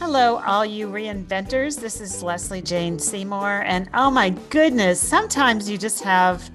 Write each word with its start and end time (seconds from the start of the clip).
Hello, 0.00 0.42
all 0.44 0.66
you 0.66 0.88
reinventors. 0.88 1.80
This 1.80 2.00
is 2.00 2.22
Leslie 2.22 2.60
Jane 2.60 2.98
Seymour. 2.98 3.62
And 3.64 3.88
oh 3.94 4.10
my 4.10 4.30
goodness, 4.50 5.00
sometimes 5.00 5.70
you 5.70 5.78
just 5.78 6.02
have 6.02 6.50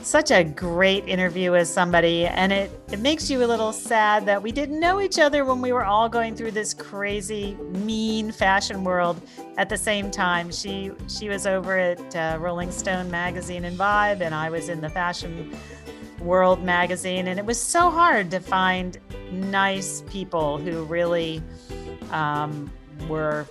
such 0.00 0.30
a 0.30 0.44
great 0.44 1.06
interview 1.08 1.50
with 1.50 1.66
somebody, 1.66 2.26
and 2.26 2.52
it, 2.52 2.70
it 2.92 3.00
makes 3.00 3.28
you 3.28 3.44
a 3.44 3.46
little 3.46 3.72
sad 3.72 4.24
that 4.26 4.40
we 4.40 4.52
didn't 4.52 4.78
know 4.78 5.00
each 5.00 5.18
other 5.18 5.44
when 5.44 5.60
we 5.60 5.72
were 5.72 5.84
all 5.84 6.08
going 6.08 6.36
through 6.36 6.52
this 6.52 6.72
crazy, 6.72 7.54
mean 7.72 8.30
fashion 8.30 8.84
world 8.84 9.20
at 9.56 9.68
the 9.68 9.76
same 9.76 10.10
time. 10.10 10.52
She 10.52 10.92
she 11.08 11.28
was 11.28 11.46
over 11.46 11.76
at 11.76 12.16
uh, 12.16 12.38
Rolling 12.40 12.70
Stone 12.70 13.10
magazine 13.10 13.64
and 13.64 13.76
Vibe, 13.76 14.20
and 14.20 14.34
I 14.34 14.50
was 14.50 14.68
in 14.68 14.80
the 14.80 14.90
Fashion 14.90 15.52
World 16.20 16.62
magazine, 16.62 17.26
and 17.26 17.40
it 17.40 17.44
was 17.44 17.60
so 17.60 17.90
hard 17.90 18.30
to 18.30 18.40
find 18.40 18.98
nice 19.32 20.02
people 20.08 20.58
who 20.58 20.84
really 20.84 21.42
um, 22.12 22.70
were 23.08 23.46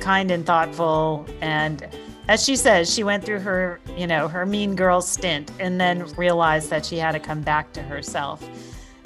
kind 0.00 0.30
and 0.30 0.44
thoughtful. 0.44 1.26
And 1.40 1.88
as 2.28 2.44
she 2.44 2.56
says 2.56 2.92
she 2.92 3.02
went 3.04 3.24
through 3.24 3.40
her 3.40 3.80
you 3.96 4.06
know 4.06 4.28
her 4.28 4.46
mean 4.46 4.74
girl 4.76 5.00
stint 5.00 5.50
and 5.58 5.80
then 5.80 6.04
realized 6.14 6.70
that 6.70 6.86
she 6.86 6.96
had 6.96 7.12
to 7.12 7.20
come 7.20 7.42
back 7.42 7.72
to 7.72 7.82
herself. 7.82 8.42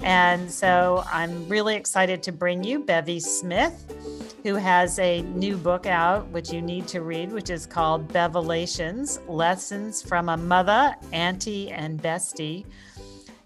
And 0.03 0.51
so 0.51 1.03
i'm 1.11 1.49
really 1.49 1.75
excited 1.75 2.23
to 2.25 2.33
bring 2.33 2.63
you 2.63 2.81
bevy 2.81 3.19
smith 3.19 3.93
who 4.43 4.55
has 4.55 4.99
a 4.99 5.23
new 5.23 5.57
book 5.57 5.87
out 5.87 6.29
which 6.29 6.53
you 6.53 6.61
need 6.61 6.87
to 6.89 7.01
read 7.01 7.33
which 7.33 7.51
is 7.51 7.67
called 7.67 8.07
bevelations 8.09 9.19
lessons 9.29 10.03
from 10.03 10.29
a 10.29 10.37
mother 10.37 10.95
auntie 11.13 11.71
and 11.71 12.01
bestie. 12.03 12.65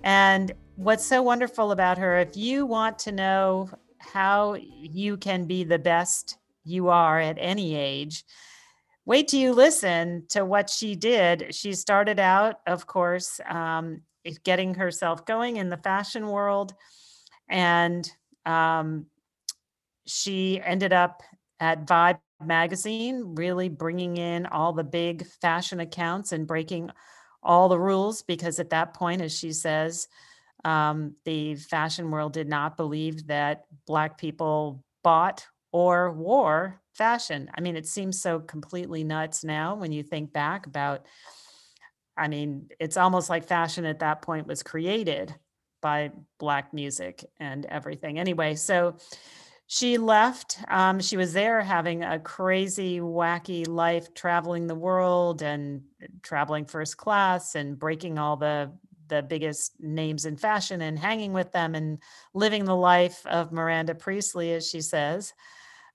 And 0.02 0.52
what's 0.76 1.04
so 1.04 1.22
wonderful 1.22 1.72
about 1.72 1.98
her 1.98 2.18
if 2.18 2.36
you 2.36 2.66
want 2.66 2.98
to 3.00 3.12
know 3.12 3.70
how 4.00 4.54
you 4.54 5.16
can 5.16 5.46
be 5.46 5.64
the 5.64 5.78
best 5.78 6.38
you 6.64 6.88
are 6.88 7.20
at 7.20 7.36
any 7.38 7.74
age. 7.74 8.24
Wait 9.06 9.28
till 9.28 9.40
you 9.40 9.52
listen 9.52 10.24
to 10.28 10.44
what 10.44 10.68
she 10.70 10.94
did. 10.94 11.54
She 11.54 11.72
started 11.72 12.18
out, 12.18 12.60
of 12.66 12.86
course, 12.86 13.40
um, 13.48 14.02
getting 14.44 14.74
herself 14.74 15.24
going 15.24 15.56
in 15.56 15.68
the 15.68 15.76
fashion 15.76 16.28
world. 16.28 16.74
And 17.48 18.10
um, 18.46 19.06
she 20.06 20.60
ended 20.62 20.92
up 20.92 21.22
at 21.58 21.86
Vibe 21.86 22.20
magazine, 22.42 23.34
really 23.34 23.68
bringing 23.68 24.16
in 24.16 24.46
all 24.46 24.72
the 24.72 24.84
big 24.84 25.26
fashion 25.26 25.80
accounts 25.80 26.32
and 26.32 26.46
breaking 26.46 26.90
all 27.42 27.68
the 27.68 27.78
rules 27.78 28.22
because 28.22 28.58
at 28.58 28.70
that 28.70 28.94
point, 28.94 29.22
as 29.22 29.36
she 29.36 29.52
says, 29.52 30.08
um, 30.64 31.14
the 31.24 31.54
fashion 31.56 32.10
world 32.10 32.32
did 32.32 32.48
not 32.48 32.76
believe 32.76 33.26
that 33.28 33.64
Black 33.86 34.18
people 34.18 34.84
bought 35.02 35.46
or 35.72 36.12
wore 36.12 36.80
fashion. 36.94 37.50
I 37.54 37.60
mean, 37.60 37.76
it 37.76 37.86
seems 37.86 38.20
so 38.20 38.40
completely 38.40 39.04
nuts 39.04 39.44
now 39.44 39.74
when 39.74 39.92
you 39.92 40.02
think 40.02 40.32
back 40.32 40.66
about. 40.66 41.06
I 42.16 42.28
mean, 42.28 42.68
it's 42.78 42.96
almost 42.96 43.30
like 43.30 43.46
fashion 43.46 43.86
at 43.86 44.00
that 44.00 44.20
point 44.20 44.46
was 44.46 44.62
created 44.62 45.34
by 45.80 46.10
Black 46.38 46.74
music 46.74 47.24
and 47.38 47.64
everything. 47.66 48.18
Anyway, 48.18 48.54
so 48.56 48.96
she 49.66 49.98
left. 49.98 50.58
Um, 50.68 51.00
she 51.00 51.16
was 51.16 51.32
there 51.32 51.62
having 51.62 52.02
a 52.02 52.18
crazy, 52.18 52.98
wacky 53.00 53.66
life, 53.66 54.12
traveling 54.14 54.66
the 54.66 54.74
world 54.74 55.42
and 55.42 55.82
traveling 56.22 56.64
first 56.64 56.96
class 56.96 57.54
and 57.54 57.78
breaking 57.78 58.18
all 58.18 58.36
the 58.36 58.72
the 59.10 59.22
biggest 59.22 59.72
names 59.80 60.24
in 60.24 60.36
fashion 60.36 60.80
and 60.80 60.98
hanging 60.98 61.34
with 61.34 61.52
them 61.52 61.74
and 61.74 61.98
living 62.32 62.64
the 62.64 62.74
life 62.74 63.26
of 63.26 63.52
Miranda 63.52 63.94
Priestly, 63.94 64.54
as 64.54 64.66
she 64.68 64.80
says, 64.80 65.34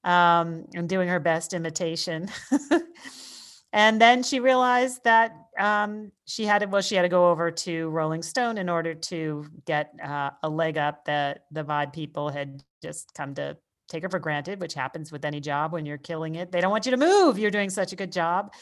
um, 0.03 0.65
and 0.75 0.87
doing 0.87 1.07
her 1.07 1.19
best 1.19 1.53
imitation. 1.53 2.29
and 3.73 3.99
then 3.99 4.21
she 4.21 4.39
realized 4.39 5.03
that 5.05 5.35
um, 5.57 6.11
she 6.25 6.45
had 6.45 6.59
to, 6.59 6.67
well, 6.67 6.83
she 6.83 6.95
had 6.95 7.01
to 7.01 7.09
go 7.09 7.31
over 7.31 7.49
to 7.49 7.89
Rolling 7.89 8.21
Stone 8.21 8.59
in 8.59 8.69
order 8.69 8.93
to 8.93 9.47
get 9.65 9.91
uh, 10.03 10.29
a 10.43 10.49
leg 10.49 10.77
up 10.77 11.05
that 11.05 11.45
the 11.51 11.63
Vibe 11.63 11.93
people 11.93 12.29
had 12.29 12.63
just 12.83 13.13
come 13.15 13.33
to 13.35 13.57
take 13.87 14.03
her 14.03 14.09
for 14.09 14.19
granted, 14.19 14.59
which 14.61 14.73
happens 14.73 15.11
with 15.11 15.25
any 15.25 15.39
job 15.39 15.71
when 15.71 15.85
you're 15.85 15.97
killing 15.97 16.35
it. 16.35 16.51
They 16.51 16.61
don't 16.61 16.71
want 16.71 16.85
you 16.85 16.91
to 16.91 16.97
move. 16.97 17.39
You're 17.39 17.51
doing 17.51 17.69
such 17.69 17.93
a 17.93 17.95
good 17.95 18.11
job. 18.11 18.53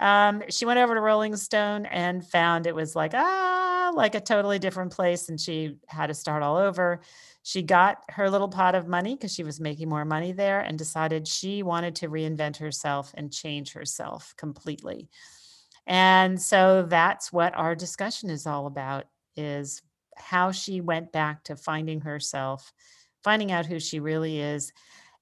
Um, 0.00 0.42
she 0.48 0.64
went 0.64 0.78
over 0.78 0.94
to 0.94 1.00
Rolling 1.00 1.36
Stone 1.36 1.86
and 1.86 2.26
found 2.26 2.66
it 2.66 2.74
was 2.74 2.96
like, 2.96 3.12
ah, 3.14 3.92
like 3.94 4.14
a 4.14 4.20
totally 4.20 4.58
different 4.58 4.92
place. 4.92 5.28
And 5.28 5.38
she 5.38 5.76
had 5.88 6.06
to 6.06 6.14
start 6.14 6.42
all 6.42 6.56
over. 6.56 7.00
She 7.42 7.62
got 7.62 7.98
her 8.08 8.30
little 8.30 8.48
pot 8.48 8.74
of 8.74 8.88
money 8.88 9.14
because 9.14 9.32
she 9.32 9.42
was 9.42 9.60
making 9.60 9.88
more 9.88 10.04
money 10.06 10.32
there 10.32 10.60
and 10.60 10.78
decided 10.78 11.28
she 11.28 11.62
wanted 11.62 11.96
to 11.96 12.08
reinvent 12.08 12.56
herself 12.56 13.12
and 13.14 13.32
change 13.32 13.72
herself 13.72 14.34
completely. 14.36 15.08
And 15.86 16.40
so 16.40 16.86
that's 16.88 17.32
what 17.32 17.54
our 17.54 17.74
discussion 17.74 18.30
is 18.30 18.46
all 18.46 18.66
about 18.66 19.04
is 19.36 19.82
how 20.16 20.50
she 20.52 20.80
went 20.80 21.12
back 21.12 21.44
to 21.44 21.56
finding 21.56 22.00
herself, 22.02 22.72
finding 23.22 23.52
out 23.52 23.66
who 23.66 23.80
she 23.80 24.00
really 24.00 24.40
is. 24.40 24.72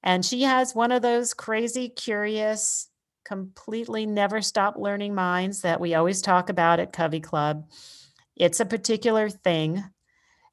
And 0.03 0.25
she 0.25 0.43
has 0.43 0.75
one 0.75 0.91
of 0.91 1.01
those 1.01 1.33
crazy, 1.33 1.89
curious, 1.89 2.88
completely 3.23 4.05
never 4.05 4.41
stop 4.41 4.75
learning 4.77 5.15
minds 5.15 5.61
that 5.61 5.79
we 5.79 5.93
always 5.95 6.21
talk 6.21 6.49
about 6.49 6.79
at 6.79 6.93
Covey 6.93 7.19
Club. 7.19 7.67
It's 8.35 8.59
a 8.59 8.65
particular 8.65 9.29
thing. 9.29 9.83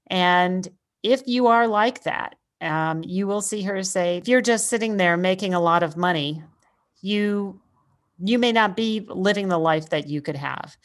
And 0.08 0.68
if 1.02 1.22
you 1.26 1.46
are 1.46 1.66
like 1.66 2.02
that, 2.02 2.34
um, 2.60 3.02
you 3.04 3.26
will 3.26 3.42
see 3.42 3.62
her 3.62 3.82
say, 3.82 4.16
if 4.16 4.28
you're 4.28 4.40
just 4.40 4.68
sitting 4.68 4.96
there 4.96 5.16
making 5.16 5.54
a 5.54 5.60
lot 5.60 5.82
of 5.82 5.96
money, 5.96 6.42
you 7.00 7.60
you 8.18 8.38
may 8.38 8.50
not 8.50 8.76
be 8.76 9.06
living 9.08 9.48
the 9.48 9.58
life 9.58 9.90
that 9.90 10.06
you 10.08 10.22
could 10.22 10.36
have. 10.36 10.76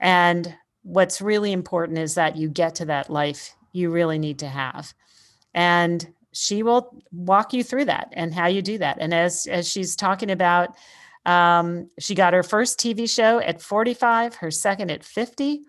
And 0.00 0.54
what's 0.82 1.20
really 1.20 1.52
important 1.52 1.98
is 1.98 2.14
that 2.14 2.36
you 2.36 2.48
get 2.48 2.74
to 2.76 2.86
that 2.86 3.10
life 3.10 3.54
you 3.72 3.90
really 3.90 4.18
need 4.18 4.38
to 4.38 4.48
have. 4.48 4.94
And 5.54 6.06
she 6.32 6.62
will 6.62 7.02
walk 7.12 7.52
you 7.52 7.62
through 7.62 7.84
that 7.86 8.08
and 8.12 8.32
how 8.32 8.46
you 8.46 8.62
do 8.62 8.78
that. 8.78 8.96
And 9.00 9.12
as 9.12 9.46
as 9.46 9.68
she's 9.68 9.94
talking 9.96 10.30
about 10.30 10.76
um, 11.24 11.90
she 11.98 12.14
got 12.14 12.32
her 12.32 12.42
first 12.42 12.78
TV 12.78 13.08
show 13.08 13.38
at 13.38 13.62
45, 13.62 14.36
her 14.36 14.50
second 14.50 14.90
at 14.90 15.04
50, 15.04 15.60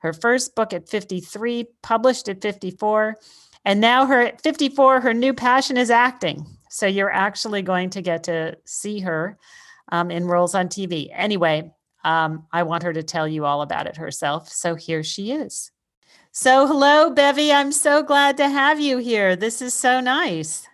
her 0.00 0.12
first 0.12 0.54
book 0.54 0.72
at 0.72 0.88
53, 0.88 1.66
published 1.82 2.28
at 2.28 2.42
54. 2.42 3.16
And 3.64 3.80
now 3.80 4.06
her 4.06 4.20
at 4.20 4.42
54, 4.42 5.00
her 5.00 5.14
new 5.14 5.32
passion 5.34 5.76
is 5.76 5.90
acting. 5.90 6.46
So 6.70 6.86
you're 6.86 7.10
actually 7.10 7.62
going 7.62 7.90
to 7.90 8.02
get 8.02 8.24
to 8.24 8.56
see 8.64 9.00
her 9.00 9.38
um, 9.90 10.10
in 10.10 10.26
roles 10.26 10.54
on 10.54 10.68
TV. 10.68 11.08
Anyway, 11.12 11.72
um, 12.04 12.46
I 12.52 12.62
want 12.62 12.82
her 12.82 12.92
to 12.92 13.02
tell 13.02 13.26
you 13.26 13.44
all 13.44 13.62
about 13.62 13.86
it 13.86 13.96
herself. 13.96 14.48
So 14.50 14.74
here 14.74 15.02
she 15.02 15.32
is. 15.32 15.70
So, 16.30 16.66
hello, 16.66 17.10
Bevy. 17.10 17.52
I'm 17.52 17.72
so 17.72 18.02
glad 18.02 18.36
to 18.36 18.48
have 18.48 18.78
you 18.78 18.98
here. 18.98 19.34
This 19.34 19.60
is 19.60 19.74
so 19.74 20.00
nice. 20.00 20.66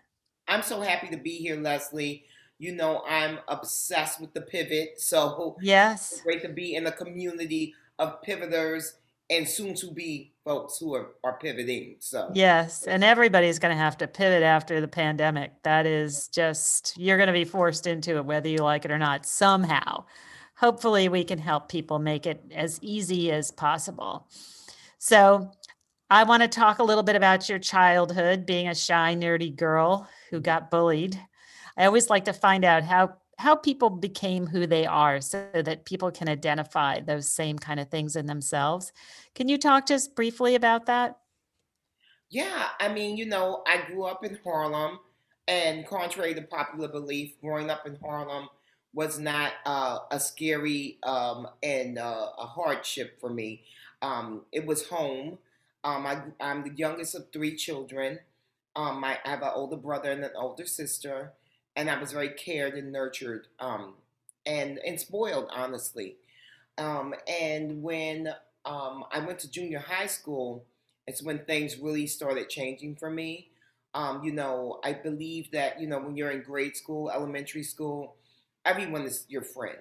I'm 0.46 0.62
so 0.62 0.80
happy 0.80 1.08
to 1.08 1.16
be 1.16 1.36
here, 1.36 1.56
Leslie. 1.56 2.26
You 2.58 2.74
know, 2.74 3.02
I'm 3.08 3.38
obsessed 3.48 4.20
with 4.20 4.32
the 4.32 4.42
pivot. 4.42 5.00
So 5.00 5.56
yes, 5.60 6.20
great 6.22 6.42
to 6.42 6.48
be 6.48 6.74
in 6.74 6.84
the 6.84 6.92
community 6.92 7.74
of 7.98 8.22
pivoters 8.22 8.96
and 9.30 9.48
soon 9.48 9.74
to 9.74 9.90
be 9.90 10.32
folks 10.44 10.78
who 10.78 10.94
are, 10.94 11.12
are 11.24 11.38
pivoting. 11.38 11.96
So 11.98 12.30
yes, 12.34 12.84
and 12.84 13.02
everybody's 13.02 13.58
going 13.58 13.74
to 13.74 13.82
have 13.82 13.98
to 13.98 14.06
pivot 14.06 14.42
after 14.42 14.80
the 14.80 14.88
pandemic. 14.88 15.62
That 15.62 15.86
is 15.86 16.28
just 16.28 16.96
you're 16.96 17.16
going 17.16 17.28
to 17.28 17.32
be 17.32 17.44
forced 17.44 17.86
into 17.86 18.16
it 18.16 18.24
whether 18.24 18.48
you 18.48 18.58
like 18.58 18.84
it 18.84 18.90
or 18.90 18.98
not 18.98 19.26
somehow. 19.26 20.04
Hopefully, 20.56 21.08
we 21.08 21.24
can 21.24 21.38
help 21.38 21.68
people 21.68 21.98
make 21.98 22.26
it 22.26 22.44
as 22.54 22.78
easy 22.80 23.32
as 23.32 23.50
possible. 23.50 24.28
So, 24.98 25.50
I 26.10 26.22
want 26.22 26.42
to 26.42 26.48
talk 26.48 26.78
a 26.78 26.84
little 26.84 27.02
bit 27.02 27.16
about 27.16 27.48
your 27.48 27.58
childhood, 27.58 28.46
being 28.46 28.68
a 28.68 28.74
shy, 28.74 29.16
nerdy 29.16 29.54
girl 29.54 30.08
who 30.30 30.40
got 30.40 30.70
bullied. 30.70 31.18
I 31.76 31.86
always 31.86 32.10
like 32.10 32.24
to 32.26 32.32
find 32.32 32.64
out 32.64 32.84
how 32.84 33.16
how 33.38 33.56
people 33.56 33.90
became 33.90 34.46
who 34.46 34.66
they 34.66 34.86
are 34.86 35.20
so 35.20 35.48
that 35.54 35.84
people 35.84 36.10
can 36.10 36.28
identify 36.28 37.00
those 37.00 37.28
same 37.28 37.58
kind 37.58 37.80
of 37.80 37.90
things 37.90 38.16
in 38.16 38.26
themselves. 38.26 38.92
Can 39.34 39.48
you 39.48 39.58
talk 39.58 39.90
us 39.90 40.06
briefly 40.06 40.54
about 40.54 40.86
that? 40.86 41.18
Yeah, 42.30 42.68
I 42.80 42.92
mean, 42.92 43.16
you 43.16 43.26
know, 43.26 43.62
I 43.66 43.84
grew 43.86 44.04
up 44.04 44.24
in 44.24 44.38
Harlem, 44.44 44.98
and 45.46 45.86
contrary 45.86 46.34
to 46.34 46.42
popular 46.42 46.88
belief, 46.88 47.32
growing 47.40 47.70
up 47.70 47.86
in 47.86 47.96
Harlem 47.96 48.48
was 48.92 49.18
not 49.18 49.52
uh, 49.66 49.98
a 50.10 50.20
scary 50.20 50.98
um, 51.02 51.48
and 51.62 51.98
uh, 51.98 52.28
a 52.38 52.46
hardship 52.46 53.20
for 53.20 53.28
me. 53.28 53.62
Um, 54.00 54.42
it 54.52 54.64
was 54.64 54.86
home. 54.86 55.38
Um, 55.82 56.06
I, 56.06 56.22
am 56.40 56.62
the 56.62 56.72
youngest 56.76 57.14
of 57.14 57.26
three 57.32 57.56
children. 57.56 58.20
Um, 58.76 59.04
I 59.04 59.18
have 59.24 59.42
an 59.42 59.50
older 59.54 59.76
brother 59.76 60.12
and 60.12 60.24
an 60.24 60.30
older 60.36 60.66
sister 60.66 61.32
and 61.76 61.90
I 61.90 61.98
was 61.98 62.12
very 62.12 62.30
cared 62.30 62.74
and 62.74 62.92
nurtured 62.92 63.48
um, 63.58 63.94
and 64.46 64.78
and 64.78 65.00
spoiled, 65.00 65.48
honestly. 65.54 66.16
Um, 66.78 67.14
and 67.28 67.82
when 67.82 68.28
um, 68.64 69.04
I 69.12 69.20
went 69.20 69.38
to 69.40 69.50
junior 69.50 69.78
high 69.78 70.06
school, 70.06 70.64
it's 71.06 71.22
when 71.22 71.44
things 71.44 71.78
really 71.78 72.06
started 72.06 72.48
changing 72.48 72.96
for 72.96 73.10
me. 73.10 73.48
Um, 73.94 74.24
you 74.24 74.32
know, 74.32 74.80
I 74.82 74.92
believe 74.92 75.52
that, 75.52 75.80
you 75.80 75.86
know, 75.86 76.00
when 76.00 76.16
you're 76.16 76.32
in 76.32 76.42
grade 76.42 76.76
school, 76.76 77.10
elementary 77.10 77.62
school, 77.62 78.16
everyone 78.64 79.02
is 79.02 79.24
your 79.28 79.42
friend. 79.42 79.78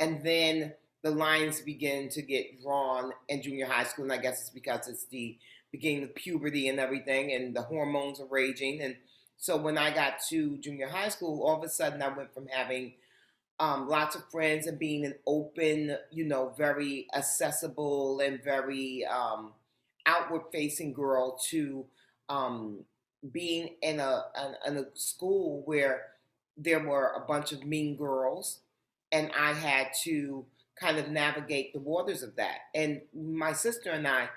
And 0.00 0.24
then 0.24 0.74
the 1.02 1.10
lines 1.10 1.60
begin 1.60 2.08
to 2.10 2.22
get 2.22 2.60
drawn 2.60 3.12
in 3.28 3.40
junior 3.42 3.66
high 3.66 3.84
school. 3.84 4.04
And 4.04 4.12
I 4.12 4.16
guess 4.16 4.40
it's 4.40 4.50
because 4.50 4.88
it's 4.88 5.04
the 5.04 5.38
beginning 5.70 6.02
of 6.04 6.14
puberty 6.14 6.68
and 6.68 6.80
everything, 6.80 7.32
and 7.32 7.54
the 7.54 7.62
hormones 7.62 8.20
are 8.20 8.26
raging. 8.26 8.82
And 8.82 8.96
so 9.42 9.56
when 9.56 9.76
I 9.76 9.92
got 9.92 10.20
to 10.28 10.56
junior 10.58 10.86
high 10.86 11.08
school, 11.08 11.42
all 11.42 11.56
of 11.56 11.64
a 11.64 11.68
sudden 11.68 12.00
I 12.00 12.16
went 12.16 12.32
from 12.32 12.46
having 12.46 12.92
um, 13.58 13.88
lots 13.88 14.14
of 14.14 14.22
friends 14.30 14.68
and 14.68 14.78
being 14.78 15.04
an 15.04 15.16
open, 15.26 15.96
you 16.12 16.24
know, 16.24 16.54
very 16.56 17.08
accessible 17.12 18.20
and 18.20 18.40
very 18.40 19.04
um, 19.04 19.50
outward 20.06 20.42
facing 20.52 20.92
girl 20.92 21.40
to 21.48 21.84
um, 22.28 22.84
being 23.32 23.70
in 23.82 23.98
a, 23.98 24.26
in 24.64 24.76
a 24.76 24.84
school 24.94 25.62
where 25.64 26.02
there 26.56 26.78
were 26.78 27.10
a 27.16 27.26
bunch 27.26 27.50
of 27.50 27.64
mean 27.64 27.96
girls 27.96 28.60
and 29.10 29.28
I 29.36 29.54
had 29.54 29.88
to 30.04 30.44
kind 30.76 30.98
of 30.98 31.08
navigate 31.08 31.72
the 31.72 31.80
waters 31.80 32.22
of 32.22 32.36
that. 32.36 32.58
And 32.76 33.00
my 33.12 33.54
sister 33.54 33.90
and 33.90 34.06
I 34.06 34.28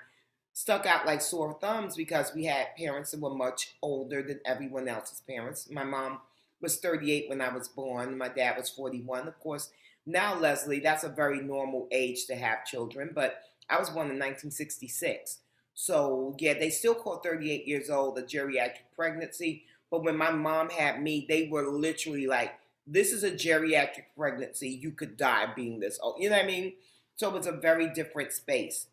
stuck 0.56 0.86
out 0.86 1.04
like 1.04 1.20
sore 1.20 1.58
thumbs 1.60 1.94
because 1.96 2.32
we 2.34 2.46
had 2.46 2.74
parents 2.78 3.10
that 3.10 3.20
were 3.20 3.34
much 3.34 3.74
older 3.82 4.22
than 4.22 4.40
everyone 4.46 4.88
else's 4.88 5.20
parents. 5.20 5.68
My 5.70 5.84
mom 5.84 6.18
was 6.62 6.78
38 6.78 7.28
when 7.28 7.42
I 7.42 7.52
was 7.52 7.68
born, 7.68 8.16
my 8.16 8.28
dad 8.28 8.56
was 8.56 8.70
41. 8.70 9.28
Of 9.28 9.38
course, 9.38 9.68
now, 10.06 10.34
Leslie, 10.38 10.80
that's 10.80 11.04
a 11.04 11.10
very 11.10 11.42
normal 11.42 11.88
age 11.92 12.24
to 12.28 12.36
have 12.36 12.64
children, 12.64 13.10
but 13.14 13.42
I 13.68 13.78
was 13.78 13.90
born 13.90 14.06
in 14.06 14.18
1966. 14.18 15.40
So, 15.74 16.34
yeah, 16.38 16.54
they 16.54 16.70
still 16.70 16.94
call 16.94 17.18
38 17.18 17.68
years 17.68 17.90
old 17.90 18.16
a 18.16 18.22
geriatric 18.22 18.86
pregnancy. 18.96 19.64
But 19.90 20.04
when 20.04 20.16
my 20.16 20.30
mom 20.30 20.70
had 20.70 21.02
me, 21.02 21.26
they 21.28 21.48
were 21.50 21.66
literally 21.66 22.26
like, 22.26 22.54
this 22.86 23.12
is 23.12 23.24
a 23.24 23.30
geriatric 23.30 24.04
pregnancy. 24.16 24.70
You 24.70 24.92
could 24.92 25.18
die 25.18 25.52
being 25.54 25.80
this 25.80 25.98
old. 26.00 26.16
You 26.18 26.30
know 26.30 26.36
what 26.36 26.44
I 26.46 26.48
mean? 26.48 26.72
So 27.16 27.36
it's 27.36 27.46
a 27.46 27.52
very 27.52 27.92
different 27.92 28.32
space. 28.32 28.86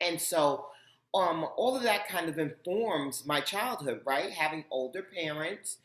And 0.00 0.18
so 0.18 0.66
um, 1.14 1.46
all 1.56 1.76
of 1.76 1.82
that 1.84 2.08
kind 2.08 2.28
of 2.28 2.38
informs 2.38 3.24
my 3.26 3.40
childhood, 3.40 4.00
right? 4.04 4.30
Having 4.32 4.64
older 4.70 5.02
parents 5.02 5.78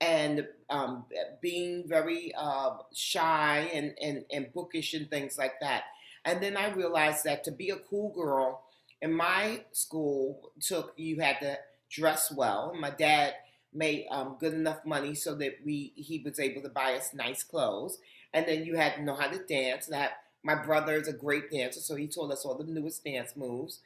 and 0.00 0.46
um, 0.70 1.04
being 1.40 1.84
very 1.86 2.32
uh, 2.36 2.70
shy 2.94 3.70
and, 3.72 3.94
and, 4.02 4.24
and 4.32 4.52
bookish 4.52 4.94
and 4.94 5.08
things 5.08 5.38
like 5.38 5.54
that. 5.60 5.84
And 6.24 6.42
then 6.42 6.56
I 6.56 6.70
realized 6.72 7.24
that 7.24 7.44
to 7.44 7.50
be 7.52 7.70
a 7.70 7.76
cool 7.76 8.12
girl 8.14 8.62
in 9.00 9.12
my 9.12 9.62
school 9.72 10.50
took 10.60 10.92
you 10.96 11.20
had 11.20 11.40
to 11.40 11.58
dress 11.90 12.32
well. 12.32 12.74
My 12.78 12.90
dad 12.90 13.34
made 13.72 14.06
um, 14.10 14.36
good 14.38 14.54
enough 14.54 14.84
money 14.84 15.14
so 15.14 15.34
that 15.36 15.56
we 15.64 15.92
he 15.96 16.20
was 16.24 16.38
able 16.38 16.62
to 16.62 16.68
buy 16.68 16.94
us 16.94 17.12
nice 17.12 17.42
clothes, 17.42 17.98
and 18.32 18.46
then 18.46 18.64
you 18.64 18.76
had 18.76 18.94
to 18.96 19.02
know 19.02 19.14
how 19.14 19.28
to 19.28 19.38
dance. 19.44 19.86
That 19.86 20.12
my 20.42 20.54
brother 20.54 20.94
is 20.94 21.08
a 21.08 21.12
great 21.12 21.50
dancer, 21.50 21.80
so 21.80 21.94
he 21.96 22.06
taught 22.06 22.32
us 22.32 22.44
all 22.44 22.56
the 22.56 22.64
newest 22.64 23.04
dance 23.04 23.36
moves. 23.36 23.80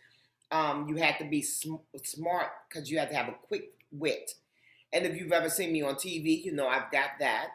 Um, 0.50 0.88
you 0.88 0.96
had 0.96 1.18
to 1.18 1.24
be 1.24 1.42
sm- 1.42 1.76
smart 2.04 2.48
because 2.68 2.90
you 2.90 2.98
had 2.98 3.10
to 3.10 3.16
have 3.16 3.28
a 3.28 3.36
quick 3.48 3.72
wit. 3.92 4.34
And 4.92 5.04
if 5.06 5.16
you've 5.16 5.32
ever 5.32 5.50
seen 5.50 5.72
me 5.72 5.82
on 5.82 5.96
TV, 5.96 6.42
you 6.44 6.52
know 6.52 6.68
I've 6.68 6.90
got 6.90 7.10
that. 7.20 7.48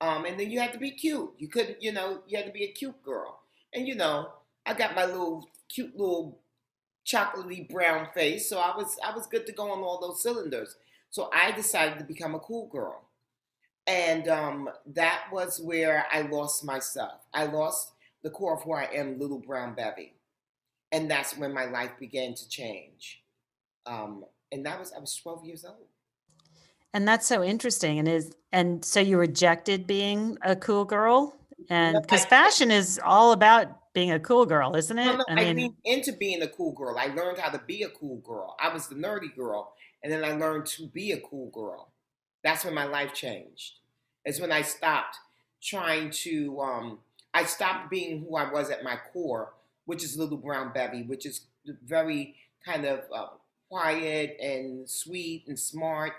Um, 0.00 0.24
and 0.26 0.38
then 0.38 0.50
you 0.50 0.60
had 0.60 0.72
to 0.74 0.78
be 0.78 0.90
cute. 0.90 1.32
You 1.38 1.48
couldn't, 1.48 1.82
you 1.82 1.92
know, 1.92 2.20
you 2.26 2.36
had 2.36 2.46
to 2.46 2.52
be 2.52 2.64
a 2.64 2.72
cute 2.72 3.02
girl. 3.02 3.40
And 3.72 3.88
you 3.88 3.94
know, 3.94 4.28
I 4.66 4.74
got 4.74 4.94
my 4.94 5.06
little 5.06 5.48
cute 5.68 5.96
little 5.96 6.38
chocolatey 7.06 7.68
brown 7.68 8.08
face, 8.14 8.48
so 8.48 8.58
I 8.58 8.76
was 8.76 8.96
I 9.04 9.14
was 9.14 9.26
good 9.26 9.46
to 9.46 9.52
go 9.52 9.70
on 9.70 9.80
all 9.80 10.00
those 10.00 10.22
cylinders. 10.22 10.76
So 11.10 11.30
I 11.32 11.52
decided 11.52 11.98
to 11.98 12.04
become 12.04 12.34
a 12.34 12.40
cool 12.40 12.66
girl. 12.68 13.02
And 13.86 14.28
um, 14.28 14.70
that 14.86 15.24
was 15.32 15.60
where 15.60 16.06
I 16.12 16.22
lost 16.22 16.64
myself. 16.64 17.20
I 17.34 17.46
lost 17.46 17.92
the 18.22 18.30
core 18.30 18.54
of 18.56 18.62
who 18.62 18.72
I 18.72 18.84
am, 18.94 19.18
Little 19.18 19.38
Brown 19.40 19.74
Bevy. 19.74 20.13
And 20.94 21.10
that's 21.10 21.36
when 21.36 21.52
my 21.52 21.64
life 21.64 21.90
began 21.98 22.34
to 22.34 22.48
change. 22.48 23.22
Um, 23.84 24.24
and 24.52 24.64
that 24.64 24.78
was, 24.78 24.92
I 24.92 25.00
was 25.00 25.14
12 25.16 25.44
years 25.44 25.64
old. 25.64 25.88
And 26.92 27.06
that's 27.08 27.26
so 27.26 27.42
interesting. 27.42 27.98
And 27.98 28.06
is, 28.06 28.32
and 28.52 28.84
so 28.84 29.00
you 29.00 29.18
rejected 29.18 29.88
being 29.88 30.38
a 30.42 30.54
cool 30.54 30.84
girl? 30.84 31.34
And 31.68 32.00
because 32.00 32.24
fashion 32.24 32.70
is 32.70 33.00
all 33.04 33.32
about 33.32 33.92
being 33.92 34.12
a 34.12 34.20
cool 34.20 34.46
girl, 34.46 34.76
isn't 34.76 34.96
it? 34.96 35.20
I, 35.28 35.34
mean, 35.34 35.74
I 35.86 35.90
into 35.90 36.12
being 36.12 36.42
a 36.42 36.48
cool 36.48 36.72
girl. 36.72 36.96
I 36.96 37.06
learned 37.06 37.38
how 37.38 37.50
to 37.50 37.60
be 37.66 37.82
a 37.82 37.88
cool 37.88 38.18
girl. 38.18 38.56
I 38.60 38.72
was 38.72 38.88
the 38.88 38.94
nerdy 38.94 39.34
girl, 39.34 39.74
and 40.02 40.12
then 40.12 40.24
I 40.24 40.32
learned 40.32 40.66
to 40.66 40.86
be 40.86 41.12
a 41.12 41.20
cool 41.20 41.50
girl. 41.50 41.88
That's 42.44 42.64
when 42.64 42.74
my 42.74 42.84
life 42.84 43.14
changed. 43.14 43.74
It's 44.24 44.40
when 44.40 44.52
I 44.52 44.62
stopped 44.62 45.16
trying 45.62 46.10
to. 46.10 46.60
Um, 46.60 46.98
I 47.32 47.44
stopped 47.44 47.90
being 47.90 48.20
who 48.20 48.36
I 48.36 48.52
was 48.52 48.70
at 48.70 48.84
my 48.84 48.96
core, 49.12 49.54
which 49.86 50.04
is 50.04 50.16
Little 50.16 50.38
Brown 50.38 50.72
Bevy, 50.72 51.02
which 51.02 51.26
is 51.26 51.46
very 51.84 52.34
kind 52.64 52.84
of 52.84 53.00
uh, 53.14 53.26
quiet 53.68 54.36
and 54.40 54.88
sweet 54.88 55.44
and 55.48 55.58
smart 55.58 56.12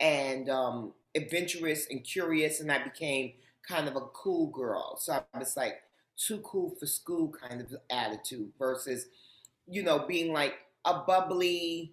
and 0.00 0.48
um, 0.50 0.92
adventurous 1.14 1.86
and 1.90 2.04
curious, 2.04 2.60
and 2.60 2.70
I 2.72 2.82
became 2.82 3.32
kind 3.68 3.88
of 3.88 3.96
a 3.96 4.00
cool 4.00 4.48
girl. 4.48 4.96
So 4.98 5.22
I 5.32 5.38
was 5.38 5.56
like 5.56 5.82
too 6.16 6.38
cool 6.38 6.74
for 6.78 6.86
school 6.86 7.32
kind 7.32 7.60
of 7.60 7.74
attitude 7.90 8.50
versus, 8.58 9.06
you 9.66 9.82
know, 9.82 10.00
being 10.06 10.32
like 10.32 10.54
a 10.84 11.02
bubbly, 11.06 11.92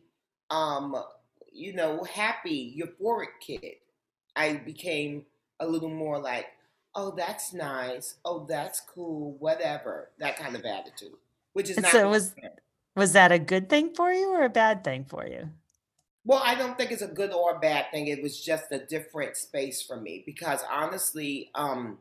um, 0.50 0.96
you 1.52 1.74
know, 1.74 2.04
happy, 2.04 2.76
euphoric 2.80 3.40
kid. 3.40 3.76
I 4.36 4.54
became 4.54 5.26
a 5.60 5.68
little 5.68 5.90
more 5.90 6.20
like, 6.20 6.48
oh, 6.96 7.14
that's 7.16 7.54
nice. 7.54 8.16
Oh, 8.26 8.46
that's 8.48 8.82
cool. 8.82 9.36
Whatever. 9.40 10.10
That 10.20 10.38
kind 10.38 10.56
of 10.56 10.66
attitude, 10.66 11.14
which 11.54 11.70
is 11.70 11.80
not. 11.80 11.92
So 11.92 12.10
was 12.10 12.34
was 12.96 13.14
that 13.14 13.32
a 13.32 13.40
good 13.40 13.70
thing 13.70 13.94
for 13.94 14.12
you 14.12 14.32
or 14.32 14.44
a 14.44 14.50
bad 14.50 14.84
thing 14.84 15.06
for 15.06 15.26
you? 15.26 15.50
Well, 16.26 16.42
I 16.44 16.56
don't 16.56 16.78
think 16.78 16.92
it's 16.92 17.02
a 17.02 17.08
good 17.08 17.32
or 17.32 17.56
a 17.56 17.60
bad 17.60 17.88
thing. 17.92 18.08
It 18.08 18.22
was 18.22 18.44
just 18.44 18.72
a 18.72 18.86
different 18.86 19.38
space 19.38 19.82
for 19.82 20.00
me 20.00 20.22
because 20.26 20.62
honestly, 20.70 21.50
um, 21.56 21.98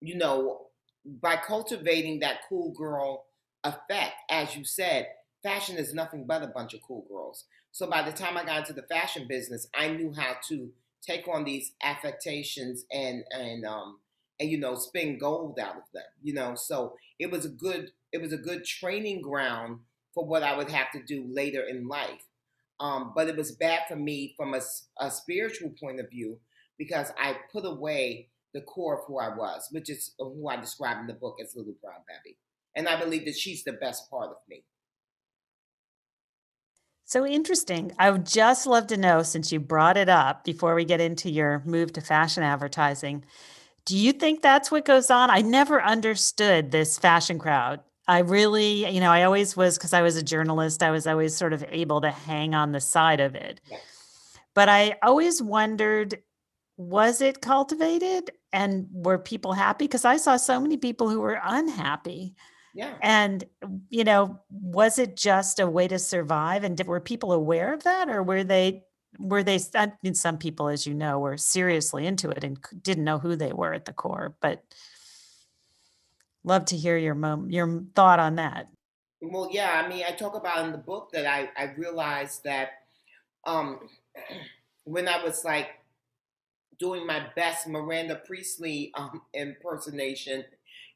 you 0.00 0.14
know, 0.14 0.68
by 1.04 1.36
cultivating 1.36 2.20
that 2.20 2.40
cool 2.48 2.70
girl 2.72 3.26
effect, 3.64 4.14
as 4.30 4.56
you 4.56 4.64
said, 4.64 5.08
fashion 5.42 5.76
is 5.76 5.92
nothing 5.92 6.24
but 6.24 6.42
a 6.42 6.46
bunch 6.46 6.72
of 6.72 6.82
cool 6.82 7.04
girls. 7.10 7.44
So 7.72 7.88
by 7.88 8.02
the 8.02 8.12
time 8.12 8.36
I 8.36 8.44
got 8.44 8.58
into 8.58 8.72
the 8.72 8.82
fashion 8.82 9.26
business, 9.28 9.68
I 9.74 9.88
knew 9.88 10.12
how 10.16 10.36
to 10.48 10.70
take 11.02 11.26
on 11.28 11.44
these 11.44 11.72
affectations 11.82 12.84
and 12.92 13.24
and 13.30 13.64
um 13.64 13.98
and 14.38 14.50
you 14.50 14.58
know 14.58 14.74
spin 14.74 15.18
gold 15.18 15.58
out 15.58 15.76
of 15.76 15.82
them. 15.92 16.04
You 16.22 16.34
know, 16.34 16.54
so 16.54 16.96
it 17.18 17.30
was 17.30 17.44
a 17.44 17.50
good 17.50 17.92
it 18.12 18.20
was 18.20 18.32
a 18.32 18.38
good 18.38 18.64
training 18.64 19.22
ground 19.22 19.80
for 20.14 20.24
what 20.26 20.42
I 20.42 20.56
would 20.56 20.70
have 20.70 20.90
to 20.92 21.02
do 21.02 21.26
later 21.30 21.62
in 21.62 21.86
life. 21.88 22.24
Um, 22.80 23.12
but 23.14 23.28
it 23.28 23.36
was 23.36 23.52
bad 23.52 23.82
for 23.88 23.96
me 23.96 24.34
from 24.36 24.54
a, 24.54 24.60
a 24.98 25.10
spiritual 25.10 25.70
point 25.78 26.00
of 26.00 26.10
view 26.10 26.38
because 26.78 27.12
I 27.18 27.36
put 27.52 27.66
away 27.66 28.28
the 28.54 28.62
core 28.62 28.98
of 28.98 29.04
who 29.06 29.18
I 29.18 29.28
was, 29.36 29.68
which 29.70 29.90
is 29.90 30.12
who 30.18 30.48
I 30.48 30.56
describe 30.56 30.98
in 30.98 31.06
the 31.06 31.12
book 31.12 31.36
as 31.42 31.54
Little 31.54 31.74
Brown 31.82 32.00
Bevy 32.08 32.36
And 32.74 32.88
I 32.88 32.98
believe 32.98 33.26
that 33.26 33.36
she's 33.36 33.64
the 33.64 33.72
best 33.74 34.10
part 34.10 34.30
of 34.30 34.36
me. 34.48 34.64
So 37.10 37.26
interesting. 37.26 37.90
I 37.98 38.12
would 38.12 38.24
just 38.24 38.68
love 38.68 38.86
to 38.86 38.96
know, 38.96 39.24
since 39.24 39.50
you 39.50 39.58
brought 39.58 39.96
it 39.96 40.08
up 40.08 40.44
before 40.44 40.76
we 40.76 40.84
get 40.84 41.00
into 41.00 41.28
your 41.28 41.60
move 41.66 41.92
to 41.94 42.00
fashion 42.00 42.44
advertising, 42.44 43.24
do 43.84 43.96
you 43.96 44.12
think 44.12 44.42
that's 44.42 44.70
what 44.70 44.84
goes 44.84 45.10
on? 45.10 45.28
I 45.28 45.40
never 45.40 45.82
understood 45.82 46.70
this 46.70 47.00
fashion 47.00 47.40
crowd. 47.40 47.80
I 48.06 48.20
really, 48.20 48.88
you 48.88 49.00
know, 49.00 49.10
I 49.10 49.24
always 49.24 49.56
was 49.56 49.76
because 49.76 49.92
I 49.92 50.02
was 50.02 50.14
a 50.14 50.22
journalist, 50.22 50.84
I 50.84 50.92
was 50.92 51.08
always 51.08 51.36
sort 51.36 51.52
of 51.52 51.64
able 51.70 52.00
to 52.02 52.12
hang 52.12 52.54
on 52.54 52.70
the 52.70 52.80
side 52.80 53.18
of 53.18 53.34
it. 53.34 53.60
But 54.54 54.68
I 54.68 54.94
always 55.02 55.42
wondered 55.42 56.22
was 56.76 57.20
it 57.20 57.42
cultivated 57.42 58.30
and 58.52 58.86
were 58.92 59.18
people 59.18 59.52
happy? 59.52 59.86
Because 59.86 60.04
I 60.04 60.16
saw 60.16 60.36
so 60.36 60.60
many 60.60 60.76
people 60.76 61.10
who 61.10 61.20
were 61.20 61.40
unhappy. 61.42 62.36
Yeah. 62.74 62.94
And, 63.02 63.44
you 63.88 64.04
know, 64.04 64.40
was 64.50 64.98
it 64.98 65.16
just 65.16 65.58
a 65.58 65.66
way 65.66 65.88
to 65.88 65.98
survive? 65.98 66.64
And 66.64 66.76
did, 66.76 66.86
were 66.86 67.00
people 67.00 67.32
aware 67.32 67.74
of 67.74 67.82
that 67.84 68.08
or 68.08 68.22
were 68.22 68.44
they, 68.44 68.84
were 69.18 69.42
they, 69.42 69.58
I 69.74 69.92
mean, 70.02 70.14
some 70.14 70.38
people, 70.38 70.68
as 70.68 70.86
you 70.86 70.94
know, 70.94 71.18
were 71.18 71.36
seriously 71.36 72.06
into 72.06 72.30
it 72.30 72.44
and 72.44 72.58
didn't 72.82 73.04
know 73.04 73.18
who 73.18 73.34
they 73.36 73.52
were 73.52 73.74
at 73.74 73.84
the 73.84 73.92
core, 73.92 74.36
but 74.40 74.62
love 76.44 76.64
to 76.66 76.76
hear 76.76 76.96
your 76.96 77.14
mom, 77.14 77.50
your 77.50 77.84
thought 77.94 78.20
on 78.20 78.36
that. 78.36 78.68
Well, 79.20 79.48
yeah, 79.50 79.82
I 79.84 79.88
mean, 79.88 80.04
I 80.08 80.12
talk 80.12 80.34
about 80.34 80.64
in 80.64 80.72
the 80.72 80.78
book 80.78 81.10
that 81.12 81.26
I, 81.26 81.50
I 81.56 81.74
realized 81.76 82.44
that 82.44 82.70
um, 83.44 83.80
when 84.84 85.08
I 85.08 85.22
was 85.22 85.44
like 85.44 85.68
doing 86.78 87.06
my 87.06 87.26
best 87.36 87.68
Miranda 87.68 88.20
Priestly 88.26 88.90
um, 88.94 89.20
impersonation, 89.34 90.44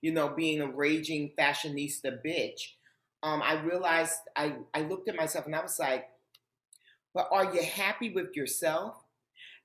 you 0.04 0.12
know, 0.12 0.28
being 0.28 0.61
a 0.61 0.70
raging 0.70 1.32
fashionista 1.38 2.18
bitch, 2.23 2.73
um, 3.23 3.40
I 3.42 3.54
realized 3.62 4.12
I, 4.37 4.56
I 4.75 4.82
looked 4.82 5.08
at 5.08 5.16
myself 5.16 5.46
and 5.46 5.56
I 5.56 5.62
was 5.62 5.78
like, 5.78 6.11
but 7.14 7.26
are 7.32 7.54
you 7.54 7.62
happy 7.62 8.12
with 8.12 8.37
yourself? 8.37 8.96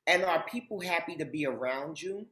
And 0.08 0.24
are 0.24 0.46
people 0.50 0.80
happy 0.80 1.18
to 1.18 1.26
be 1.26 1.46
around 1.46 2.02
you? 2.02 2.26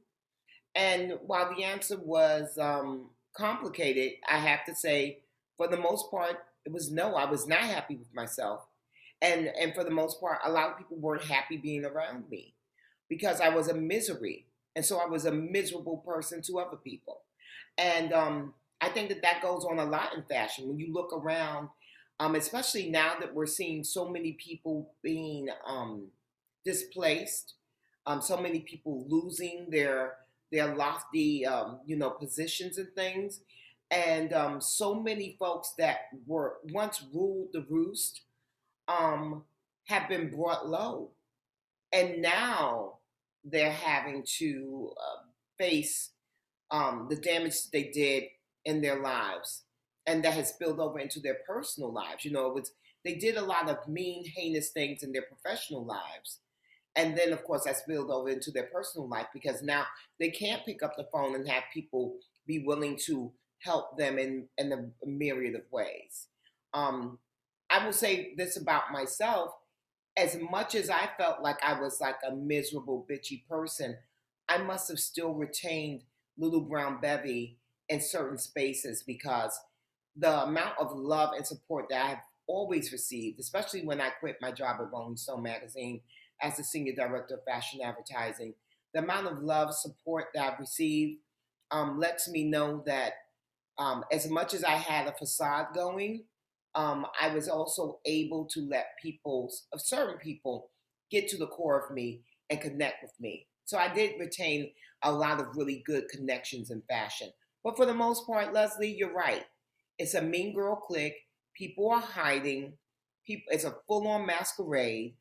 And 0.74 1.16
while 1.26 1.54
the 1.54 1.66
answer 1.66 1.98
was 2.00 2.58
um, 2.58 3.10
complicated, 3.36 4.14
I 4.32 4.38
have 4.38 4.64
to 4.68 4.74
say, 4.74 5.20
for 5.58 5.68
the 5.68 5.76
most 5.76 6.10
part, 6.10 6.38
it 6.66 6.72
was 6.72 6.90
no. 6.90 7.16
I 7.16 7.30
was 7.30 7.46
not 7.46 7.60
happy 7.60 7.98
with 7.98 8.16
myself, 8.16 8.66
and 9.22 9.48
and 9.48 9.76
for 9.76 9.84
the 9.84 9.92
most 9.92 10.22
part, 10.22 10.40
a 10.46 10.52
lot 10.52 10.72
of 10.72 10.78
people 10.78 10.98
weren't 10.98 11.26
happy 11.26 11.58
being 11.58 11.84
around 11.84 12.30
me 12.30 12.54
because 13.10 13.42
I 13.42 13.50
was 13.50 13.68
a 13.68 13.74
misery, 13.74 14.46
and 14.78 14.86
so 14.86 14.98
I 14.98 15.08
was 15.08 15.26
a 15.26 15.32
miserable 15.32 15.98
person 15.98 16.42
to 16.44 16.60
other 16.60 16.78
people. 16.78 17.22
And 17.78 18.14
um, 18.14 18.54
I 18.82 18.90
think 18.90 19.10
that 19.10 19.22
that 19.22 19.42
goes 19.42 19.66
on 19.66 19.80
a 19.80 19.86
lot 19.86 20.14
in 20.16 20.24
fashion. 20.24 20.68
When 20.68 20.80
you 20.80 20.94
look 20.94 21.14
around, 21.14 21.70
um, 22.20 22.36
especially 22.36 22.90
now 22.90 23.16
that 23.20 23.34
we're 23.34 23.46
seeing 23.46 23.84
so 23.84 24.10
many 24.10 24.34
people 24.34 24.92
being 25.04 25.50
um, 25.66 26.08
displaced, 26.66 27.54
um, 28.06 28.22
so 28.22 28.38
many 28.38 28.62
people 28.62 29.06
losing 29.08 29.68
their 29.70 30.16
their 30.52 30.76
lofty, 30.76 31.46
um, 31.46 31.80
you 31.86 31.98
know, 31.98 32.10
positions 32.10 32.78
and 32.78 32.88
things, 32.96 33.42
and 33.92 34.32
um, 34.34 34.62
so 34.62 34.96
many 34.96 35.36
folks 35.38 35.74
that 35.78 36.08
were 36.26 36.56
once 36.72 37.04
ruled 37.14 37.50
the 37.54 37.66
roost 37.70 38.22
have 39.86 40.10
been 40.10 40.30
brought 40.30 40.68
low, 40.68 41.12
and 41.94 42.22
now 42.22 42.96
they're 43.44 43.72
having 43.72 44.24
to 44.40 44.92
uh, 44.98 45.24
face 45.58 46.12
um, 46.72 47.08
the 47.10 47.16
damage 47.16 47.70
they 47.72 47.86
did 47.94 48.24
in 48.66 48.82
their 48.82 49.02
lives, 49.02 49.64
and 50.06 50.24
that 50.24 50.34
has 50.34 50.50
spilled 50.50 50.80
over 50.80 51.00
into 51.00 51.20
their 51.20 51.38
personal 51.48 51.92
lives. 51.92 52.26
You 52.26 52.32
know, 52.32 52.48
it 52.48 52.54
was 52.54 52.72
they 53.04 53.16
did 53.16 53.38
a 53.38 53.42
lot 53.42 53.70
of 53.70 53.88
mean, 53.88 54.26
heinous 54.26 54.70
things 54.70 55.04
in 55.04 55.12
their 55.12 55.24
professional 55.24 55.86
lives. 55.86 56.40
And 56.96 57.16
then, 57.16 57.32
of 57.32 57.44
course, 57.44 57.64
that 57.66 57.78
spilled 57.78 58.10
over 58.10 58.28
into 58.28 58.50
their 58.50 58.70
personal 58.74 59.08
life 59.08 59.28
because 59.34 59.62
now 59.62 59.86
they 60.20 60.30
can't 60.30 60.66
pick 60.66 60.82
up 60.82 60.96
the 60.98 61.08
phone 61.14 61.36
and 61.36 61.48
have 61.48 61.64
people 61.72 62.16
be 62.48 62.64
willing 62.66 62.98
to 63.06 63.32
help 63.60 63.98
them 63.98 64.18
in, 64.18 64.48
in 64.58 64.72
a 64.74 65.06
myriad 65.06 65.56
of 65.56 65.62
ways. 65.72 66.28
Um, 66.74 67.20
I 67.70 67.86
will 67.86 67.94
say 67.94 68.34
this 68.36 68.58
about 68.58 68.92
myself 68.92 69.52
as 70.18 70.38
much 70.50 70.74
as 70.74 70.90
I 70.90 71.10
felt 71.18 71.42
like 71.42 71.64
I 71.64 71.80
was 71.80 72.02
like 72.02 72.18
a 72.28 72.36
miserable, 72.36 73.06
bitchy 73.10 73.48
person, 73.48 73.96
I 74.50 74.58
must 74.58 74.90
have 74.90 75.00
still 75.00 75.34
retained 75.34 76.02
Little 76.38 76.62
Brown 76.62 77.00
Bevy 77.02 77.58
in 77.90 78.02
certain 78.02 78.38
spaces 78.38 79.04
because 79.06 79.60
the 80.16 80.44
amount 80.44 80.78
of 80.80 80.96
love 80.96 81.34
and 81.36 81.46
support 81.46 81.88
that 81.90 82.06
I've 82.06 82.24
always 82.48 82.92
received, 82.92 83.40
especially 83.40 83.86
when 83.86 84.02
I 84.02 84.10
quit 84.10 84.38
my 84.42 84.52
job 84.52 84.78
at 84.80 84.92
Rolling 84.92 85.18
Stone 85.18 85.44
magazine 85.44 86.02
as 86.42 86.58
the 86.58 86.64
senior 86.64 86.94
director 86.94 87.36
of 87.36 87.44
fashion 87.44 87.82
advertising, 87.84 88.54
the 88.94 89.00
amount 89.00 89.28
of 89.28 89.44
love, 89.44 89.74
support 89.74 90.26
that 90.34 90.54
I've 90.54 90.60
received 90.60 91.20
um, 91.72 92.00
lets 92.00 92.30
me 92.30 92.46
know 92.46 92.84
that 92.86 93.14
um, 93.78 94.04
as 94.12 94.30
much 94.30 94.54
as 94.54 94.64
I 94.64 94.72
had 94.72 95.08
a 95.08 95.12
facade 95.14 95.68
going, 95.76 96.24
um, 96.76 97.06
I 97.20 97.34
was 97.34 97.48
also 97.48 98.00
able 98.06 98.46
to 98.46 98.62
let 98.62 98.98
people, 99.02 99.52
certain 99.78 100.18
people, 100.18 100.70
get 101.10 101.28
to 101.30 101.38
the 101.38 101.48
core 101.48 101.80
of 101.80 101.94
me 101.94 102.22
and 102.50 102.62
connect 102.62 103.02
with 103.02 103.14
me. 103.20 103.48
So 103.68 103.78
I 103.78 103.94
did 103.94 104.18
retain 104.18 104.72
a 105.04 105.12
lot 105.12 105.42
of 105.42 105.58
really 105.58 105.84
good 105.86 106.08
connections 106.08 106.72
in 106.72 106.82
fashion. 106.90 107.32
But 107.66 107.76
for 107.76 107.86
the 107.86 107.94
most 107.94 108.26
part, 108.26 108.54
Leslie, 108.54 108.96
you're 108.98 109.14
right. 109.14 109.44
It's 110.00 110.14
a 110.14 110.22
mean 110.22 110.56
girl 110.56 110.78
clique. 110.78 111.18
People 111.54 111.92
are 111.92 112.00
hiding. 112.00 112.78
People, 113.26 113.44
it's 113.50 113.66
a 113.66 113.76
full-on 113.86 114.26
masquerade, 114.26 115.16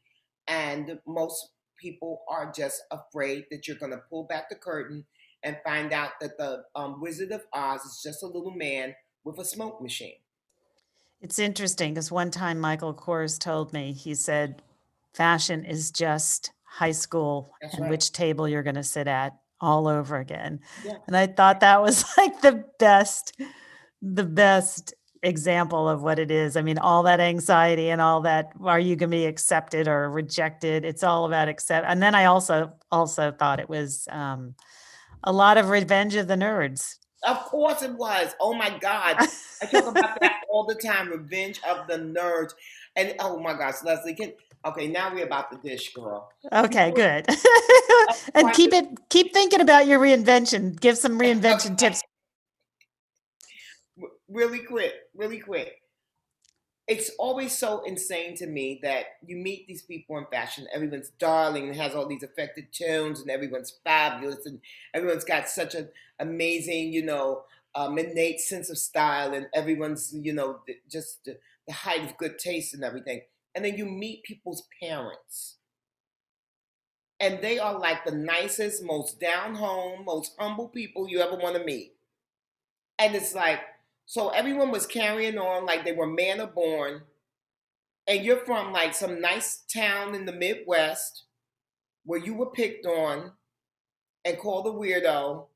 and 0.47 1.01
most 1.09 1.49
people 1.77 2.23
are 2.31 2.53
just 2.53 2.85
afraid 2.93 3.47
that 3.51 3.67
you're 3.67 3.79
going 3.79 3.91
to 3.91 4.03
pull 4.09 4.23
back 4.23 4.49
the 4.49 4.55
curtain 4.55 5.05
and 5.43 5.59
find 5.65 5.93
out 5.93 6.13
that 6.21 6.39
the 6.39 6.63
um, 6.77 7.01
Wizard 7.01 7.33
of 7.33 7.43
Oz 7.53 7.81
is 7.81 8.01
just 8.01 8.23
a 8.23 8.27
little 8.27 8.55
man 8.55 8.95
with 9.25 9.41
a 9.41 9.45
smoke 9.45 9.83
machine. 9.83 10.19
It's 11.21 11.41
interesting 11.41 11.95
because 11.95 12.13
one 12.13 12.31
time 12.31 12.61
Michael 12.61 12.95
Kors 12.95 13.41
told 13.41 13.73
me, 13.73 13.93
he 13.93 14.15
said, 14.15 14.63
fashion 15.13 15.65
is 15.65 15.91
just 15.91 16.53
high 16.77 16.93
school 16.93 17.55
That's 17.63 17.75
and 17.75 17.85
right. 17.85 17.91
which 17.91 18.13
table 18.13 18.47
you're 18.47 18.63
going 18.63 18.77
to 18.77 18.85
sit 18.85 19.09
at 19.09 19.35
all 19.63 19.89
over 19.89 20.19
again. 20.19 20.61
Yeah. 20.85 20.99
And 21.07 21.17
I 21.17 21.27
thought 21.27 21.61
that 21.61 21.83
was 21.83 22.05
like 22.19 22.43
the 22.43 22.65
best, 22.79 23.41
the 24.03 24.25
best 24.25 24.93
example 25.23 25.89
of 25.89 26.03
what 26.03 26.19
it 26.19 26.31
is. 26.31 26.55
I 26.55 26.61
mean, 26.61 26.77
all 26.77 27.05
that 27.05 27.19
anxiety 27.19 27.89
and 27.89 28.03
all 28.03 28.21
that, 28.23 28.53
are 28.63 28.79
you 28.79 28.95
going 28.95 29.11
to 29.11 29.17
be 29.17 29.25
accepted 29.25 29.89
or 29.89 30.11
rejected? 30.11 30.85
It's 30.85 31.03
all 31.03 31.25
about 31.25 31.49
accept. 31.49 31.87
And 31.89 32.03
then 32.03 32.15
I 32.15 32.27
also, 32.27 32.75
also 32.93 33.33
thought 33.33 33.59
it 33.59 33.71
was 33.71 34.07
um, 34.11 34.55
a 35.25 35.33
lot 35.33 35.57
of 35.57 35.71
revenge 35.71 36.15
of 36.15 36.29
the 36.29 36.37
nerds. 36.37 36.97
Of 37.27 37.39
course 37.45 37.83
it 37.83 37.95
was. 37.95 38.35
Oh 38.39 38.53
my 38.53 38.69
God. 38.79 39.17
I 39.63 39.67
talk 39.67 39.87
about 39.87 40.21
that 40.21 40.43
all 40.51 40.67
the 40.67 40.75
time. 40.75 41.09
Revenge 41.09 41.59
of 41.67 41.87
the 41.87 41.97
nerds. 41.97 42.53
And 42.97 43.15
oh 43.21 43.39
my 43.39 43.53
gosh, 43.53 43.77
Leslie, 43.85 44.15
can 44.15 44.33
okay, 44.65 44.89
now 44.89 45.15
we're 45.15 45.27
about 45.27 45.51
the 45.51 45.59
dish, 45.59 45.93
girl. 45.93 46.31
Okay, 46.53 46.91
good. 46.93 47.27
and 48.35 48.53
keep 48.53 48.73
it 48.73 48.87
keep 49.09 49.33
thinking 49.33 49.61
about 49.61 49.87
your 49.87 50.01
reinvention. 50.01 50.79
Give 50.81 50.97
some 50.97 51.19
reinvention 51.21 51.73
Okay. 51.73 51.89
tips. 51.89 52.03
Really 54.29 54.61
quick, 54.61 54.95
really 55.15 55.39
quick. 55.39 55.83
It's 56.89 57.11
always 57.19 57.57
so 57.57 57.83
insane 57.85 58.37
to 58.37 58.47
me 58.47 58.79
that 58.83 59.07
you 59.25 59.37
meet 59.37 59.67
these 59.67 59.83
people 59.83 60.19
in 60.19 60.27
fashion. 60.27 60.69
Everyone's 60.73 61.11
darling 61.19 61.67
and 61.67 61.77
has 61.77 61.95
all 61.95 62.07
these 62.07 62.23
affected 62.23 62.69
tones, 62.73 63.21
and 63.21 63.31
everyone's 63.31 63.79
fabulous, 63.83 64.47
and 64.47 64.61
everyone's 64.95 65.25
got 65.25 65.49
such 65.49 65.75
an 65.75 65.89
amazing, 66.21 66.93
you 66.93 67.05
know, 67.05 67.43
um, 67.75 67.99
innate 67.99 68.41
sense 68.41 68.71
of 68.71 68.79
style, 68.79 69.35
and 69.35 69.49
everyone's, 69.53 70.15
you 70.15 70.33
know, 70.33 70.61
just 70.89 71.29
the, 71.67 71.73
height 71.73 72.05
of 72.05 72.17
good 72.17 72.39
taste 72.39 72.75
and 72.75 72.85
everything. 72.85 73.23
And 73.55 73.65
then 73.65 73.77
you 73.77 73.87
meet 73.87 74.25
people's 74.25 74.67
parents, 74.83 75.57
and 77.19 77.41
they 77.41 77.59
are 77.59 77.79
like 77.79 78.05
the 78.05 78.15
nicest, 78.15 78.85
most 78.85 79.19
down 79.19 79.55
home, 79.55 80.05
most 80.05 80.33
humble 80.39 80.69
people 80.69 81.09
you 81.09 81.21
ever 81.21 81.37
want 81.37 81.57
to 81.57 81.65
meet. 81.65 81.95
And 82.99 83.15
it's 83.15 83.35
like, 83.35 83.61
so 84.05 84.29
everyone 84.29 84.71
was 84.71 84.87
carrying 84.87 85.39
on 85.39 85.67
like 85.67 85.85
they 85.85 85.93
were 85.93 86.07
manna 86.07 86.47
born, 86.47 87.03
and 88.07 88.25
you're 88.25 88.45
from 88.45 88.73
like 88.73 88.95
some 88.95 89.21
nice 89.21 89.65
town 89.73 90.15
in 90.15 90.27
the 90.27 90.33
Midwest 90.33 91.25
where 92.05 92.21
you 92.21 92.35
were 92.35 92.51
picked 92.51 92.87
on 92.87 93.33
and 94.25 94.39
called 94.39 94.67
a 94.67 94.71
weirdo, 94.71 95.47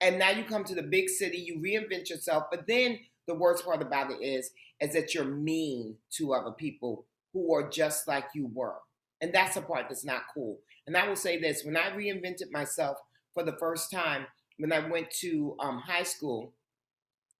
and 0.00 0.18
now 0.18 0.30
you 0.30 0.44
come 0.44 0.64
to 0.64 0.74
the 0.74 0.82
big 0.82 1.08
city, 1.08 1.38
you 1.38 1.60
reinvent 1.60 2.08
yourself, 2.08 2.44
but 2.50 2.66
then 2.66 2.98
the 3.26 3.34
worst 3.34 3.64
part 3.64 3.82
about 3.82 4.10
it 4.10 4.22
is 4.22 4.50
is 4.80 4.92
that 4.92 5.14
you're 5.14 5.24
mean 5.24 5.96
to 6.12 6.32
other 6.32 6.52
people 6.52 7.06
who 7.32 7.54
are 7.54 7.68
just 7.68 8.06
like 8.06 8.26
you 8.34 8.50
were. 8.52 8.76
And 9.20 9.32
that's 9.34 9.54
the 9.54 9.62
part 9.62 9.86
that's 9.88 10.04
not 10.04 10.22
cool. 10.32 10.58
And 10.86 10.96
I 10.96 11.08
will 11.08 11.16
say 11.16 11.40
this 11.40 11.64
when 11.64 11.76
I 11.76 11.90
reinvented 11.90 12.50
myself 12.52 12.98
for 13.34 13.42
the 13.42 13.56
first 13.58 13.90
time, 13.90 14.26
when 14.58 14.72
I 14.72 14.88
went 14.88 15.10
to 15.20 15.56
um, 15.60 15.78
high 15.78 16.02
school 16.02 16.52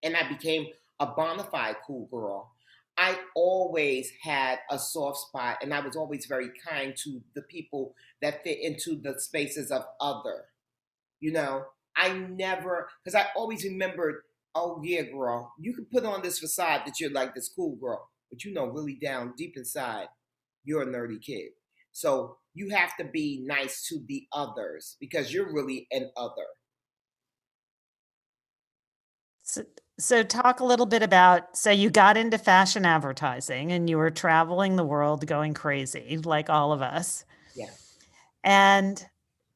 and 0.02 0.16
I 0.16 0.28
became 0.28 0.66
a 1.00 1.07
bona 1.07 1.45
fide 1.45 1.76
cool 1.87 2.07
girl, 2.11 2.52
I 2.99 3.19
always 3.35 4.11
had 4.23 4.59
a 4.71 4.78
soft 4.78 5.19
spot 5.19 5.59
and 5.62 5.75
I 5.75 5.81
was 5.81 5.97
always 5.97 6.26
very 6.26 6.50
kind 6.66 6.95
to 7.05 7.21
the 7.35 7.43
people 7.43 7.95
that 8.23 8.43
fit 8.43 8.59
into 8.61 9.00
the 9.00 9.21
spaces 9.21 9.71
of 9.71 9.85
other. 10.00 10.45
You 11.21 11.33
know, 11.33 11.64
I 11.95 12.12
never, 12.12 12.88
because 13.05 13.14
I 13.14 13.26
always 13.37 13.64
remembered, 13.64 14.23
oh 14.57 14.81
yeah, 14.83 15.03
girl, 15.03 15.53
you 15.61 15.75
can 15.75 15.85
put 15.85 16.05
on 16.05 16.23
this 16.23 16.39
facade 16.39 16.83
that 16.87 16.99
you're 16.99 17.11
like 17.11 17.35
this 17.35 17.51
cool 17.55 17.77
girl, 17.77 18.09
but 18.31 18.43
you 18.43 18.53
know, 18.53 18.67
really 18.67 18.99
down 19.01 19.35
deep 19.37 19.55
inside, 19.57 20.07
you're 20.65 20.83
a 20.83 20.87
nerdy 20.87 21.23
kid. 21.23 21.51
So 21.93 22.39
you 22.55 22.71
have 22.71 22.97
to 22.97 23.05
be 23.05 23.45
nice 23.47 23.87
to 23.89 24.01
the 24.09 24.27
others 24.33 24.97
because 24.99 25.33
you're 25.33 25.53
really 25.53 25.87
an 25.91 26.11
other. 26.17 26.47
So, 29.43 29.63
so 29.99 30.23
talk 30.23 30.61
a 30.61 30.65
little 30.65 30.87
bit 30.87 31.03
about 31.03 31.57
so 31.57 31.71
you 31.71 31.91
got 31.91 32.17
into 32.17 32.37
fashion 32.37 32.85
advertising 32.85 33.73
and 33.73 33.89
you 33.89 33.97
were 33.97 34.11
traveling 34.11 34.77
the 34.77 34.85
world 34.85 35.27
going 35.27 35.55
crazy 35.55 36.19
like 36.25 36.51
all 36.51 36.73
of 36.73 36.83
us. 36.83 37.25
Yeah. 37.55 37.71
And 38.43 39.05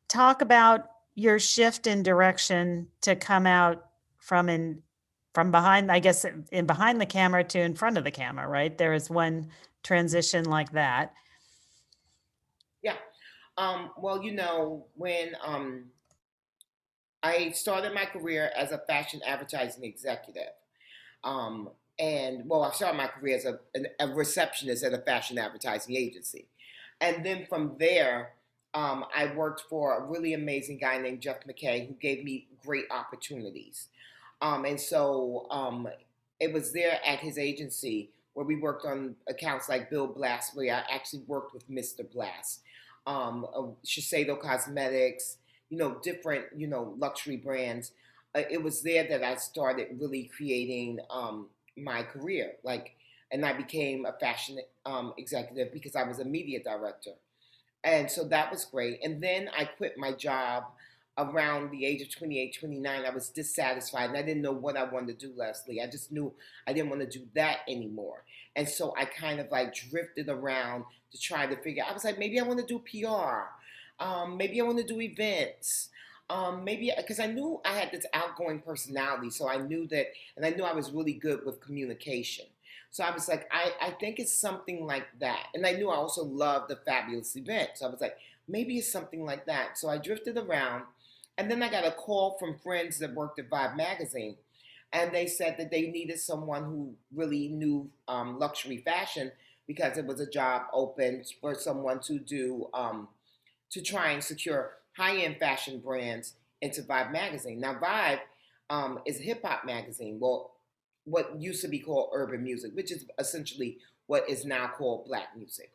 talk 0.09 0.43
about 0.43 0.87
your 1.15 1.39
shift 1.39 1.87
in 1.87 2.03
direction 2.03 2.89
to 3.03 3.17
come 3.17 3.47
out 3.47 3.85
from 4.19 4.49
in 4.49 4.83
from 5.33 5.51
behind 5.51 5.91
I 5.91 5.99
guess 5.99 6.25
in 6.25 6.47
in 6.51 6.67
behind 6.67 7.01
the 7.01 7.07
camera 7.07 7.45
to 7.45 7.61
in 7.61 7.75
front 7.75 7.99
of 7.99 8.05
the 8.05 8.11
camera, 8.11 8.47
right? 8.47 8.77
There 8.77 8.93
is 8.93 9.11
one 9.11 9.51
transition 9.83 10.45
like 10.45 10.73
that. 10.73 11.15
Yeah. 12.83 12.97
Um, 13.57 13.91
well, 13.99 14.23
you 14.23 14.33
know, 14.33 14.87
when 14.95 15.35
um, 15.45 15.87
I 17.23 17.51
started 17.51 17.95
my 17.95 18.07
career 18.07 18.51
as 18.57 18.73
a 18.73 18.79
fashion 18.79 19.21
advertising 19.27 19.85
executive, 19.85 20.53
um, 21.25 21.71
and 21.99 22.49
well, 22.49 22.65
I 22.65 22.73
started 22.73 22.97
my 22.97 23.09
career 23.09 23.37
as 23.37 23.45
a, 23.45 23.59
a 24.01 24.09
receptionist 24.09 24.83
at 24.85 24.95
a 24.95 24.99
fashion 24.99 25.39
advertising 25.39 25.97
agency. 25.97 26.47
And 27.01 27.25
then 27.25 27.47
from 27.49 27.77
there, 27.79 28.33
um, 28.73 29.05
I 29.15 29.27
worked 29.35 29.65
for 29.69 29.99
a 29.99 30.07
really 30.07 30.33
amazing 30.33 30.79
guy 30.79 30.99
named 30.99 31.21
Jeff 31.21 31.45
McKay 31.47 31.87
who 31.87 31.95
gave 31.95 32.25
me 32.25 32.47
great 32.65 32.87
opportunities. 32.91 33.89
Um, 34.43 34.65
and 34.65 34.81
so 34.81 35.47
um, 35.51 35.89
it 36.39 36.53
was 36.53 36.73
there 36.73 36.99
at 37.05 37.19
his 37.21 37.39
agency 37.39 38.11
where 38.35 38.47
we 38.47 38.57
worked 38.57 38.87
on 38.87 39.17
accounts 39.29 39.69
like 39.69 39.91
Bill 39.91 40.07
Blass, 40.07 40.55
where 40.55 40.75
I 40.75 40.95
actually 40.95 41.23
worked 41.27 41.53
with 41.53 41.69
Mr. 41.71 42.03
Blass, 42.05 42.61
um, 43.07 43.47
uh, 43.55 43.63
Shiseido 43.85 44.41
Cosmetics, 44.41 45.39
you 45.69 45.77
know, 45.77 45.99
different, 46.03 46.47
you 46.57 46.67
know, 46.67 46.95
luxury 46.99 47.37
brands. 47.37 47.93
Uh, 48.35 48.43
it 48.51 48.63
was 48.63 48.83
there 48.83 49.07
that 49.09 49.23
I 49.23 49.37
started 49.37 49.89
really 50.01 50.31
creating 50.35 51.01
um, 51.11 51.49
my 51.77 52.03
career. 52.03 52.53
Like, 52.63 52.95
and 53.33 53.45
I 53.45 53.53
became 53.53 54.07
a 54.07 54.13
fashion 54.13 54.59
um, 54.87 55.13
executive 55.19 55.73
because 55.73 55.97
I 55.97 56.05
was 56.05 56.19
a 56.21 56.25
media 56.25 56.63
director. 56.63 57.13
And 57.83 58.11
so 58.11 58.25
that 58.29 58.51
was 58.51 58.65
great. 58.65 59.01
And 59.03 59.23
then 59.23 59.49
I 59.57 59.65
quit 59.65 59.97
my 59.97 60.13
job 60.13 60.65
around 61.21 61.71
the 61.71 61.85
age 61.85 62.03
of 62.03 62.15
28, 62.15 62.57
29. 62.59 63.05
I 63.05 63.11
was 63.11 63.29
dissatisfied 63.29 64.11
and 64.11 64.19
I 64.19 64.23
didn't 64.23 64.43
know 64.43 64.53
what 64.53 64.77
I 64.77 64.85
wanted 64.85 65.19
to 65.19 65.27
do, 65.27 65.33
Leslie. 65.37 65.81
I 65.81 65.87
just 65.87 66.13
knew 66.13 66.33
I 66.67 66.73
didn't 66.73 66.91
want 66.91 67.03
to 67.03 67.19
do 67.19 67.27
that 67.35 67.59
anymore. 67.69 68.25
And 68.57 68.69
so 68.69 68.95
I 68.97 69.05
kind 69.05 69.41
of 69.41 69.51
like 69.51 69.75
drifted 69.75 70.29
around 70.29 70.85
to 71.13 71.19
try 71.19 71.47
to 71.47 71.57
figure 71.57 71.85
I 71.89 71.93
was 71.93 72.05
like, 72.05 72.19
maybe 72.19 72.39
I 72.41 72.45
want 72.45 72.61
to 72.61 72.67
do 72.67 72.79
PR. 72.81 73.49
Um, 74.03 74.37
maybe 74.37 74.61
I 74.61 74.65
want 74.65 74.79
to 74.79 74.85
do 74.85 75.01
events. 75.01 75.89
Um, 76.29 76.63
maybe 76.63 76.93
because 76.97 77.19
I 77.19 77.27
knew 77.27 77.61
I 77.65 77.73
had 77.73 77.91
this 77.91 78.07
outgoing 78.15 78.61
personality, 78.61 79.31
so 79.31 79.49
I 79.49 79.57
knew 79.57 79.89
that, 79.89 80.07
and 80.37 80.47
I 80.47 80.51
knew 80.51 80.63
I 80.63 80.73
was 80.73 80.93
really 80.93 81.15
good 81.15 81.45
with 81.45 81.61
communication. 81.61 82.45
So 82.93 83.05
I 83.05 83.13
was 83.13 83.29
like, 83.29 83.49
I, 83.53 83.73
I 83.81 83.91
think 83.91 84.19
it's 84.19 84.33
something 84.33 84.85
like 84.85 85.07
that. 85.21 85.47
And 85.55 85.67
I 85.67 85.73
knew 85.73 85.91
I 85.91 85.97
also 85.97 86.25
loved 86.25 86.71
the 86.71 86.77
fabulous 86.77 87.37
event. 87.37 87.71
So 87.77 87.87
I 87.87 87.91
was 87.91 88.01
like, 88.01 88.17
maybe 88.49 88.79
it's 88.79 88.91
something 88.91 89.25
like 89.25 89.47
that. 89.47 89.79
So 89.79 89.89
I 89.89 89.99
drifted 89.99 90.37
around. 90.37 90.85
And 91.41 91.51
then 91.51 91.63
I 91.63 91.71
got 91.71 91.87
a 91.87 91.91
call 91.91 92.37
from 92.39 92.59
friends 92.59 92.99
that 92.99 93.15
worked 93.15 93.39
at 93.39 93.49
Vibe 93.49 93.75
Magazine. 93.75 94.37
And 94.93 95.11
they 95.11 95.27
said 95.27 95.57
that 95.57 95.71
they 95.71 95.91
needed 95.91 96.21
someone 96.21 96.65
who 96.65 96.93
really 97.15 97.49
knew 97.49 97.89
um, 98.09 98.39
luxury 98.39 98.77
fashion 98.77 99.33
because 99.67 99.97
it 99.97 100.05
was 100.05 100.21
a 100.21 100.29
job 100.29 100.65
open 100.75 101.25
for 101.41 101.55
someone 101.55 102.01
to 102.01 102.19
do, 102.19 102.69
um, 102.75 103.09
to 103.71 103.81
try 103.81 104.11
and 104.11 104.23
secure 104.23 104.73
high 104.95 105.17
end 105.17 105.39
fashion 105.39 105.79
brands 105.79 106.35
into 106.61 106.83
Vibe 106.83 107.11
Magazine. 107.11 107.59
Now, 107.59 107.73
Vibe 107.81 108.21
um, 108.69 108.99
is 109.07 109.19
a 109.19 109.23
hip 109.23 109.43
hop 109.43 109.65
magazine. 109.65 110.19
Well, 110.21 110.51
what 111.05 111.41
used 111.41 111.63
to 111.63 111.69
be 111.69 111.79
called 111.79 112.11
urban 112.13 112.45
music, 112.45 112.73
which 112.75 112.93
is 112.93 113.07
essentially 113.19 113.79
what 114.09 114.29
is 114.29 114.45
now 114.45 114.71
called 114.77 115.07
black 115.07 115.29
music. 115.35 115.73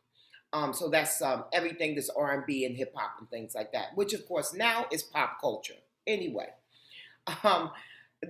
Um, 0.55 0.73
so 0.73 0.87
that's 0.87 1.21
um, 1.21 1.43
everything 1.51 1.95
that's 1.95 2.09
R 2.09 2.33
and 2.33 2.45
B 2.45 2.65
and 2.65 2.77
hip 2.77 2.93
hop 2.95 3.15
and 3.19 3.29
things 3.29 3.53
like 3.53 3.73
that, 3.73 3.87
which 3.95 4.13
of 4.13 4.25
course 4.25 4.53
now 4.53 4.85
is 4.89 5.03
pop 5.03 5.41
culture. 5.41 5.73
Anyway, 6.07 6.47
um, 7.43 7.71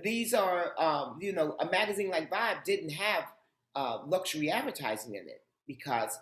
these 0.02 0.34
are 0.34 0.72
um, 0.76 1.18
you 1.20 1.32
know 1.32 1.54
a 1.60 1.66
magazine 1.70 2.10
like 2.10 2.28
Vibe 2.28 2.64
didn't 2.64 2.90
have 2.90 3.24
uh, 3.76 3.98
luxury 4.04 4.50
advertising 4.50 5.14
in 5.14 5.28
it 5.28 5.42
because 5.68 6.18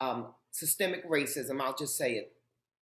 um, 0.00 0.26
systemic 0.50 1.08
racism. 1.08 1.60
I'll 1.60 1.76
just 1.76 1.96
say 1.96 2.14
it 2.14 2.32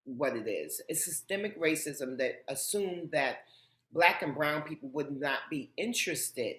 what 0.05 0.35
it 0.35 0.49
is. 0.49 0.81
It's 0.88 1.05
systemic 1.05 1.61
racism 1.61 2.17
that 2.19 2.43
assumed 2.49 3.11
that 3.12 3.45
black 3.93 4.23
and 4.23 4.35
brown 4.35 4.62
people 4.62 4.88
would 4.95 5.21
not 5.21 5.41
be 5.50 5.71
interested 5.76 6.57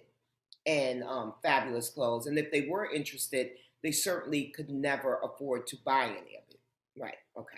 in 0.66 1.04
um, 1.04 1.34
fabulous 1.42 1.90
clothes. 1.90 2.28
And 2.28 2.38
if 2.38 2.52
they 2.52 2.68
were 2.70 2.90
interested, 2.90 3.50
they 3.84 3.92
certainly 3.92 4.52
could 4.56 4.70
never 4.70 5.20
afford 5.24 5.68
to 5.68 5.78
buy 5.86 6.06
any 6.06 6.38
of 6.38 6.44
it. 6.50 6.60
Right. 6.98 7.18
Okay. 7.38 7.58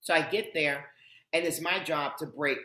So 0.00 0.14
I 0.14 0.22
get 0.22 0.52
there, 0.54 0.86
and 1.32 1.44
it's 1.44 1.60
my 1.60 1.82
job 1.82 2.16
to 2.18 2.26
break 2.26 2.58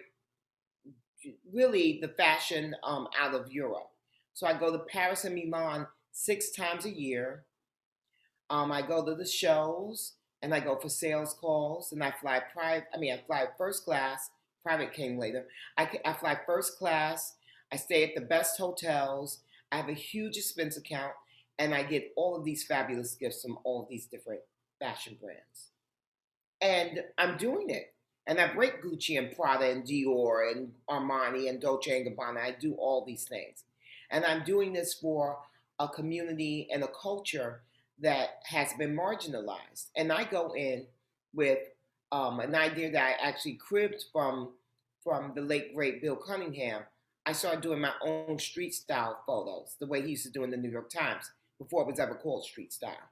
really 1.51 1.99
the 2.01 2.09
fashion 2.09 2.75
um, 2.83 3.07
out 3.19 3.33
of 3.33 3.51
Europe. 3.51 3.89
So 4.33 4.47
I 4.47 4.53
go 4.53 4.71
to 4.71 4.79
Paris 4.79 5.25
and 5.25 5.35
Milan 5.35 5.87
six 6.11 6.51
times 6.51 6.85
a 6.85 6.91
year. 6.91 7.45
Um, 8.49 8.71
I 8.71 8.81
go 8.81 9.05
to 9.05 9.15
the 9.15 9.25
shows 9.25 10.13
and 10.41 10.53
I 10.53 10.59
go 10.59 10.77
for 10.77 10.89
sales 10.89 11.33
calls 11.33 11.91
and 11.91 12.03
I 12.03 12.11
fly 12.11 12.41
private. 12.53 12.87
I 12.93 12.97
mean, 12.97 13.13
I 13.13 13.21
fly 13.25 13.45
first 13.57 13.83
class. 13.83 14.29
Private 14.63 14.93
came 14.93 15.17
later. 15.17 15.47
I, 15.77 15.89
I 16.05 16.13
fly 16.13 16.37
first 16.45 16.77
class 16.77 17.33
I 17.71 17.75
stay 17.75 18.03
at 18.03 18.15
the 18.15 18.21
best 18.21 18.57
hotels. 18.57 19.39
I 19.71 19.77
have 19.77 19.89
a 19.89 19.93
huge 19.93 20.37
expense 20.37 20.77
account, 20.77 21.13
and 21.59 21.73
I 21.73 21.83
get 21.83 22.13
all 22.15 22.35
of 22.35 22.43
these 22.43 22.63
fabulous 22.63 23.15
gifts 23.15 23.41
from 23.41 23.57
all 23.63 23.83
of 23.83 23.89
these 23.89 24.05
different 24.05 24.41
fashion 24.79 25.17
brands. 25.21 25.71
And 26.61 27.03
I'm 27.17 27.37
doing 27.37 27.69
it. 27.69 27.93
And 28.27 28.39
I 28.39 28.53
break 28.53 28.83
Gucci 28.83 29.17
and 29.17 29.35
Prada 29.35 29.71
and 29.71 29.85
Dior 29.85 30.51
and 30.51 30.71
Armani 30.89 31.49
and 31.49 31.61
Dolce 31.61 32.01
and 32.01 32.05
Gabbana. 32.05 32.39
I 32.39 32.55
do 32.59 32.73
all 32.73 33.05
these 33.05 33.23
things. 33.23 33.63
And 34.11 34.25
I'm 34.25 34.43
doing 34.43 34.73
this 34.73 34.93
for 34.93 35.37
a 35.79 35.87
community 35.87 36.67
and 36.71 36.83
a 36.83 36.89
culture 36.89 37.61
that 37.99 38.41
has 38.43 38.73
been 38.73 38.95
marginalized. 38.95 39.87
And 39.95 40.11
I 40.11 40.25
go 40.25 40.53
in 40.55 40.85
with 41.33 41.59
um, 42.11 42.39
an 42.39 42.53
idea 42.53 42.91
that 42.91 43.03
I 43.03 43.27
actually 43.27 43.55
cribbed 43.55 44.03
from 44.11 44.49
from 45.03 45.31
the 45.35 45.41
late 45.41 45.73
great 45.73 46.01
Bill 46.01 46.17
Cunningham, 46.17 46.81
I 47.25 47.31
started 47.31 47.61
doing 47.61 47.79
my 47.79 47.93
own 48.01 48.37
street 48.39 48.73
style 48.73 49.21
photos, 49.25 49.77
the 49.79 49.87
way 49.87 50.01
he 50.01 50.09
used 50.09 50.25
to 50.25 50.31
do 50.31 50.43
in 50.43 50.51
the 50.51 50.57
New 50.57 50.69
York 50.69 50.89
Times 50.89 51.31
before 51.57 51.81
it 51.83 51.87
was 51.87 51.99
ever 51.99 52.15
called 52.15 52.43
street 52.43 52.73
style. 52.73 53.09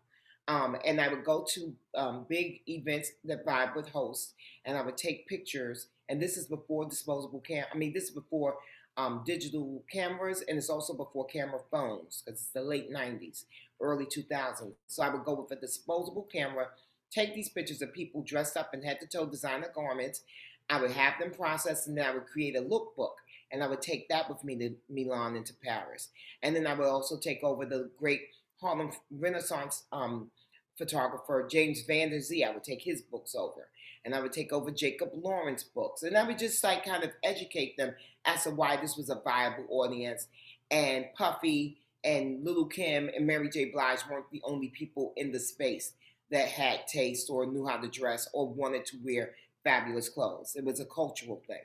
Um, 0.48 0.78
and 0.86 1.02
I 1.02 1.08
would 1.08 1.24
go 1.24 1.46
to 1.54 1.74
um, 1.96 2.26
big 2.30 2.62
events 2.68 3.12
that 3.26 3.46
Vibe 3.46 3.76
would 3.76 3.88
host, 3.88 4.34
and 4.64 4.78
I 4.78 4.82
would 4.82 4.98
take 4.98 5.28
pictures. 5.28 5.88
And 6.08 6.22
this 6.22 6.38
is 6.38 6.46
before 6.46 6.88
disposable 6.88 7.40
cam. 7.40 7.66
I 7.74 7.78
mean, 7.78 7.94
this 7.94 8.06
is 8.06 8.12
before 8.12 8.58
um, 8.98 9.24
digital 9.26 9.84
cameras, 9.92 10.44
and 10.48 10.58
it's 10.58 10.70
also 10.70 10.94
before 10.94 11.26
camera 11.26 11.60
phones 11.72 12.22
because 12.24 12.42
it's 12.42 12.52
the 12.52 12.62
late 12.62 12.92
'90s, 12.92 13.46
early 13.82 14.06
2000s. 14.06 14.74
So 14.88 15.04
I 15.04 15.10
would 15.10 15.26
go 15.26 15.34
with 15.34 15.58
a 15.58 15.60
disposable 15.60 16.28
camera, 16.32 16.68
take 17.12 17.34
these 17.34 17.50
pictures 17.50 17.82
of 17.82 17.92
people 17.92 18.22
dressed 18.22 18.56
up 18.56 18.74
in 18.74 18.84
head-to-toe 18.84 19.28
designer 19.28 19.72
garments. 19.74 20.22
I 20.70 20.80
would 20.80 20.92
have 20.92 21.20
them 21.20 21.32
processed, 21.32 21.88
and 21.88 21.98
then 21.98 22.06
I 22.06 22.14
would 22.14 22.26
create 22.26 22.56
a 22.56 22.62
lookbook 22.62 23.16
and 23.52 23.64
I 23.64 23.68
would 23.68 23.82
take 23.82 24.10
that 24.10 24.30
with 24.30 24.44
me 24.44 24.56
to 24.58 24.76
Milan 24.90 25.36
and 25.36 25.46
to 25.46 25.54
Paris. 25.64 26.10
And 26.42 26.56
then 26.56 26.68
I 26.68 26.74
would 26.74 26.88
also 26.88 27.18
take 27.18 27.44
over 27.44 27.66
the 27.66 27.90
great 27.98 28.22
Harlem 28.60 28.92
Renaissance 29.12 29.84
um, 29.92 30.32
photographer 30.78 31.48
James 31.50 31.84
Van 31.84 32.10
Der 32.10 32.20
Zee. 32.20 32.44
I 32.44 32.52
would 32.52 32.64
take 32.64 32.82
his 32.82 33.02
books 33.02 33.36
over, 33.36 33.70
and 34.04 34.14
I 34.14 34.22
would 34.22 34.34
take 34.34 34.52
over 34.52 34.72
Jacob 34.72 35.10
Lawrence 35.14 35.64
books, 35.64 36.04
and 36.04 36.18
I 36.18 36.26
would 36.26 36.40
just 36.40 36.64
like 36.64 36.86
kind 36.86 37.04
of 37.04 37.12
educate 37.24 37.78
them 37.78 37.96
as 38.26 38.44
to 38.44 38.52
why 38.52 38.78
this 38.78 38.98
was 38.98 39.10
a 39.10 39.22
viable 39.24 39.66
audience. 39.70 40.28
And 40.72 41.06
Puffy 41.16 41.78
and 42.04 42.44
Lil' 42.44 42.66
Kim 42.66 43.10
and 43.16 43.28
Mary 43.28 43.50
J. 43.50 43.66
Blige 43.66 44.00
weren't 44.10 44.30
the 44.32 44.42
only 44.44 44.70
people 44.70 45.14
in 45.16 45.32
the 45.32 45.40
space 45.40 45.94
that 46.32 46.48
had 46.48 46.88
taste 46.88 47.30
or 47.30 47.46
knew 47.46 47.68
how 47.68 47.78
to 47.78 47.88
dress 47.88 48.28
or 48.34 48.48
wanted 48.48 48.86
to 48.88 48.98
wear 49.04 49.36
fabulous 49.64 50.10
clothes. 50.10 50.56
It 50.56 50.66
was 50.66 50.80
a 50.80 50.86
cultural 50.86 51.42
thing 51.48 51.62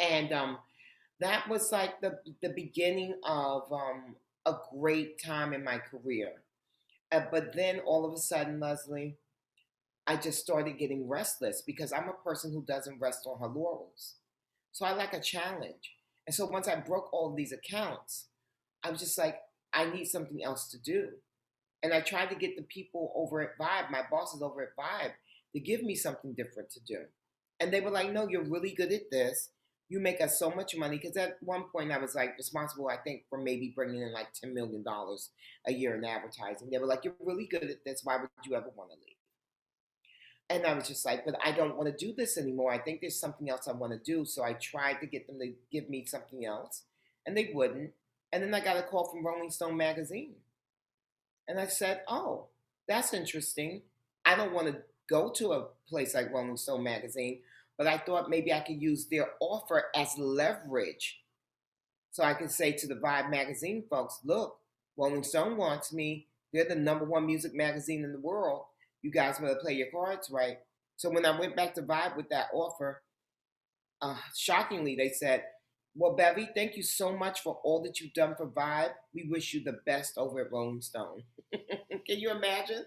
and 0.00 0.32
um, 0.32 0.58
that 1.20 1.48
was 1.48 1.70
like 1.70 2.00
the 2.00 2.18
the 2.42 2.50
beginning 2.50 3.14
of 3.24 3.70
um, 3.72 4.16
a 4.46 4.54
great 4.74 5.22
time 5.22 5.52
in 5.52 5.62
my 5.62 5.78
career. 5.78 6.32
Uh, 7.12 7.22
but 7.30 7.54
then 7.54 7.80
all 7.80 8.06
of 8.06 8.14
a 8.14 8.18
sudden, 8.18 8.60
Leslie, 8.60 9.16
I 10.06 10.16
just 10.16 10.40
started 10.40 10.78
getting 10.78 11.08
restless 11.08 11.62
because 11.62 11.92
I'm 11.92 12.08
a 12.08 12.24
person 12.24 12.52
who 12.52 12.62
doesn't 12.62 13.00
rest 13.00 13.26
on 13.26 13.38
her 13.40 13.46
laurels. 13.46 14.14
So 14.72 14.86
I 14.86 14.92
like 14.92 15.12
a 15.12 15.20
challenge. 15.20 15.96
And 16.26 16.34
so 16.34 16.46
once 16.46 16.68
I 16.68 16.76
broke 16.76 17.12
all 17.12 17.34
these 17.34 17.52
accounts, 17.52 18.26
I 18.84 18.90
was 18.90 19.00
just 19.00 19.18
like, 19.18 19.38
I 19.72 19.86
need 19.86 20.06
something 20.06 20.42
else 20.42 20.68
to 20.70 20.78
do. 20.78 21.08
And 21.82 21.92
I 21.92 22.00
tried 22.00 22.30
to 22.30 22.36
get 22.36 22.56
the 22.56 22.62
people 22.62 23.12
over 23.16 23.40
at 23.40 23.58
Vibe, 23.58 23.90
my 23.90 24.02
bosses 24.10 24.42
over 24.42 24.62
at 24.62 24.76
Vibe, 24.76 25.12
to 25.52 25.60
give 25.60 25.82
me 25.82 25.94
something 25.94 26.34
different 26.34 26.70
to 26.70 26.80
do. 26.80 27.04
And 27.58 27.72
they 27.72 27.80
were 27.80 27.90
like, 27.90 28.12
no, 28.12 28.28
you're 28.28 28.44
really 28.44 28.72
good 28.72 28.92
at 28.92 29.10
this 29.10 29.50
you 29.90 29.98
make 29.98 30.20
us 30.20 30.38
so 30.38 30.50
much 30.52 30.76
money 30.76 30.96
because 30.96 31.16
at 31.16 31.36
one 31.42 31.64
point 31.64 31.90
I 31.90 31.98
was 31.98 32.14
like 32.14 32.38
responsible, 32.38 32.88
I 32.88 32.96
think, 32.96 33.24
for 33.28 33.36
maybe 33.38 33.72
bringing 33.74 34.00
in 34.00 34.12
like 34.12 34.28
$10 34.32 34.54
million 34.54 34.84
a 35.66 35.72
year 35.72 35.96
in 35.96 36.04
advertising. 36.04 36.70
They 36.70 36.78
were 36.78 36.86
like, 36.86 37.04
You're 37.04 37.14
really 37.20 37.46
good 37.46 37.64
at 37.64 37.84
this. 37.84 38.02
Why 38.04 38.16
would 38.16 38.30
you 38.44 38.54
ever 38.54 38.70
want 38.76 38.90
to 38.90 38.96
leave? 38.96 39.16
And 40.48 40.64
I 40.64 40.74
was 40.74 40.86
just 40.86 41.04
like, 41.04 41.24
But 41.26 41.34
I 41.44 41.50
don't 41.50 41.76
want 41.76 41.88
to 41.88 42.06
do 42.06 42.14
this 42.16 42.38
anymore. 42.38 42.72
I 42.72 42.78
think 42.78 43.00
there's 43.00 43.18
something 43.18 43.50
else 43.50 43.66
I 43.66 43.72
want 43.72 43.92
to 43.92 43.98
do. 43.98 44.24
So 44.24 44.44
I 44.44 44.52
tried 44.52 45.00
to 45.00 45.06
get 45.06 45.26
them 45.26 45.40
to 45.40 45.52
give 45.72 45.90
me 45.90 46.06
something 46.06 46.46
else, 46.46 46.84
and 47.26 47.36
they 47.36 47.50
wouldn't. 47.52 47.90
And 48.32 48.44
then 48.44 48.54
I 48.54 48.60
got 48.60 48.76
a 48.76 48.82
call 48.82 49.08
from 49.08 49.26
Rolling 49.26 49.50
Stone 49.50 49.76
magazine. 49.76 50.34
And 51.48 51.58
I 51.58 51.66
said, 51.66 52.02
Oh, 52.06 52.46
that's 52.86 53.12
interesting. 53.12 53.82
I 54.24 54.36
don't 54.36 54.52
want 54.52 54.68
to 54.68 54.82
go 55.08 55.30
to 55.30 55.52
a 55.52 55.66
place 55.88 56.14
like 56.14 56.32
Rolling 56.32 56.56
Stone 56.56 56.84
magazine 56.84 57.40
but 57.80 57.88
I 57.88 57.96
thought 57.96 58.28
maybe 58.28 58.52
I 58.52 58.60
could 58.60 58.82
use 58.82 59.06
their 59.06 59.30
offer 59.40 59.84
as 59.96 60.18
leverage. 60.18 61.18
So 62.10 62.22
I 62.22 62.34
could 62.34 62.50
say 62.50 62.72
to 62.72 62.86
the 62.86 62.96
Vibe 62.96 63.30
magazine 63.30 63.84
folks, 63.88 64.18
look, 64.22 64.58
Rolling 64.98 65.22
Stone 65.22 65.56
wants 65.56 65.90
me. 65.90 66.26
They're 66.52 66.68
the 66.68 66.74
number 66.74 67.06
one 67.06 67.24
music 67.24 67.54
magazine 67.54 68.04
in 68.04 68.12
the 68.12 68.20
world. 68.20 68.66
you 69.00 69.10
guys 69.10 69.38
better 69.38 69.54
play 69.62 69.72
your 69.72 69.90
cards 69.90 70.28
right. 70.30 70.58
So 70.98 71.08
when 71.08 71.24
I 71.24 71.40
went 71.40 71.56
back 71.56 71.72
to 71.76 71.82
Vibe 71.82 72.18
with 72.18 72.28
that 72.28 72.48
offer, 72.52 73.00
uh, 74.02 74.18
shockingly, 74.36 74.94
they 74.94 75.08
said, 75.08 75.44
Well, 75.94 76.14
Bevy, 76.14 76.50
thank 76.54 76.76
you 76.76 76.82
so 76.82 77.16
much 77.16 77.40
for 77.40 77.60
all 77.64 77.82
that 77.84 77.98
you've 77.98 78.12
done 78.12 78.34
for 78.36 78.46
Vibe. 78.46 78.90
We 79.14 79.26
wish 79.30 79.54
you 79.54 79.64
the 79.64 79.80
best 79.86 80.18
over 80.18 80.42
at 80.42 80.52
Rolling 80.52 80.82
Stone. 80.82 81.22
Can 81.54 82.18
you 82.18 82.30
imagine? 82.30 82.84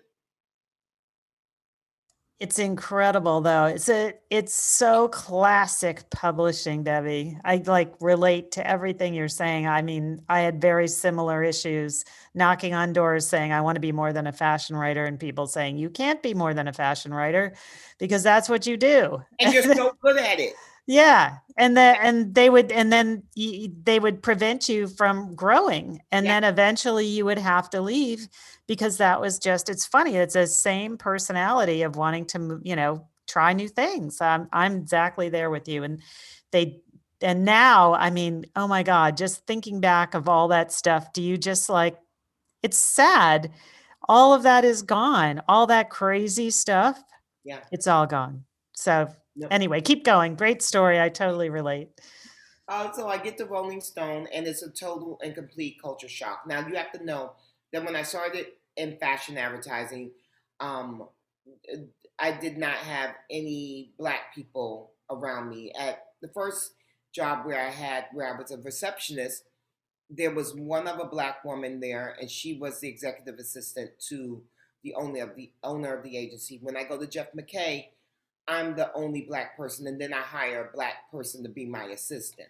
It's 2.43 2.59
incredible 2.59 3.39
though. 3.39 3.67
It's 3.67 3.87
a 3.87 4.15
it's 4.29 4.53
so 4.53 5.07
classic 5.07 6.09
publishing, 6.09 6.83
Bevy. 6.83 7.37
I 7.45 7.63
like 7.65 7.93
relate 8.01 8.51
to 8.51 8.67
everything 8.69 9.13
you're 9.13 9.29
saying. 9.29 9.65
I 9.65 9.81
mean, 9.81 10.21
I 10.27 10.41
had 10.41 10.59
very 10.59 10.89
similar 10.89 11.41
issues 11.41 12.03
knocking 12.33 12.73
on 12.73 12.91
doors 12.91 13.25
saying 13.25 13.53
I 13.53 13.61
want 13.61 13.77
to 13.77 13.79
be 13.79 13.93
more 13.93 14.11
than 14.11 14.27
a 14.27 14.33
fashion 14.33 14.75
writer 14.75 15.05
and 15.05 15.17
people 15.17 15.47
saying 15.47 15.77
you 15.77 15.89
can't 15.89 16.21
be 16.21 16.33
more 16.33 16.53
than 16.53 16.67
a 16.67 16.73
fashion 16.73 17.13
writer 17.13 17.53
because 17.97 18.23
that's 18.23 18.49
what 18.49 18.67
you 18.67 18.75
do. 18.75 19.23
And 19.39 19.53
you're 19.53 19.63
so 19.63 19.95
good 20.01 20.17
at 20.17 20.41
it. 20.41 20.53
Yeah, 20.85 21.37
and 21.57 21.77
then 21.77 21.95
and 22.01 22.35
they 22.35 22.49
would 22.49 22.71
and 22.71 22.91
then 22.91 23.23
y- 23.37 23.69
they 23.83 23.99
would 23.99 24.21
prevent 24.21 24.67
you 24.67 24.87
from 24.87 25.33
growing, 25.35 26.01
and 26.11 26.25
Yeah. 26.25 26.41
then 26.41 26.43
eventually 26.51 27.05
you 27.05 27.23
would 27.25 27.37
have 27.37 27.69
to 27.69 27.79
leave 27.81 28.27
because 28.67 28.97
that 28.97 29.21
was 29.21 29.39
just. 29.39 29.69
It's 29.69 29.85
funny. 29.85 30.15
It's 30.17 30.33
the 30.33 30.45
same 30.47 30.97
personality 30.97 31.83
of 31.83 31.95
wanting 31.95 32.25
to, 32.27 32.59
you 32.63 32.75
know, 32.75 33.07
try 33.27 33.53
new 33.53 33.69
things. 33.69 34.19
I'm 34.19 34.49
I'm 34.51 34.75
exactly 34.75 35.29
there 35.29 35.49
with 35.49 35.69
you, 35.69 35.83
and 35.83 36.01
they 36.51 36.81
and 37.21 37.45
now 37.45 37.93
I 37.93 38.09
mean, 38.09 38.45
oh 38.57 38.67
my 38.67 38.83
God, 38.83 39.15
just 39.15 39.45
thinking 39.47 39.79
back 39.79 40.13
of 40.15 40.27
all 40.27 40.49
that 40.49 40.71
stuff. 40.73 41.13
Do 41.13 41.21
you 41.21 41.37
just 41.37 41.69
like? 41.69 41.97
It's 42.63 42.77
sad. 42.77 43.51
All 44.09 44.33
of 44.33 44.43
that 44.43 44.65
is 44.65 44.81
gone. 44.83 45.41
All 45.49 45.67
that 45.67 45.89
crazy 45.89 46.49
stuff. 46.51 47.01
Yeah. 47.45 47.61
It's 47.71 47.87
all 47.87 48.07
gone. 48.07 48.45
So 48.73 49.09
Anyway, 49.49 49.81
keep 49.81 50.03
going. 50.03 50.35
Great 50.35 50.61
story. 50.61 50.99
I 50.99 51.09
totally 51.09 51.49
relate. 51.49 51.89
Uh, 52.67 52.91
so 52.93 53.07
I 53.07 53.17
get 53.17 53.37
to 53.37 53.45
Rolling 53.45 53.81
Stone, 53.81 54.27
and 54.33 54.47
it's 54.47 54.61
a 54.61 54.69
total 54.69 55.19
and 55.23 55.35
complete 55.35 55.81
culture 55.81 56.07
shock. 56.07 56.43
Now 56.47 56.65
you 56.65 56.75
have 56.75 56.91
to 56.93 57.03
know 57.03 57.33
that 57.71 57.83
when 57.83 57.95
I 57.95 58.03
started 58.03 58.47
in 58.77 58.97
fashion 58.97 59.37
advertising, 59.37 60.11
um, 60.59 61.07
I 62.19 62.31
did 62.31 62.57
not 62.57 62.75
have 62.75 63.15
any 63.29 63.91
black 63.97 64.33
people 64.33 64.91
around 65.09 65.49
me. 65.49 65.73
At 65.77 66.05
the 66.21 66.29
first 66.29 66.75
job 67.13 67.45
where 67.45 67.59
I 67.59 67.69
had, 67.69 68.05
where 68.13 68.33
I 68.33 68.39
was 68.39 68.51
a 68.51 68.57
receptionist, 68.57 69.43
there 70.09 70.33
was 70.33 70.55
one 70.55 70.87
of 70.87 70.99
a 70.99 71.05
black 71.05 71.43
woman 71.43 71.79
there, 71.79 72.15
and 72.19 72.29
she 72.29 72.53
was 72.53 72.79
the 72.79 72.87
executive 72.87 73.39
assistant 73.39 73.91
to 74.09 74.43
the 74.83 74.93
owner 74.95 75.23
of 75.23 75.35
the 75.35 75.51
owner 75.63 75.95
of 75.95 76.03
the 76.03 76.17
agency. 76.17 76.59
When 76.61 76.77
I 76.77 76.83
go 76.83 76.99
to 76.99 77.07
Jeff 77.07 77.27
McKay, 77.33 77.87
I'm 78.47 78.75
the 78.75 78.93
only 78.93 79.21
black 79.21 79.55
person, 79.57 79.87
and 79.87 79.99
then 79.99 80.13
I 80.13 80.21
hire 80.21 80.67
a 80.67 80.75
black 80.75 81.09
person 81.11 81.43
to 81.43 81.49
be 81.49 81.65
my 81.65 81.85
assistant. 81.85 82.49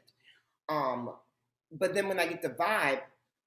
Um, 0.69 1.11
but 1.71 1.93
then 1.93 2.07
when 2.07 2.19
I 2.19 2.27
get 2.27 2.41
the 2.41 2.49
vibe, 2.49 3.01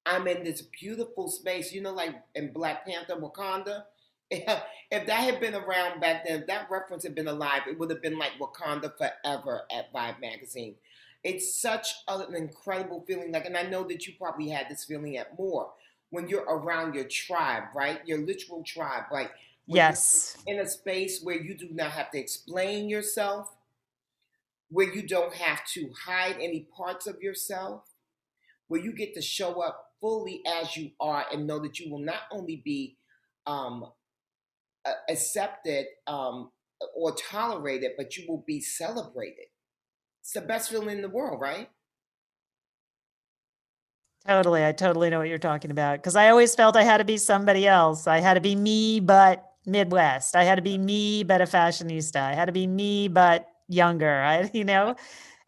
I'm 0.04 0.28
in 0.28 0.44
this 0.44 0.62
beautiful 0.62 1.28
space, 1.28 1.72
you 1.72 1.80
know, 1.82 1.92
like 1.92 2.14
in 2.35 2.52
Black 2.52 2.87
Panther, 2.87 3.16
Wakanda. 3.16 3.85
If 4.88 5.06
that 5.09 5.20
had 5.20 5.40
been 5.40 5.56
around 5.56 6.00
back 6.00 6.24
then, 6.24 6.42
if 6.42 6.46
that 6.46 6.70
reference 6.70 7.02
had 7.02 7.16
been 7.16 7.26
alive, 7.26 7.62
it 7.68 7.76
would 7.76 7.90
have 7.90 8.02
been 8.02 8.18
like 8.18 8.32
Wakanda 8.40 8.92
forever 8.96 9.62
at 9.76 9.92
Vibe 9.92 10.20
Magazine. 10.20 10.76
It's 11.24 11.61
such 11.61 11.88
an 12.06 12.37
incredible 12.37 13.02
feeling. 13.04 13.32
Like, 13.32 13.46
and 13.46 13.56
I 13.56 13.64
know 13.64 13.82
that 13.88 14.06
you 14.06 14.12
probably 14.16 14.48
had 14.48 14.68
this 14.68 14.85
feeling 14.85 15.16
at 15.16 15.37
more 15.37 15.70
when 16.11 16.28
you're 16.28 16.44
around 16.44 16.94
your 16.94 17.09
tribe, 17.09 17.64
right? 17.74 18.00
Your 18.06 18.18
literal 18.18 18.62
tribe, 18.62 19.04
like 19.11 19.32
Yes. 19.66 20.37
in 20.46 20.61
a 20.61 20.66
space 20.66 21.20
where 21.22 21.40
you 21.40 21.57
do 21.57 21.68
not 21.72 21.90
have 21.90 22.11
to 22.12 22.18
explain 22.18 22.88
yourself, 22.88 23.52
where 24.68 24.92
you 24.92 25.07
don't 25.07 25.35
have 25.35 25.64
to 25.74 25.90
hide 26.05 26.37
any 26.40 26.68
parts 26.76 27.07
of 27.07 27.20
yourself, 27.20 27.83
where 28.68 28.81
you 28.81 28.92
get 28.92 29.14
to 29.14 29.22
show 29.22 29.61
up 29.61 29.92
fully 30.00 30.42
as 30.46 30.76
you 30.76 30.90
are 31.00 31.24
and 31.33 31.46
know 31.46 31.59
that 31.61 31.79
you 31.79 31.90
will 31.90 32.00
not 32.00 32.22
only 32.31 32.62
be 32.64 32.96
um, 33.46 33.87
accepted 35.09 35.87
um, 36.07 36.50
or 36.94 37.14
tolerated, 37.14 37.92
but 37.96 38.16
you 38.16 38.24
will 38.29 38.44
be 38.46 38.61
celebrated. 38.61 39.46
It's 40.20 40.33
the 40.33 40.40
best 40.40 40.70
feeling 40.70 40.96
in 40.96 41.02
the 41.02 41.09
world, 41.09 41.40
right? 41.40 41.68
Totally. 44.26 44.64
I 44.64 44.72
totally 44.72 45.09
know 45.09 45.18
what 45.18 45.29
you're 45.29 45.38
talking 45.38 45.70
about 45.70 45.98
because 45.98 46.16
I 46.16 46.31
always 46.31 46.55
felt 46.55 46.76
I 46.76 46.83
had 46.83 46.98
to 46.98 47.05
be 47.05 47.16
somebody 47.16 47.66
else. 47.66 48.09
I 48.09 48.18
had 48.18 48.35
to 48.35 48.40
be 48.40 48.57
me, 48.57 48.98
but 48.98 49.45
Midwest. 49.66 50.37
I 50.37 50.44
had 50.44 50.57
to 50.57 50.62
be 50.62 50.79
me, 50.79 51.24
but 51.24 51.40
a 51.40 51.44
fashionista. 51.44 52.20
I 52.20 52.35
had 52.35 52.46
to 52.46 52.52
be 52.52 52.66
me, 52.66 53.09
but 53.09 53.48
younger. 53.68 54.22
I, 54.22 54.50
you 54.55 54.64
know, 54.64 54.96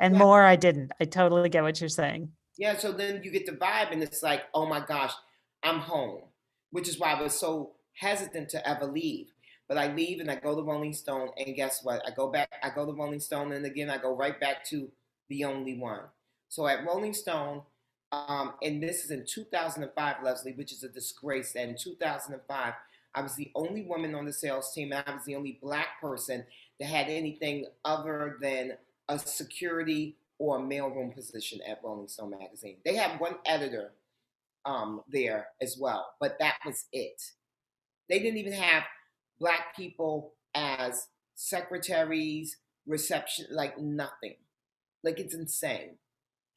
and 0.00 0.14
Yeah. 0.14 0.18
more 0.18 0.42
I 0.44 0.56
didn't. 0.56 0.92
I 1.00 1.04
totally 1.04 1.48
get 1.48 1.62
what 1.62 1.80
you're 1.80 1.88
saying. 1.88 2.32
Yeah, 2.56 2.76
so 2.76 2.92
then 2.92 3.22
you 3.22 3.30
get 3.30 3.46
the 3.46 3.52
vibe, 3.52 3.92
and 3.92 4.02
it's 4.02 4.22
like, 4.22 4.44
oh 4.54 4.66
my 4.66 4.80
gosh, 4.80 5.12
I'm 5.62 5.78
home, 5.80 6.22
which 6.70 6.88
is 6.88 6.98
why 6.98 7.12
I 7.12 7.22
was 7.22 7.38
so 7.38 7.74
hesitant 7.94 8.48
to 8.50 8.68
ever 8.68 8.86
leave. 8.86 9.28
But 9.68 9.78
I 9.78 9.92
leave 9.94 10.20
and 10.20 10.30
I 10.30 10.36
go 10.36 10.56
to 10.56 10.62
Rolling 10.62 10.92
Stone, 10.94 11.30
and 11.36 11.54
guess 11.54 11.84
what? 11.84 12.02
I 12.06 12.10
go 12.10 12.28
back, 12.30 12.50
I 12.62 12.70
go 12.70 12.86
to 12.86 12.92
Rolling 12.92 13.20
Stone, 13.20 13.52
and 13.52 13.64
again, 13.66 13.90
I 13.90 13.98
go 13.98 14.16
right 14.16 14.38
back 14.40 14.64
to 14.66 14.90
the 15.28 15.44
only 15.44 15.78
one. 15.78 16.00
So 16.48 16.66
at 16.66 16.84
Rolling 16.86 17.12
Stone, 17.12 17.62
um, 18.12 18.54
and 18.62 18.82
this 18.82 19.04
is 19.04 19.10
in 19.10 19.26
2005, 19.26 20.16
Leslie, 20.24 20.52
which 20.52 20.72
is 20.72 20.82
a 20.82 20.88
disgrace. 20.88 21.52
that 21.52 21.68
In 21.68 21.76
2005, 21.76 22.74
I 23.14 23.22
was 23.22 23.34
the 23.34 23.50
only 23.54 23.82
woman 23.82 24.14
on 24.14 24.26
the 24.26 24.32
sales 24.32 24.72
team, 24.72 24.92
and 24.92 25.02
I 25.06 25.14
was 25.14 25.24
the 25.24 25.36
only 25.36 25.58
black 25.62 26.00
person 26.00 26.44
that 26.78 26.86
had 26.86 27.08
anything 27.08 27.66
other 27.84 28.36
than 28.40 28.72
a 29.08 29.18
security 29.18 30.16
or 30.38 30.58
a 30.58 30.60
mailroom 30.60 31.14
position 31.14 31.60
at 31.66 31.80
Rolling 31.82 32.08
Stone 32.08 32.30
magazine. 32.30 32.76
They 32.84 32.94
had 32.94 33.18
one 33.18 33.36
editor 33.44 33.92
um, 34.64 35.02
there 35.08 35.48
as 35.60 35.76
well, 35.80 36.14
but 36.20 36.38
that 36.38 36.56
was 36.64 36.84
it. 36.92 37.22
They 38.08 38.18
didn't 38.18 38.38
even 38.38 38.52
have 38.52 38.84
black 39.40 39.74
people 39.76 40.34
as 40.54 41.08
secretaries, 41.34 42.56
reception, 42.86 43.46
like 43.50 43.78
nothing. 43.78 44.36
Like 45.02 45.18
it's 45.18 45.34
insane. 45.34 45.96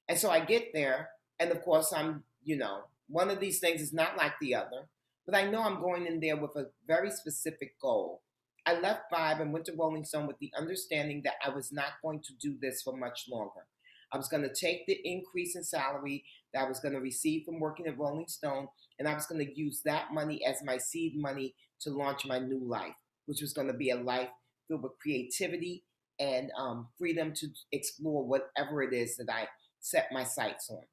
And 0.07 0.17
so 0.17 0.29
I 0.29 0.41
get 0.41 0.73
there, 0.73 1.09
and 1.39 1.51
of 1.51 1.61
course, 1.63 1.93
I'm, 1.93 2.23
you 2.43 2.57
know, 2.57 2.81
one 3.07 3.29
of 3.29 3.39
these 3.39 3.59
things 3.59 3.81
is 3.81 3.93
not 3.93 4.17
like 4.17 4.33
the 4.41 4.55
other, 4.55 4.87
but 5.25 5.35
I 5.35 5.49
know 5.49 5.61
I'm 5.61 5.81
going 5.81 6.05
in 6.07 6.19
there 6.19 6.37
with 6.37 6.55
a 6.55 6.67
very 6.87 7.11
specific 7.11 7.79
goal. 7.81 8.21
I 8.65 8.79
left 8.79 9.11
Vibe 9.11 9.41
and 9.41 9.51
went 9.51 9.65
to 9.65 9.73
Rolling 9.73 10.03
Stone 10.03 10.27
with 10.27 10.37
the 10.39 10.51
understanding 10.57 11.21
that 11.23 11.35
I 11.43 11.49
was 11.49 11.71
not 11.71 11.93
going 12.03 12.21
to 12.21 12.33
do 12.39 12.57
this 12.61 12.81
for 12.83 12.95
much 12.95 13.25
longer. 13.29 13.65
I 14.13 14.17
was 14.17 14.27
going 14.27 14.43
to 14.43 14.53
take 14.53 14.85
the 14.85 14.99
increase 15.03 15.55
in 15.55 15.63
salary 15.63 16.23
that 16.53 16.65
I 16.65 16.67
was 16.67 16.79
going 16.79 16.93
to 16.93 16.99
receive 16.99 17.45
from 17.45 17.59
working 17.59 17.87
at 17.87 17.97
Rolling 17.97 18.27
Stone, 18.27 18.67
and 18.99 19.07
I 19.07 19.13
was 19.13 19.25
going 19.25 19.45
to 19.45 19.59
use 19.59 19.81
that 19.85 20.13
money 20.13 20.45
as 20.45 20.63
my 20.63 20.77
seed 20.77 21.13
money 21.15 21.55
to 21.81 21.91
launch 21.91 22.25
my 22.25 22.37
new 22.37 22.61
life, 22.63 22.95
which 23.25 23.41
was 23.41 23.53
going 23.53 23.67
to 23.67 23.73
be 23.73 23.89
a 23.89 23.95
life 23.95 24.29
filled 24.67 24.83
with 24.83 24.99
creativity 25.01 25.83
and 26.19 26.51
um, 26.57 26.87
freedom 26.97 27.33
to 27.35 27.47
explore 27.71 28.23
whatever 28.25 28.83
it 28.83 28.93
is 28.93 29.17
that 29.17 29.29
I 29.31 29.47
set 29.79 30.09
my 30.11 30.23
sights 30.23 30.69
on. 30.69 30.83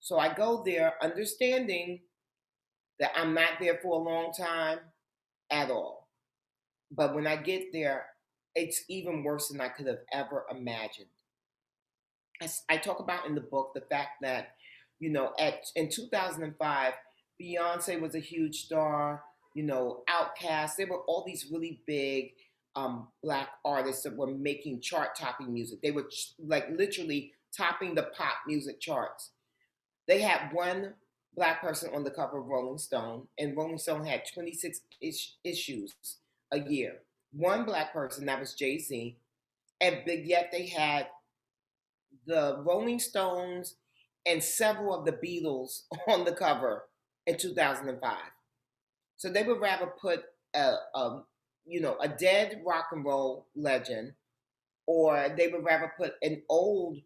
So 0.00 0.18
I 0.18 0.34
go 0.34 0.62
there 0.64 0.94
understanding 1.02 2.00
that 3.00 3.12
I'm 3.16 3.34
not 3.34 3.52
there 3.60 3.78
for 3.82 3.94
a 4.00 4.04
long 4.04 4.32
time 4.32 4.78
at 5.50 5.70
all. 5.70 6.08
But 6.90 7.14
when 7.14 7.26
I 7.26 7.36
get 7.36 7.72
there, 7.72 8.06
it's 8.54 8.84
even 8.88 9.22
worse 9.24 9.48
than 9.48 9.60
I 9.60 9.68
could 9.68 9.86
have 9.86 10.00
ever 10.12 10.44
imagined. 10.50 11.08
As 12.40 12.62
I 12.68 12.76
talk 12.76 13.00
about 13.00 13.26
in 13.26 13.34
the 13.34 13.40
book 13.40 13.72
the 13.74 13.80
fact 13.80 14.22
that, 14.22 14.50
you 15.00 15.10
know, 15.10 15.32
at 15.38 15.64
in 15.74 15.88
2005, 15.90 16.92
Beyonce 17.40 18.00
was 18.00 18.14
a 18.14 18.20
huge 18.20 18.64
star. 18.64 19.22
You 19.54 19.64
know, 19.64 20.02
Outkast. 20.08 20.76
There 20.76 20.86
were 20.86 21.02
all 21.08 21.24
these 21.26 21.46
really 21.50 21.82
big 21.86 22.32
um, 22.76 23.08
black 23.22 23.48
artists 23.64 24.02
that 24.04 24.16
were 24.16 24.28
making 24.28 24.80
chart-topping 24.82 25.52
music. 25.52 25.80
They 25.82 25.90
were 25.90 26.04
ch- 26.04 26.34
like 26.38 26.68
literally 26.70 27.32
topping 27.56 27.94
the 27.94 28.04
pop 28.04 28.36
music 28.46 28.80
charts. 28.80 29.30
They 30.06 30.20
had 30.20 30.52
one 30.52 30.94
black 31.34 31.60
person 31.60 31.90
on 31.94 32.04
the 32.04 32.10
cover 32.10 32.38
of 32.38 32.46
Rolling 32.46 32.78
Stone, 32.78 33.28
and 33.38 33.56
Rolling 33.56 33.78
Stone 33.78 34.04
had 34.06 34.22
26 34.32 34.80
ish- 35.00 35.34
issues 35.44 35.94
a 36.52 36.60
year. 36.60 36.98
One 37.32 37.64
black 37.64 37.92
person, 37.92 38.26
that 38.26 38.40
was 38.40 38.54
Jay 38.54 38.78
Z, 38.78 39.16
and 39.80 39.98
but 40.06 40.24
yet 40.24 40.50
they 40.50 40.66
had 40.66 41.08
the 42.26 42.62
Rolling 42.64 42.98
Stones 42.98 43.76
and 44.26 44.42
several 44.42 44.94
of 44.94 45.04
the 45.04 45.12
Beatles 45.12 45.82
on 46.08 46.24
the 46.24 46.32
cover 46.32 46.84
in 47.26 47.36
2005. 47.36 48.16
So 49.16 49.30
they 49.30 49.42
would 49.42 49.60
rather 49.60 49.86
put 50.00 50.22
a, 50.54 50.74
a 50.94 51.22
you 51.66 51.80
know 51.80 51.96
a 52.00 52.08
dead 52.08 52.62
rock 52.66 52.86
and 52.92 53.04
roll 53.04 53.46
legend, 53.54 54.12
or 54.86 55.34
they 55.36 55.48
would 55.48 55.64
rather 55.64 55.92
put 55.96 56.14
an 56.22 56.42
old 56.48 56.98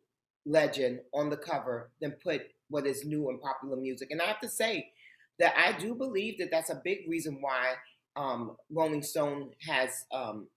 legend 0.45 1.01
on 1.15 1.31
the 1.31 1.37
cover 1.37 1.91
than 2.01 2.13
put 2.13 2.43
what 2.73 2.87
is 2.87 3.05
new 3.05 3.29
and 3.29 3.41
popular 3.41 3.77
music. 3.77 4.11
And 4.11 4.21
I 4.21 4.27
have 4.27 4.41
to 4.41 4.49
say 4.49 4.91
that 5.39 5.55
I 5.57 5.79
do 5.79 5.95
believe 5.95 6.39
that 6.39 6.51
that's 6.51 6.71
a 6.71 6.81
big 6.83 7.01
reason 7.09 7.39
why 7.41 7.75
um, 8.17 8.57
Rolling 8.71 9.03
Stone 9.03 9.51
has 9.69 9.91
um, 10.13 10.49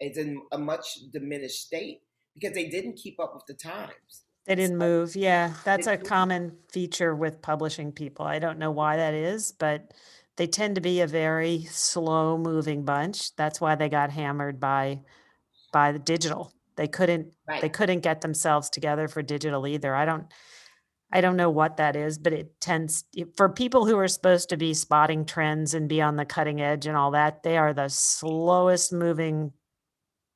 is 0.00 0.18
in 0.18 0.42
a 0.52 0.58
much 0.58 0.86
diminished 1.12 1.66
state 1.66 2.02
because 2.34 2.54
they 2.54 2.68
didn't 2.68 2.96
keep 2.96 3.18
up 3.20 3.34
with 3.34 3.44
the 3.46 3.54
times. 3.54 4.22
They 4.46 4.54
didn't 4.54 4.78
So 4.78 4.86
move. 4.86 5.16
Yeah, 5.16 5.54
that's 5.64 5.86
a 5.86 5.96
common 5.96 6.58
feature 6.70 7.14
with 7.14 7.40
publishing 7.40 7.92
people. 7.92 8.26
I 8.26 8.38
don't 8.38 8.58
know 8.58 8.70
why 8.70 8.96
that 8.96 9.14
is, 9.14 9.52
but 9.52 9.94
they 10.36 10.46
tend 10.46 10.74
to 10.74 10.80
be 10.80 11.00
a 11.00 11.06
very 11.06 11.64
slow 11.64 12.36
moving 12.36 12.84
bunch. 12.84 13.34
That's 13.36 13.60
why 13.60 13.74
they 13.74 13.88
got 13.88 14.10
hammered 14.10 14.60
by 14.60 15.00
by 15.72 15.92
the 15.92 15.98
digital. 15.98 16.52
They 16.76 16.88
couldn't 16.88 17.32
they 17.60 17.68
couldn't 17.68 18.00
get 18.00 18.20
themselves 18.20 18.68
together 18.68 19.08
for 19.08 19.22
digital 19.22 19.66
either. 19.66 19.94
I 19.94 20.04
don't 20.04 20.26
I 21.14 21.20
don't 21.20 21.36
know 21.36 21.48
what 21.48 21.76
that 21.76 21.94
is, 21.94 22.18
but 22.18 22.32
it 22.32 22.60
tends 22.60 23.04
for 23.36 23.48
people 23.48 23.86
who 23.86 23.96
are 23.96 24.08
supposed 24.08 24.48
to 24.48 24.56
be 24.56 24.74
spotting 24.74 25.24
trends 25.24 25.72
and 25.72 25.88
be 25.88 26.02
on 26.02 26.16
the 26.16 26.24
cutting 26.24 26.60
edge 26.60 26.86
and 26.86 26.96
all 26.96 27.12
that, 27.12 27.44
they 27.44 27.56
are 27.56 27.72
the 27.72 27.88
slowest 27.88 28.92
moving 28.92 29.52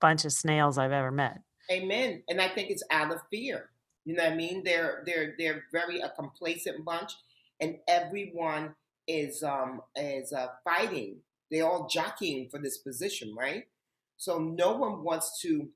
bunch 0.00 0.24
of 0.24 0.32
snails 0.32 0.78
I've 0.78 0.92
ever 0.92 1.10
met. 1.10 1.40
Amen. 1.68 2.22
And 2.28 2.40
I 2.40 2.48
think 2.48 2.70
it's 2.70 2.84
out 2.92 3.12
of 3.12 3.20
fear. 3.28 3.70
You 4.04 4.14
know 4.14 4.22
what 4.22 4.32
I 4.32 4.36
mean? 4.36 4.62
They're 4.64 5.02
they're 5.04 5.34
they're 5.36 5.64
very 5.72 6.00
a 6.00 6.08
complacent 6.10 6.84
bunch, 6.84 7.12
and 7.60 7.76
everyone 7.88 8.74
is 9.06 9.42
um 9.42 9.82
is 9.96 10.32
uh, 10.32 10.46
fighting. 10.64 11.16
They're 11.50 11.66
all 11.66 11.88
jockeying 11.88 12.50
for 12.50 12.58
this 12.60 12.78
position, 12.78 13.34
right? 13.36 13.64
So 14.16 14.38
no 14.38 14.76
one 14.76 15.02
wants 15.02 15.40
to 15.42 15.68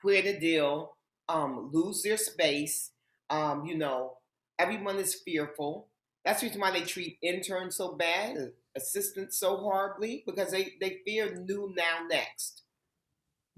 quit 0.00 0.26
a 0.26 0.38
deal, 0.38 0.96
um, 1.28 1.70
lose 1.72 2.02
their 2.02 2.16
space. 2.16 2.90
Um, 3.30 3.64
you 3.66 3.76
know, 3.76 4.18
everyone 4.58 4.96
is 4.96 5.14
fearful. 5.24 5.88
That's 6.24 6.40
the 6.40 6.46
reason 6.46 6.60
why 6.60 6.70
they 6.70 6.82
treat 6.82 7.18
interns 7.22 7.76
so 7.76 7.94
bad, 7.96 8.52
assistants 8.76 9.38
so 9.38 9.56
horribly, 9.56 10.22
because 10.26 10.50
they 10.50 10.74
they 10.80 11.00
fear 11.04 11.34
new 11.34 11.72
now 11.76 12.06
next. 12.08 12.62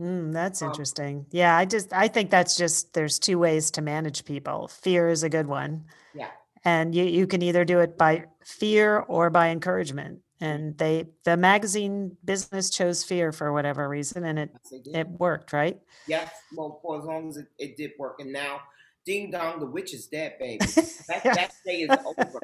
Mm, 0.01 0.33
that's 0.33 0.61
Um, 0.61 0.69
interesting. 0.69 1.27
Yeah, 1.31 1.57
I 1.57 1.65
just 1.65 1.93
I 1.93 2.09
think 2.09 2.31
that's 2.31 2.57
just 2.57 2.93
there's 2.95 3.19
two 3.19 3.39
ways 3.39 3.71
to 3.73 3.83
manage 3.83 4.25
people. 4.25 4.69
Fear 4.69 5.09
is 5.09 5.23
a 5.23 5.29
good 5.29 5.47
one, 5.47 5.87
yeah, 6.13 6.31
and 6.65 6.95
you 6.95 7.05
you 7.05 7.27
can 7.27 7.43
either 7.43 7.65
do 7.65 7.81
it 7.81 7.99
by 7.99 8.27
fear 8.45 9.01
or 9.01 9.31
by 9.31 9.51
encouragement. 9.51 10.21
And 10.41 10.77
they 10.79 11.07
the 11.25 11.37
magazine 11.37 12.17
business 12.25 12.71
chose 12.71 13.05
fear 13.05 13.33
for 13.33 13.53
whatever 13.53 13.89
reason, 13.89 14.25
and 14.25 14.39
it 14.39 14.51
yes, 14.71 14.83
it 14.93 15.09
worked, 15.09 15.53
right? 15.53 15.81
Yes, 16.07 16.31
well, 16.53 16.81
for 16.83 16.99
as 16.99 17.05
long 17.05 17.29
as 17.29 17.37
it, 17.39 17.49
it 17.59 17.77
did 17.77 17.93
work. 17.99 18.21
And 18.21 18.33
now, 18.33 18.61
ding 19.05 19.31
dong, 19.31 19.61
the 19.61 19.67
witch 19.67 19.95
is 19.95 20.07
dead, 20.07 20.37
baby. 20.39 20.65
That 21.09 21.23
Yeah. 21.25 21.35
that 21.35 21.53
day 21.67 21.81
is 21.83 21.91
over. 22.05 22.41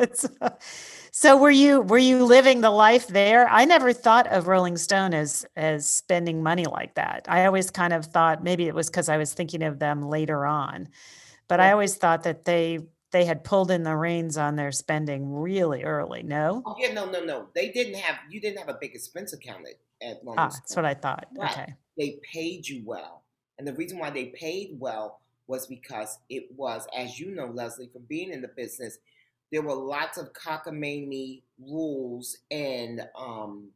So 1.12 1.36
were 1.36 1.50
you 1.50 1.80
were 1.82 1.98
you 1.98 2.24
living 2.24 2.60
the 2.60 2.70
life 2.70 3.06
there? 3.08 3.48
I 3.48 3.64
never 3.64 3.92
thought 3.92 4.26
of 4.28 4.46
Rolling 4.48 4.76
Stone 4.76 5.14
as 5.14 5.46
as 5.56 5.88
spending 5.88 6.42
money 6.42 6.66
like 6.66 6.94
that. 6.94 7.26
I 7.28 7.46
always 7.46 7.70
kind 7.70 7.92
of 7.92 8.06
thought 8.06 8.44
maybe 8.44 8.66
it 8.68 8.74
was 8.74 8.88
because 8.90 9.08
I 9.08 9.16
was 9.16 9.32
thinking 9.34 9.62
of 9.62 9.78
them 9.78 10.02
later 10.02 10.46
on, 10.46 10.88
but 11.48 11.60
I 11.60 11.72
always 11.72 11.96
thought 11.96 12.22
that 12.24 12.44
they 12.44 12.80
they 13.12 13.24
had 13.24 13.42
pulled 13.42 13.70
in 13.70 13.82
the 13.82 13.96
reins 13.96 14.36
on 14.36 14.56
their 14.56 14.70
spending 14.72 15.32
really 15.34 15.82
early. 15.82 16.22
No? 16.22 16.62
oh 16.64 16.76
yeah, 16.78 16.92
no, 16.92 17.10
no, 17.10 17.24
no. 17.24 17.48
They 17.54 17.70
didn't 17.70 17.94
have 17.96 18.16
you 18.30 18.40
didn't 18.40 18.58
have 18.58 18.68
a 18.68 18.78
big 18.80 18.94
expense 18.94 19.32
account 19.32 19.66
at, 19.66 20.06
at 20.08 20.18
Rolling 20.22 20.38
Ah, 20.38 20.50
that's 20.52 20.76
what 20.76 20.84
I 20.84 20.94
thought. 20.94 21.26
but 21.34 21.50
Okay. 21.52 21.74
they 21.98 22.18
paid 22.32 22.68
you 22.68 22.82
well. 22.84 23.24
And 23.58 23.66
the 23.66 23.74
reason 23.74 23.98
why 23.98 24.10
they 24.10 24.26
paid 24.26 24.76
well 24.78 25.20
was 25.50 25.66
because 25.66 26.18
it 26.30 26.46
was, 26.56 26.88
as 26.96 27.20
you 27.20 27.32
know, 27.34 27.48
Leslie, 27.48 27.90
from 27.92 28.04
being 28.08 28.32
in 28.32 28.42
the 28.42 28.48
business, 28.48 28.98
there 29.52 29.62
were 29.62 29.74
lots 29.74 30.18
of 30.18 30.32
cockamamie 30.32 31.42
rules, 31.60 32.38
and 32.50 33.02
um, 33.18 33.70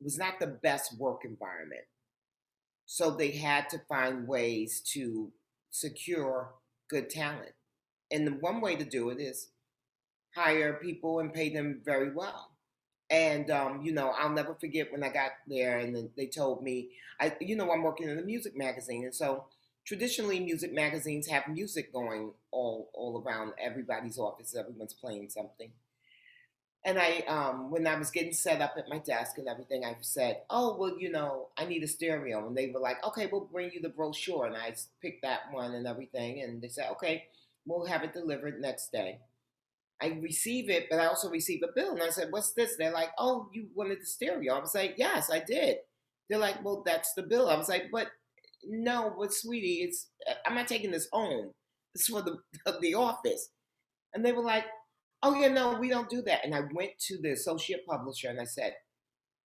it 0.00 0.04
was 0.04 0.18
not 0.18 0.40
the 0.40 0.48
best 0.48 0.98
work 0.98 1.24
environment. 1.24 1.84
So 2.86 3.10
they 3.10 3.30
had 3.30 3.68
to 3.70 3.78
find 3.88 4.26
ways 4.26 4.80
to 4.94 5.30
secure 5.70 6.54
good 6.88 7.08
talent. 7.10 7.52
And 8.10 8.26
the 8.26 8.32
one 8.32 8.60
way 8.60 8.76
to 8.76 8.84
do 8.84 9.10
it 9.10 9.20
is 9.20 9.50
hire 10.34 10.74
people 10.74 11.20
and 11.20 11.32
pay 11.34 11.50
them 11.50 11.80
very 11.84 12.12
well. 12.12 12.50
And 13.10 13.50
um, 13.50 13.82
you 13.82 13.92
know, 13.92 14.10
I'll 14.10 14.30
never 14.30 14.54
forget 14.54 14.92
when 14.92 15.04
I 15.04 15.10
got 15.10 15.32
there 15.48 15.78
and 15.78 16.10
they 16.16 16.26
told 16.26 16.62
me, 16.62 16.90
I, 17.20 17.36
you 17.40 17.56
know, 17.56 17.70
I'm 17.72 17.82
working 17.82 18.08
in 18.08 18.18
a 18.18 18.22
music 18.22 18.56
magazine, 18.56 19.04
and 19.04 19.14
so 19.14 19.46
traditionally, 19.90 20.38
music 20.38 20.72
magazines 20.72 21.26
have 21.26 21.48
music 21.48 21.92
going 21.92 22.30
all 22.52 22.90
all 22.94 23.20
around 23.26 23.52
everybody's 23.58 24.20
office. 24.20 24.54
Everyone's 24.54 24.94
playing 24.94 25.30
something. 25.30 25.72
And 26.84 26.96
I, 26.96 27.24
um, 27.26 27.72
when 27.72 27.88
I 27.88 27.98
was 27.98 28.12
getting 28.12 28.32
set 28.32 28.62
up 28.62 28.74
at 28.78 28.88
my 28.88 28.98
desk 28.98 29.36
and 29.38 29.48
everything, 29.48 29.84
I 29.84 29.96
said, 30.00 30.42
"Oh, 30.48 30.76
well, 30.78 30.96
you 30.96 31.10
know, 31.10 31.48
I 31.56 31.64
need 31.64 31.82
a 31.82 31.88
stereo." 31.88 32.46
And 32.46 32.56
they 32.56 32.70
were 32.70 32.78
like, 32.78 33.04
"Okay, 33.04 33.26
we'll 33.26 33.46
bring 33.46 33.72
you 33.72 33.80
the 33.80 33.88
brochure." 33.88 34.46
And 34.46 34.56
I 34.56 34.76
picked 35.02 35.22
that 35.22 35.52
one 35.52 35.74
and 35.74 35.88
everything, 35.88 36.40
and 36.40 36.62
they 36.62 36.68
said, 36.68 36.88
"Okay, 36.92 37.26
we'll 37.66 37.86
have 37.86 38.04
it 38.04 38.12
delivered 38.12 38.60
next 38.60 38.92
day." 38.92 39.18
I 40.00 40.18
receive 40.22 40.70
it, 40.70 40.86
but 40.88 41.00
I 41.00 41.06
also 41.06 41.30
receive 41.30 41.62
a 41.64 41.72
bill. 41.74 41.92
And 41.92 42.02
I 42.02 42.10
said, 42.10 42.32
What's 42.32 42.52
this? 42.52 42.76
They're 42.76 42.92
like, 42.92 43.10
Oh, 43.18 43.50
you 43.52 43.68
wanted 43.74 44.00
the 44.00 44.06
stereo. 44.06 44.54
I 44.54 44.60
was 44.60 44.74
like, 44.74 44.94
Yes, 44.96 45.30
I 45.30 45.40
did. 45.40 45.78
They're 46.28 46.38
like, 46.38 46.64
Well, 46.64 46.82
that's 46.86 47.12
the 47.14 47.22
bill. 47.22 47.50
I 47.50 47.56
was 47.56 47.68
like, 47.68 47.90
But 47.92 48.08
no, 48.66 49.14
but 49.18 49.32
sweetie, 49.32 49.82
it's 49.84 50.08
uh, 50.28 50.34
I'm 50.46 50.54
not 50.54 50.68
taking 50.68 50.90
this 50.90 51.08
home. 51.12 51.52
It's 51.94 52.08
for 52.08 52.22
the 52.22 52.38
the 52.80 52.94
office. 52.94 53.50
And 54.14 54.24
they 54.24 54.32
were 54.32 54.44
like, 54.44 54.66
Oh 55.22 55.34
yeah, 55.34 55.48
no, 55.48 55.78
we 55.78 55.88
don't 55.88 56.10
do 56.10 56.22
that. 56.22 56.44
And 56.44 56.54
I 56.54 56.62
went 56.74 56.92
to 57.08 57.18
the 57.20 57.32
associate 57.32 57.86
publisher 57.88 58.28
and 58.28 58.40
I 58.40 58.44
said, 58.44 58.74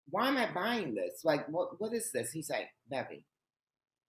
Why 0.10 0.28
am 0.30 0.38
I 0.38 0.52
buying 0.54 0.96
this? 0.96 1.22
Like, 1.26 1.48
what 1.50 1.80
what 1.82 1.94
is 1.94 2.12
this? 2.12 2.32
He's 2.32 2.50
like, 2.50 2.70
Bevy, 2.90 3.26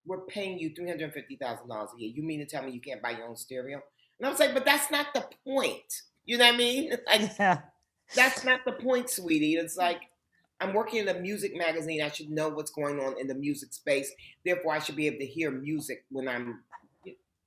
we're 0.07 0.27
paying 0.27 0.59
you 0.59 0.75
three 0.75 0.89
hundred 0.89 1.13
fifty 1.13 1.37
thousand 1.37 1.69
dollars 1.69 1.91
a 1.97 2.01
year. 2.01 2.13
You 2.15 2.23
mean 2.23 2.41
to 2.41 2.47
tell 2.47 2.63
me 2.65 2.73
you 2.73 2.81
can't 2.81 3.03
buy 3.03 3.13
your 3.13 3.29
own 3.29 3.37
stereo? 3.37 3.81
And 4.19 4.27
I 4.27 4.31
was 4.31 4.41
like, 4.41 4.55
but 4.55 4.65
that's 4.65 4.91
not 4.91 5.09
the 5.15 5.27
point. 5.47 6.03
You 6.25 6.39
know 6.39 6.47
what 6.47 6.55
I 6.55 6.59
mean? 6.59 6.93
Like 7.07 7.33
Yeah. 7.39 7.61
that's 8.15 8.45
not 8.45 8.61
the 8.67 8.73
point, 8.73 9.11
sweetie. 9.11 9.55
It's 9.57 9.77
like 9.77 10.01
I'm 10.61 10.73
working 10.73 11.01
in 11.01 11.09
a 11.09 11.15
music 11.21 11.57
magazine. 11.57 12.03
I 12.03 12.11
should 12.11 12.31
know 12.31 12.49
what's 12.49 12.71
going 12.71 13.01
on 13.01 13.21
in 13.21 13.27
the 13.27 13.35
music 13.35 13.73
space. 13.73 14.11
Therefore, 14.45 14.73
I 14.75 14.79
should 14.79 14.97
be 14.97 15.07
able 15.07 15.19
to 15.19 15.27
hear 15.27 15.51
music 15.51 16.05
when 16.11 16.29
I'm 16.29 16.63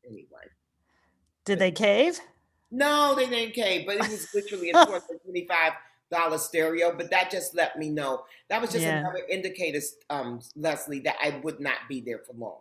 anyway. 0.05 0.47
Did 1.45 1.59
they 1.59 1.71
cave? 1.71 2.19
No, 2.71 3.15
they 3.15 3.27
didn't 3.27 3.55
care, 3.55 3.81
but 3.85 3.95
it 3.95 4.09
was 4.09 4.27
literally 4.35 4.69
a 4.69 4.85
twenty-five 5.23 5.73
dollar 6.11 6.37
stereo. 6.37 6.95
But 6.95 7.09
that 7.11 7.31
just 7.31 7.55
let 7.55 7.77
me 7.77 7.89
know 7.89 8.25
that 8.49 8.61
was 8.61 8.71
just 8.71 8.85
Yeah. 8.85 8.99
another 8.99 9.21
indicator, 9.29 9.79
um, 10.09 10.41
Leslie, 10.55 10.99
that 11.01 11.15
I 11.21 11.39
would 11.43 11.59
not 11.59 11.77
be 11.87 12.01
there 12.01 12.19
for 12.19 12.33
long. 12.33 12.59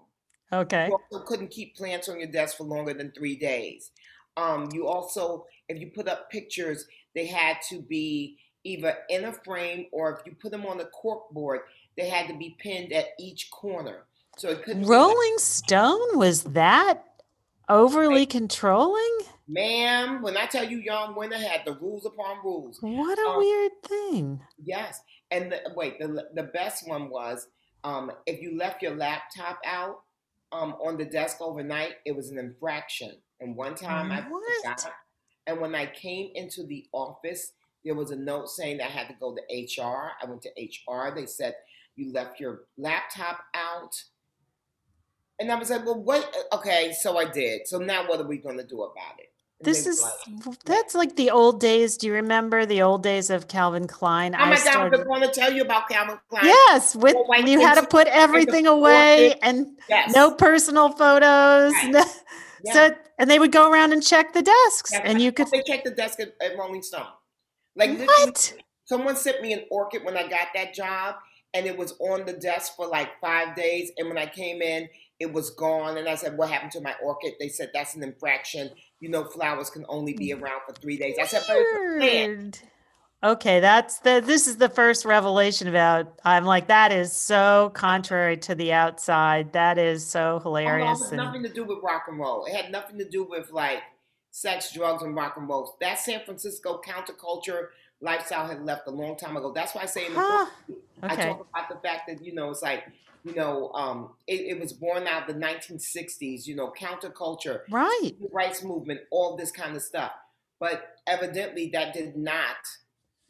Okay. 0.53 0.87
You 0.87 0.99
also 1.11 1.25
couldn't 1.27 1.51
keep 1.51 1.77
plants 1.77 2.09
on 2.09 2.19
your 2.19 2.31
desk 2.31 2.57
for 2.57 2.65
longer 2.65 2.95
than 2.95 3.13
three 3.13 3.37
days. 3.37 3.91
Um, 4.39 4.69
you 4.73 4.87
also, 4.87 5.47
if 5.69 5.79
you 5.79 5.91
put 5.91 6.09
up 6.09 6.31
pictures, 6.31 6.87
they 7.15 7.27
had 7.27 7.59
to 7.69 7.83
be 7.83 8.39
either 8.69 8.93
in 9.09 9.25
a 9.25 9.33
frame 9.33 9.87
or 9.93 10.13
if 10.13 10.27
you 10.27 10.33
put 10.41 10.51
them 10.53 10.67
on 10.67 10.81
a 10.81 10.87
cork 10.87 11.31
board, 11.31 11.61
they 11.97 12.09
had 12.09 12.29
to 12.29 12.35
be 12.37 12.57
pinned 12.59 12.93
at 12.93 13.07
each 13.19 13.51
corner. 13.51 14.05
So 14.37 14.51
it 14.51 14.63
couldn't 14.63 14.85
Rolling 14.87 15.39
Stone 15.39 16.19
was 16.19 16.45
that 16.45 17.05
overly 17.69 18.27
controlling? 18.27 19.19
ma'am, 19.49 20.23
when 20.23 20.37
I 20.37 20.47
tell 20.47 20.65
you 20.69 20.83
Jann 20.85 21.15
Wenner 21.15 21.43
had 21.43 21.63
the 21.65 21.73
rules 21.73 22.05
upon 22.07 22.39
rules. 22.45 22.79
What 22.81 23.19
a 23.19 23.31
Um, 23.31 23.39
weird 23.39 23.73
thing. 23.83 24.41
yes. 24.63 25.01
And 25.31 25.53
the, 25.53 25.61
wait, 25.75 25.99
the, 25.99 26.29
the 26.35 26.45
best 26.45 26.87
one 26.89 27.11
was 27.11 27.49
um, 27.85 28.13
if 28.27 28.41
you 28.43 28.57
left 28.57 28.83
your 28.83 28.95
laptop 28.97 29.59
out 29.65 30.03
um, 30.53 30.75
on 30.85 30.97
the 30.99 31.05
desk 31.05 31.39
overnight, 31.41 31.95
it 32.07 32.15
was 32.17 32.31
an 32.31 32.39
infraction. 32.39 33.13
And 33.41 33.57
one 33.57 33.75
time 33.75 34.11
I 34.13 34.23
forgot. 34.23 34.93
And 35.47 35.61
when 35.61 35.75
I 35.75 35.87
came 35.87 36.31
into 36.35 36.65
the 36.67 36.87
office, 36.93 37.53
there 37.85 37.95
was 37.95 38.11
a 38.11 38.17
note 38.17 38.49
saying 38.49 38.79
that 38.79 38.87
I 38.87 38.91
had 38.91 39.09
to 39.09 39.15
go 39.21 39.35
to 39.35 39.83
HR. 39.83 40.13
I 40.23 40.27
went 40.27 40.43
to 40.43 40.51
HR. 40.59 41.15
They 41.15 41.27
said, 41.27 41.55
You 41.97 42.13
left 42.13 42.41
your 42.41 42.63
laptop 42.77 43.41
out. 43.55 43.95
And 45.41 45.51
I 45.53 45.57
was 45.57 45.71
like, 45.71 45.85
Well, 45.85 46.03
what? 46.03 46.35
Okay, 46.53 46.93
so 46.93 47.17
I 47.19 47.25
did. 47.25 47.67
So 47.67 47.79
now 47.79 48.07
what 48.07 48.21
are 48.21 48.27
we 48.27 48.39
going 48.39 48.59
to 48.59 48.67
do 48.67 48.83
about 48.83 49.19
it? 49.19 49.33
And 49.61 49.67
This 49.67 49.87
is 49.87 50.03
like, 50.03 50.61
that's 50.65 50.95
like 50.95 51.17
the 51.17 51.31
old 51.31 51.61
days. 51.61 51.97
Do 51.97 52.07
you 52.07 52.15
remember 52.15 52.65
the 52.67 52.83
old 52.83 53.03
days 53.03 53.31
of 53.31 53.49
Calvin 53.49 53.87
Klein? 53.87 54.35
Oh 54.35 54.39
I 54.39 54.51
my 54.51 54.57
God, 54.57 54.77
I 54.77 54.89
was 54.89 55.05
going 55.05 55.23
to 55.23 55.33
tell 55.33 55.53
you 55.53 55.63
about 55.63 55.89
Calvin 55.89 56.19
Klein. 56.29 56.45
Yes, 56.45 56.95
with 56.95 57.17
oh, 57.17 57.27
Well, 57.29 57.49
you 57.49 57.61
had 57.61 57.81
to 57.81 57.87
put 57.87 58.07
everything 58.09 58.67
away 58.67 59.35
and 59.43 59.79
Yes. 59.89 60.15
no 60.15 60.33
personal 60.33 60.91
photos. 60.91 61.73
Right. 61.73 61.91
no- 61.91 62.05
Yeah. 62.65 62.73
So 62.73 62.91
and 63.19 63.31
they 63.31 63.39
would 63.39 63.53
go 63.53 63.71
around 63.71 63.93
and 63.93 64.03
check 64.03 64.33
the 64.33 64.43
desks 64.43 64.93
Yeah, 64.93 65.03
and 65.05 65.21
you 65.21 65.31
oh, 65.31 65.33
could 65.33 65.47
They 65.51 65.63
checked 65.63 65.85
the 65.85 65.93
desk 65.93 66.21
at, 66.21 66.35
at 66.41 66.57
Rolling 66.59 66.83
Stone. 66.83 67.07
Like 67.79 67.99
what? 67.99 68.55
someone 68.85 69.17
sent 69.17 69.41
me 69.41 69.53
an 69.53 69.65
orchid 69.71 70.05
when 70.05 70.17
I 70.17 70.29
got 70.29 70.49
that 70.55 70.75
job, 70.75 71.15
and 71.55 71.67
it 71.67 71.79
was 71.79 71.95
on 72.01 72.27
the 72.27 72.33
desk 72.33 72.73
for 72.77 72.87
like 72.87 73.09
five 73.21 73.55
days. 73.55 73.93
And 73.97 74.09
when 74.09 74.19
I 74.19 74.27
came 74.27 74.61
in, 74.61 74.89
it 75.21 75.33
was 75.33 75.51
gone. 75.51 75.97
And 75.97 76.09
I 76.09 76.17
said, 76.17 76.37
"What 76.37 76.51
happened 76.51 76.73
to 76.73 76.81
my 76.81 76.95
orchid?" 77.03 77.35
They 77.39 77.49
said, 77.49 77.71
"That's 77.73 77.95
an 77.95 78.03
infraction. 78.03 78.71
You 79.01 79.09
know, 79.11 79.25
flowers 79.25 79.71
can 79.71 79.87
only 79.89 80.15
be 80.15 80.31
mm. 80.31 80.43
around 80.43 80.63
for 80.67 80.75
three 80.75 80.99
days." 80.99 81.17
I 81.21 81.27
said, 81.27 81.45
"But 81.47 81.57
it's 81.57 81.71
a 81.71 81.99
plant." 81.99 82.01
Weird. 82.01 82.59
Okay, 83.23 83.59
that's 83.59 83.99
the 83.99 84.23
this 84.25 84.47
is 84.47 84.59
the 84.59 84.69
first 84.69 85.05
revelation 85.05 85.67
about 85.67 86.21
I'm 86.25 86.45
like 86.45 86.69
that 86.69 86.93
is 86.93 87.13
so 87.13 87.73
contrary 87.75 88.37
to 88.39 88.55
the 88.55 88.73
outside. 88.73 89.55
That 89.55 89.77
is 89.77 90.09
so 90.09 90.21
Oh 90.21 90.33
no, 90.33 90.37
it 90.37 90.43
hilarious 90.43 91.09
and 91.09 91.17
nothing 91.17 91.43
to 91.43 91.49
do 91.49 91.65
with 91.65 91.79
rock 91.83 92.05
and 92.07 92.21
roll. 92.21 92.45
It 92.45 92.55
had 92.55 92.71
nothing 92.71 92.99
to 92.99 93.09
do 93.09 93.25
with 93.25 93.51
like 93.51 93.83
sex, 94.41 94.73
drugs, 94.73 95.03
and 95.03 95.15
rock 95.15 95.37
and 95.37 95.49
roll. 95.49 95.77
That 95.81 95.99
San 95.99 96.21
Francisco 96.25 96.81
counterculture 96.87 97.69
lifestyle 98.01 98.47
had 98.47 98.65
left 98.65 98.87
a 98.87 98.91
long 98.91 99.17
time 99.17 99.37
ago. 99.37 99.53
That's 99.53 99.75
why 99.75 99.83
I 99.83 99.87
say 99.87 100.07
in 100.07 100.13
the 100.15 100.19
book, 100.21 100.49
huh. 101.03 101.09
I 101.11 101.17
talk 101.17 101.47
about 101.51 101.69
the 101.69 101.77
fact 101.89 102.09
that 102.09 102.25
you 102.25 102.33
know 102.35 102.51
it's 102.51 102.63
like 102.63 102.85
you 103.25 103.35
know 103.35 103.73
um, 103.73 104.11
it, 104.27 104.57
it 104.57 104.61
was 104.61 104.73
born 104.73 105.07
out 105.07 105.29
of 105.29 105.35
the 105.35 105.41
1960s. 105.41 106.47
You 106.47 106.57
know, 106.57 106.73
counterculture, 106.79 107.61
Right. 107.71 108.13
rights 108.33 108.63
movement, 108.63 109.01
all 109.11 109.37
this 109.37 109.51
kind 109.51 109.75
of 109.77 109.83
stuff. 109.83 110.13
But 110.61 110.97
evidently, 111.07 111.71
that 111.73 111.93
did 111.95 112.17
not 112.17 112.57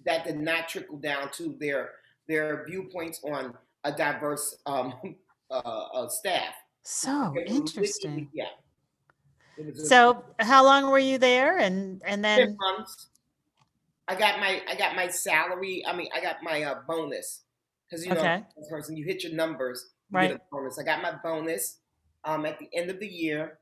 that 0.04 0.24
did 0.24 0.38
not 0.38 0.68
trickle 0.68 0.98
down 0.98 1.30
to 1.32 1.56
their 1.58 1.90
their 2.28 2.64
viewpoints 2.66 3.20
on 3.24 3.54
a 3.84 3.92
diverse 3.92 4.56
um, 4.66 4.94
uh, 5.50 5.54
uh, 5.54 6.08
staff. 6.08 6.54
So 6.82 7.10
It 7.10 7.16
was 7.16 7.34
literally, 7.34 7.56
interesting. 7.56 8.28
yeah, 8.32 8.44
it 8.44 8.48
was 8.50 8.64
a 8.64 8.67
So 9.84 10.24
how 10.38 10.64
long 10.64 10.90
were 10.90 10.98
you 10.98 11.18
there 11.18 11.58
and 11.58 12.02
and 12.04 12.24
then 12.24 12.56
months. 12.58 13.08
I 14.06 14.14
got 14.14 14.40
my 14.40 14.62
I 14.68 14.74
got 14.74 14.96
my 14.96 15.08
salary. 15.08 15.84
I 15.86 15.94
mean, 15.94 16.08
I 16.14 16.20
got 16.20 16.36
my 16.42 16.62
uh, 16.62 16.80
bonus 16.86 17.42
because 17.88 18.04
you 18.04 18.12
know, 18.12 18.20
okay. 18.20 18.42
a 18.56 18.70
person, 18.70 18.96
you 18.96 19.04
hit 19.04 19.22
your 19.22 19.34
numbers, 19.34 19.84
you 20.10 20.20
get 20.20 20.30
Right. 20.30 20.36
a 20.36 20.40
bonus. 20.50 20.78
I 20.78 20.84
got 20.84 21.02
my 21.02 21.12
bonus 21.22 21.78
um, 22.24 22.46
at 22.46 22.58
the 22.58 22.68
end 22.74 22.90
of 22.90 23.00
the 23.00 23.06
year, 23.06 23.58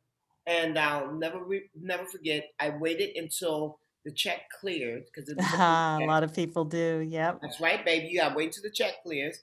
and 0.46 0.78
I'll 0.78 1.12
never 1.12 1.42
re- 1.42 1.70
never 1.74 2.04
forget. 2.04 2.44
I 2.60 2.70
waited 2.70 3.16
until 3.16 3.80
the 4.04 4.12
check 4.12 4.42
cleared 4.60 5.04
because 5.06 5.28
a 5.28 5.34
a 6.04 6.06
lot 6.06 6.22
of 6.22 6.34
people 6.34 6.64
do. 6.64 7.04
Yep. 7.08 7.40
That's 7.42 7.60
right, 7.60 7.84
baby. 7.84 8.08
You 8.08 8.20
gotta 8.20 8.36
wait 8.36 8.52
till 8.52 8.62
the 8.62 8.70
check 8.70 9.02
clears. 9.02 9.38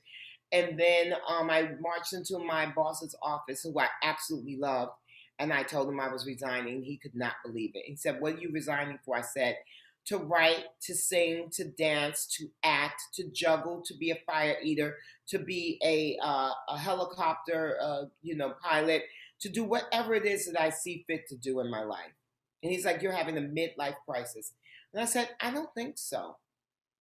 And 0.53 0.79
then 0.79 1.13
um, 1.27 1.49
I 1.49 1.71
marched 1.81 2.13
into 2.13 2.37
my 2.37 2.71
boss's 2.75 3.15
office, 3.23 3.63
who 3.63 3.77
I 3.79 3.87
absolutely 4.03 4.57
loved, 4.57 4.91
and 5.39 5.51
I 5.53 5.63
told 5.63 5.89
him 5.89 5.99
I 5.99 6.11
was 6.11 6.25
resigning. 6.25 6.83
He 6.83 6.97
could 6.97 7.15
not 7.15 7.35
believe 7.45 7.71
it. 7.75 7.85
He 7.85 7.95
said, 7.95 8.21
"What 8.21 8.35
are 8.35 8.39
you 8.39 8.51
resigning 8.51 8.99
for?" 9.05 9.15
I 9.17 9.21
said, 9.21 9.57
"To 10.05 10.17
write, 10.17 10.65
to 10.81 10.95
sing, 10.95 11.49
to 11.51 11.65
dance, 11.65 12.25
to 12.37 12.49
act, 12.63 13.01
to 13.15 13.29
juggle, 13.31 13.81
to 13.85 13.95
be 13.95 14.11
a 14.11 14.21
fire 14.25 14.57
eater, 14.63 14.97
to 15.27 15.39
be 15.39 15.79
a 15.83 16.17
uh, 16.23 16.51
a 16.69 16.77
helicopter, 16.77 17.77
uh, 17.81 18.05
you 18.21 18.35
know, 18.35 18.55
pilot, 18.61 19.03
to 19.39 19.49
do 19.49 19.63
whatever 19.63 20.13
it 20.15 20.25
is 20.25 20.45
that 20.47 20.61
I 20.61 20.69
see 20.69 21.03
fit 21.07 21.27
to 21.29 21.35
do 21.35 21.59
in 21.59 21.69
my 21.69 21.83
life." 21.83 22.13
And 22.61 22.71
he's 22.71 22.85
like, 22.85 23.01
"You're 23.01 23.11
having 23.11 23.37
a 23.37 23.41
midlife 23.41 23.97
crisis," 24.07 24.53
and 24.93 25.01
I 25.01 25.05
said, 25.05 25.29
"I 25.41 25.51
don't 25.51 25.73
think 25.73 25.97
so." 25.97 26.37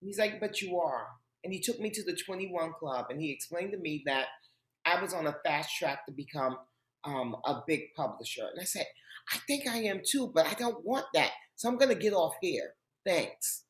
He's 0.02 0.18
like, 0.18 0.40
but 0.40 0.60
you 0.60 0.78
are. 0.80 1.06
And 1.44 1.52
he 1.52 1.60
took 1.60 1.80
me 1.80 1.90
to 1.90 2.02
the 2.02 2.14
21 2.14 2.72
Club 2.74 3.06
and 3.10 3.20
he 3.20 3.30
explained 3.30 3.72
to 3.72 3.78
me 3.78 4.02
that 4.06 4.26
I 4.84 5.00
was 5.00 5.14
on 5.14 5.26
a 5.26 5.36
fast 5.44 5.76
track 5.76 6.06
to 6.06 6.12
become 6.12 6.56
um, 7.04 7.36
a 7.44 7.62
big 7.66 7.94
publisher. 7.96 8.46
And 8.50 8.60
I 8.60 8.64
said, 8.64 8.86
I 9.32 9.38
think 9.46 9.68
I 9.68 9.78
am 9.78 10.00
too, 10.06 10.30
but 10.34 10.46
I 10.46 10.54
don't 10.54 10.84
want 10.84 11.06
that. 11.14 11.30
So 11.56 11.68
I'm 11.68 11.78
going 11.78 11.94
to 11.94 12.00
get 12.00 12.12
off 12.12 12.34
here. 12.40 12.74
Thanks. 13.06 13.64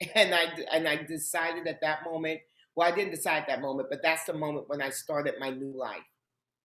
And 0.16 0.34
I, 0.34 0.46
and 0.72 0.88
I 0.88 0.96
decided 0.96 1.68
at 1.68 1.80
that 1.82 2.00
moment, 2.04 2.40
well, 2.74 2.92
I 2.92 2.92
didn't 2.92 3.12
decide 3.12 3.44
that 3.46 3.60
moment, 3.60 3.86
but 3.88 4.02
that's 4.02 4.24
the 4.24 4.32
moment 4.32 4.68
when 4.68 4.82
I 4.82 4.90
started 4.90 5.34
my 5.38 5.50
new 5.50 5.72
life. 5.76 6.02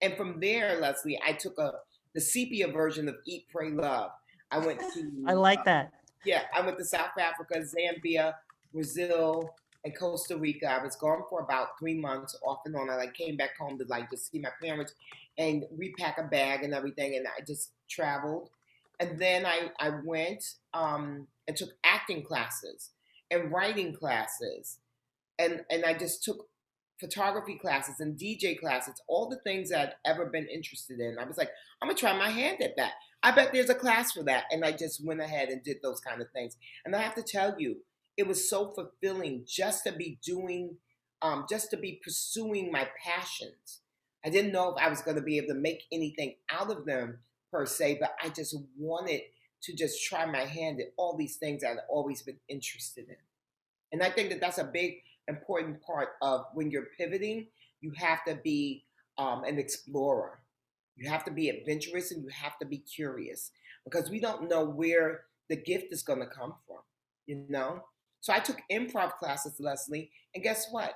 And 0.02 0.18
from 0.18 0.40
there, 0.40 0.80
Lesley, 0.80 1.20
I 1.24 1.34
took 1.34 1.60
a 1.60 1.74
the 2.16 2.22
sepia 2.22 2.68
version 2.68 3.08
of 3.08 3.16
Eat, 3.28 3.46
Pray, 3.52 3.70
Love. 3.70 4.10
I 4.50 4.58
went 4.58 4.80
to. 4.96 5.12
I 5.28 5.34
like 5.34 5.64
that. 5.66 5.92
yeah, 6.26 6.42
I 6.56 6.62
went 6.62 6.80
to 6.80 6.86
South 6.86 7.12
Africa, 7.20 7.62
Zambia, 7.62 8.34
Brazil, 8.74 9.54
and 9.84 9.98
Costa 9.98 10.38
Rica. 10.38 10.68
I 10.68 10.84
was 10.84 10.96
gone 10.96 11.24
for 11.30 11.42
about 11.42 11.80
three 11.80 12.00
months, 12.00 12.38
off 12.46 12.60
and 12.66 12.76
on. 12.76 12.90
I 12.90 12.96
like 12.96 13.14
came 13.14 13.38
back 13.38 13.58
home 13.58 13.78
to 13.78 13.86
like 13.86 14.10
just 14.10 14.32
see 14.32 14.40
my 14.40 14.50
parents 14.62 14.94
and 15.38 15.66
repack 15.76 16.18
a 16.18 16.24
bag 16.24 16.64
and 16.64 16.74
everything, 16.74 17.16
and 17.16 17.28
I 17.28 17.44
just 17.46 17.72
traveled. 17.90 18.50
And 19.00 19.20
then 19.20 19.46
I 19.46 19.70
I 19.80 19.92
went 20.04 20.44
um, 20.74 21.28
and 21.48 21.56
took 21.56 21.70
acting 21.84 22.24
classes 22.24 22.92
and 23.32 23.52
writing 23.52 23.94
classes, 23.94 24.80
and 25.40 25.64
and 25.70 25.86
I 25.86 25.94
just 25.94 26.24
took 26.24 26.48
photography 27.00 27.56
classes 27.56 28.00
and 28.00 28.18
DJ 28.18 28.60
classes, 28.60 29.02
all 29.08 29.30
the 29.30 29.40
things 29.42 29.70
that 29.70 29.80
I'd 30.06 30.12
ever 30.12 30.26
been 30.26 30.48
interested 30.48 31.00
in. 31.00 31.18
I 31.20 31.26
was 31.26 31.38
like, 31.38 31.52
I'm 31.82 31.88
gonna 31.88 32.00
try 32.00 32.18
my 32.18 32.30
hand 32.30 32.62
at 32.62 32.76
that. 32.78 32.94
I 33.24 33.32
bet 33.32 33.52
there's 33.52 33.70
a 33.70 33.76
class 33.76 34.12
for 34.12 34.24
that. 34.24 34.46
And 34.52 34.64
I 34.64 34.72
just 34.72 35.06
went 35.06 35.22
ahead 35.22 35.50
and 35.50 35.64
did 35.64 35.78
those 35.82 36.00
kind 36.00 36.22
of 36.22 36.30
things. 36.32 36.56
And 36.86 36.96
I 36.96 37.02
have 37.02 37.16
to 37.16 37.24
tell 37.24 37.56
you, 37.60 37.78
it 38.18 38.28
was 38.28 38.50
so 38.50 38.72
fulfilling 38.72 39.46
just 39.48 39.84
to 39.86 39.92
be 39.92 40.20
doing, 40.24 40.76
um, 41.22 41.46
just 41.50 41.70
to 41.72 41.78
be 41.78 42.02
pursuing 42.04 42.72
my 42.72 42.88
passions. 43.04 43.82
I 44.26 44.30
didn't 44.30 44.52
know 44.52 44.74
if 44.76 44.84
I 44.84 44.90
was 44.90 45.02
going 45.02 45.16
to 45.16 45.24
be 45.24 45.38
able 45.38 45.50
to 45.50 45.60
make 45.60 45.84
anything 45.92 46.36
out 46.52 46.72
of 46.72 46.86
them 46.86 47.20
per 47.52 47.66
se, 47.66 48.00
but 48.02 48.16
I 48.22 48.30
just 48.30 48.56
wanted 48.78 49.22
to 49.64 49.76
just 49.76 50.04
try 50.04 50.26
my 50.26 50.46
hand 50.46 50.80
at 50.82 50.94
all 50.98 51.16
these 51.16 51.38
things 51.38 51.64
I'd 51.64 51.78
always 51.90 52.22
been 52.24 52.40
interested 52.50 53.08
in. 53.08 53.16
And 53.92 54.04
I 54.04 54.10
think 54.10 54.30
that 54.30 54.42
that's 54.42 54.58
a 54.58 54.66
big, 54.66 54.96
important 55.28 55.82
part 55.82 56.10
of 56.22 56.46
when 56.54 56.72
you're 56.72 56.88
pivoting, 56.98 57.48
you 57.82 57.92
have 57.96 58.24
to 58.26 58.36
be 58.36 58.84
um, 59.18 59.44
an 59.44 59.60
explorer. 59.60 60.40
You 60.96 61.10
have 61.10 61.24
to 61.26 61.32
be 61.32 61.50
adventurous 61.50 62.12
and 62.12 62.24
you 62.24 62.30
have 62.30 62.58
to 62.60 62.66
be 62.66 62.80
curious 62.80 63.52
because 63.86 64.10
we 64.10 64.20
don't 64.20 64.50
know 64.50 64.66
where 64.66 65.22
the 65.50 65.56
gift 65.56 65.88
is 65.92 66.04
going 66.04 66.20
to 66.20 66.26
come 66.28 66.56
from, 66.66 66.80
you 67.28 67.46
know? 67.50 67.84
So 68.28 68.34
I 68.34 68.40
took 68.40 68.58
improv 68.70 69.14
classes, 69.14 69.56
Lesley, 69.58 70.12
and 70.36 70.44
guess 70.44 70.68
what? 70.70 70.92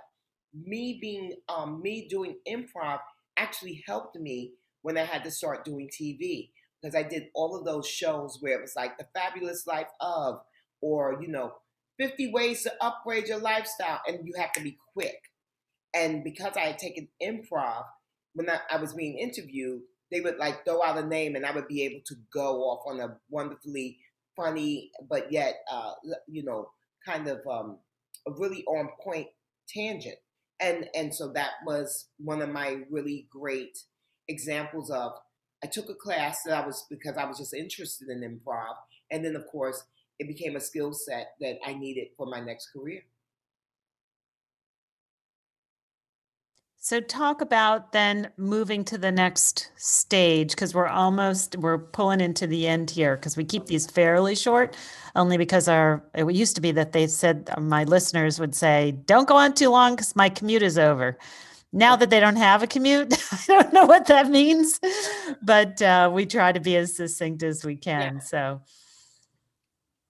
Me 0.54 0.98
being, 1.00 1.36
um, 1.48 1.82
me 1.82 2.06
doing 2.10 2.36
improv 2.46 3.00
actually 3.38 3.82
helped 3.88 4.17
me 4.17 4.56
when 4.82 4.98
I 4.98 5.06
had 5.06 5.24
to 5.24 5.32
start 5.32 5.63
doing 5.63 5.89
TV 5.89 6.50
because 6.82 6.94
I 6.94 7.04
did 7.04 7.28
all 7.34 7.58
of 7.58 7.63
those 7.63 7.88
shows 7.88 8.39
where 8.41 8.58
it 8.58 8.62
was 8.62 8.74
like 8.76 8.98
The 8.98 9.08
Fabulous 9.15 9.65
Life 9.65 9.88
of, 10.02 10.41
or, 10.82 11.20
you 11.22 11.30
know, 11.30 11.54
50 12.00 12.34
ways 12.34 12.63
to 12.63 12.74
upgrade 12.82 13.30
your 13.30 13.39
lifestyle, 13.39 14.02
and 14.06 14.28
you 14.28 14.34
have 14.38 14.52
to 14.52 14.62
be 14.62 14.78
quick. 14.91 15.32
And 15.94 16.26
because 16.26 16.58
I 16.58 16.65
had 16.65 16.80
taken 16.80 17.08
improv, 17.24 17.86
when 18.34 18.50
I, 18.50 18.60
I 18.70 18.76
was 18.76 18.91
being 18.91 19.17
interviewed, 19.17 19.84
they 20.12 20.20
would 20.20 20.36
like 20.38 20.65
throw 20.65 20.84
out 20.84 20.98
a 20.98 21.08
name, 21.08 21.38
and 21.38 21.46
I 21.46 21.56
would 21.56 21.70
be 21.70 21.84
able 21.84 22.02
to 22.08 22.15
go 22.34 22.63
off 22.63 22.82
on 22.86 23.00
a 23.00 23.15
wonderfully 23.30 24.00
funny, 24.36 24.91
but 25.10 25.32
yet, 25.32 25.62
uh, 25.72 25.94
you 26.28 26.44
know, 26.44 26.67
kind 27.06 27.28
of 27.28 27.40
um, 27.50 27.78
a 28.28 28.32
really 28.32 28.64
on 28.66 28.90
point 29.04 29.28
tangent. 29.68 30.18
And 30.60 30.88
and 30.96 31.14
so 31.14 31.32
that 31.34 31.52
was 31.66 32.08
one 32.18 32.42
of 32.42 32.50
my 32.50 32.82
really 32.90 33.28
great 33.32 33.78
examples 34.28 34.92
of. 34.92 35.14
I 35.64 35.68
took 35.68 35.90
a 35.90 35.96
class 35.96 36.42
that 36.46 36.56
I 36.56 36.66
was 36.66 36.86
because 36.90 37.18
I 37.18 37.26
was 37.26 37.38
just 37.38 37.54
interested 37.54 38.10
in 38.10 38.22
improv, 38.22 38.76
and 39.12 39.24
then 39.24 39.36
of 39.36 39.46
course 39.48 39.84
it 40.20 40.28
became 40.28 40.56
a 40.56 40.60
skill 40.60 40.94
set 40.94 41.34
that 41.40 41.58
I 41.66 41.74
needed 41.74 42.10
for 42.18 42.28
my 42.28 42.40
next 42.40 42.70
career. 42.72 43.02
So 46.91 46.99
talk 46.99 47.39
about 47.39 47.93
then 47.93 48.32
moving 48.36 48.84
to 48.84 48.97
the 48.97 49.13
next 49.13 49.71
stage 49.77 50.49
because 50.49 50.75
we're 50.75 50.89
almost 50.89 51.56
we're 51.56 51.77
pulling 51.77 52.19
into 52.19 52.47
the 52.47 52.67
end 52.67 52.91
here 52.91 53.15
because 53.15 53.38
we 53.38 53.45
keep 53.45 53.67
these 53.67 53.88
fairly 53.89 54.36
short 54.36 54.75
only 55.15 55.38
because 55.38 55.69
our 55.69 56.04
it 56.13 56.30
used 56.34 56.54
to 56.56 56.62
be 56.62 56.73
that 56.73 56.91
they 56.91 57.08
said 57.08 57.49
uh, 57.56 57.62
my 57.62 57.86
listeners 57.86 58.41
would 58.41 58.54
say 58.54 58.91
don't 59.06 59.25
go 59.25 59.38
on 59.38 59.54
too 59.54 59.69
long 59.69 59.95
because 59.95 60.17
my 60.17 60.27
commute 60.27 60.63
is 60.63 60.77
over. 60.77 61.17
Now 61.71 61.95
that 61.95 62.10
they 62.10 62.19
don't 62.19 62.36
have 62.36 62.62
a 62.62 62.67
commute, 62.67 63.13
I 63.32 63.39
don't 63.47 63.71
know 63.71 63.86
what 63.86 64.08
that 64.08 64.30
means, 64.30 64.77
but 65.42 65.81
uh, 65.81 66.12
we 66.13 66.25
try 66.25 66.52
to 66.52 66.60
be 66.60 66.75
as 66.75 66.98
succinct 66.98 67.42
as 67.42 67.63
we 67.63 67.79
Yeah. 67.85 68.10
can. 68.10 68.19
So 68.19 68.63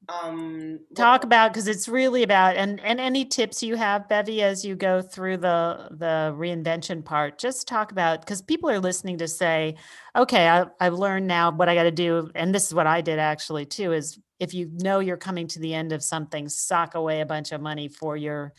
Um, 0.10 0.80
what 0.90 0.98
talk 0.98 1.24
about 1.24 1.54
because 1.54 1.68
it's 1.68 1.88
really 1.88 2.24
about 2.24 2.56
and 2.56 2.80
and 2.80 3.00
any 3.00 3.24
tips 3.24 3.62
you 3.62 3.76
have 3.76 4.10
bevy 4.10 4.42
as 4.42 4.66
you 4.66 4.76
go 4.76 5.00
through 5.02 5.38
the 5.38 5.90
the 5.92 6.36
reinvention 6.36 7.06
part 7.06 7.38
just 7.38 7.68
talk 7.68 7.92
about 7.92 8.22
because 8.22 8.42
people 8.42 8.70
are 8.70 8.80
listening 8.80 9.20
to 9.20 9.28
say 9.28 9.76
okay 10.16 10.50
I, 10.50 10.66
i've 10.80 10.96
learned 10.96 11.28
now 11.28 11.52
what 11.52 11.70
i 11.70 11.76
got 11.76 11.84
to 11.84 11.92
do 11.92 12.32
and 12.34 12.54
this 12.54 12.66
is 12.66 12.74
what 12.74 12.88
i 12.88 13.02
did 13.02 13.20
actually 13.20 13.66
too 13.66 13.94
is 13.94 14.20
if 14.40 14.56
you 14.56 14.72
know 14.74 15.00
you're 15.00 15.18
coming 15.18 15.48
to 15.50 15.60
the 15.60 15.74
end 15.74 15.94
of 15.94 16.04
something 16.04 16.50
sock 16.50 16.96
away 16.96 17.22
a 17.22 17.26
bunch 17.26 17.52
of 17.52 17.62
money 17.62 17.88
for 17.88 18.18
your 18.18 18.54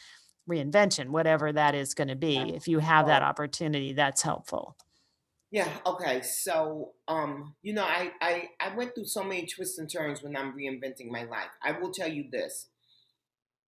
reinvention 0.48 1.08
whatever 1.08 1.52
that 1.52 1.74
is 1.74 1.94
going 1.94 2.08
to 2.08 2.16
be 2.16 2.36
if 2.36 2.68
you 2.68 2.78
have 2.78 3.06
that 3.06 3.22
opportunity 3.22 3.92
that's 3.92 4.22
helpful 4.22 4.76
yeah. 5.52 5.68
Okay. 5.86 6.22
So, 6.22 6.92
um, 7.06 7.54
you 7.62 7.74
know, 7.74 7.84
I, 7.84 8.10
I 8.20 8.48
I 8.58 8.74
went 8.74 8.94
through 8.94 9.04
so 9.04 9.22
many 9.22 9.46
twists 9.46 9.78
and 9.78 9.88
turns 9.88 10.22
when 10.22 10.36
I'm 10.36 10.54
reinventing 10.56 11.10
my 11.10 11.24
life. 11.24 11.50
I 11.62 11.72
will 11.72 11.92
tell 11.92 12.08
you 12.08 12.24
this: 12.32 12.68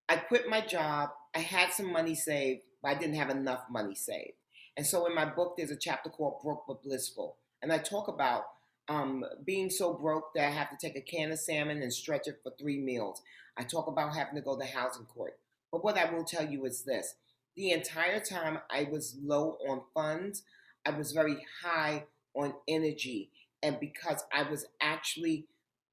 I 0.08 0.16
quit 0.16 0.48
my 0.48 0.62
job. 0.62 1.10
I 1.34 1.40
had 1.40 1.72
some 1.72 1.92
money 1.92 2.14
saved, 2.14 2.62
but 2.82 2.88
I 2.88 2.94
didn't 2.94 3.16
have 3.16 3.30
enough 3.30 3.64
money 3.70 3.94
saved. 3.94 4.32
And 4.76 4.86
so, 4.86 5.06
in 5.06 5.14
my 5.14 5.26
book, 5.26 5.54
there's 5.56 5.70
a 5.70 5.76
chapter 5.76 6.10
called 6.10 6.40
"Broke 6.42 6.64
but 6.66 6.82
Blissful," 6.82 7.36
and 7.62 7.70
I 7.72 7.78
talk 7.78 8.08
about 8.08 8.44
um, 8.88 9.24
being 9.44 9.70
so 9.70 9.92
broke 9.94 10.32
that 10.34 10.46
I 10.46 10.50
have 10.50 10.70
to 10.70 10.76
take 10.80 10.96
a 10.96 11.02
can 11.02 11.32
of 11.32 11.38
salmon 11.38 11.82
and 11.82 11.92
stretch 11.92 12.28
it 12.28 12.40
for 12.42 12.52
three 12.58 12.80
meals. 12.80 13.22
I 13.58 13.64
talk 13.64 13.88
about 13.88 14.14
having 14.14 14.36
to 14.36 14.40
go 14.40 14.58
to 14.58 14.64
housing 14.64 15.06
court. 15.06 15.38
But 15.70 15.84
what 15.84 15.98
I 15.98 16.12
will 16.12 16.24
tell 16.24 16.48
you 16.48 16.64
is 16.64 16.82
this 16.82 17.14
the 17.56 17.72
entire 17.72 18.20
time 18.20 18.58
I 18.70 18.88
was 18.90 19.16
low 19.22 19.58
on 19.68 19.82
funds, 19.92 20.42
I 20.86 20.90
was 20.90 21.12
very 21.12 21.44
high 21.62 22.04
on 22.34 22.54
energy. 22.68 23.30
And 23.62 23.80
because 23.80 24.24
I 24.32 24.42
was 24.42 24.66
actually 24.80 25.46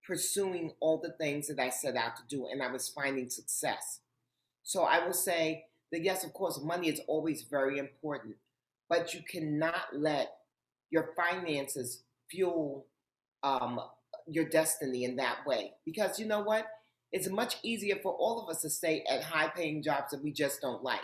pursuing 0.06 0.74
all 0.80 0.98
the 0.98 1.12
things 1.12 1.48
that 1.48 1.60
I 1.60 1.70
set 1.70 1.96
out 1.96 2.16
to 2.18 2.24
do 2.28 2.48
and 2.52 2.62
I 2.62 2.72
was 2.72 2.90
finding 2.90 3.30
success. 3.30 4.00
So 4.64 4.84
I 4.84 5.06
will 5.06 5.14
say 5.14 5.66
that 5.92 6.04
yes, 6.04 6.24
of 6.24 6.34
course, 6.34 6.60
money 6.62 6.90
is 6.90 7.02
always 7.08 7.44
very 7.44 7.78
important, 7.78 8.36
but 8.90 9.14
you 9.14 9.22
cannot 9.28 9.88
let 9.94 10.34
your 10.90 11.10
finances 11.16 12.04
fuel 12.30 12.86
um, 13.44 13.80
your 14.28 14.46
destiny 14.46 15.04
in 15.04 15.16
that 15.18 15.46
way. 15.46 15.74
Because 15.86 16.20
you 16.20 16.26
know 16.26 16.42
what? 16.42 16.66
It's 17.12 17.30
much 17.30 17.58
easier 17.64 17.98
for 18.02 18.14
all 18.14 18.42
of 18.42 18.50
us 18.50 18.62
to 18.62 18.70
stay 18.70 19.04
at 19.10 19.24
high 19.24 19.50
paying 19.50 19.84
jobs 19.84 20.12
that 20.12 20.24
we 20.24 20.32
just 20.32 20.62
don't 20.62 20.84
like. 20.84 21.02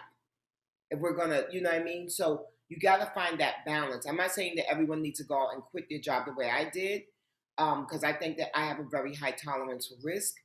If 0.89 0.99
we're 0.99 1.15
gonna, 1.15 1.43
you 1.51 1.61
know 1.61 1.69
what 1.69 1.81
I 1.81 1.83
mean? 1.83 2.09
So 2.09 2.45
you 2.69 2.77
got 2.79 2.97
to 2.97 3.11
find 3.13 3.39
that 3.39 3.65
balance. 3.65 4.05
I'm 4.05 4.17
not 4.17 4.31
saying 4.31 4.55
that 4.57 4.69
everyone 4.69 5.01
needs 5.01 5.19
to 5.19 5.25
go 5.25 5.41
out 5.41 5.53
and 5.53 5.63
quit 5.63 5.85
their 5.89 5.99
job 5.99 6.25
the 6.25 6.33
way 6.33 6.49
I 6.49 6.69
did, 6.69 7.03
because 7.55 8.03
um, 8.03 8.09
I 8.09 8.13
think 8.13 8.37
that 8.37 8.57
I 8.57 8.65
have 8.65 8.79
a 8.79 8.85
very 8.89 9.15
high 9.15 9.31
tolerance 9.31 9.87
for 9.87 9.95
risk. 10.03 10.35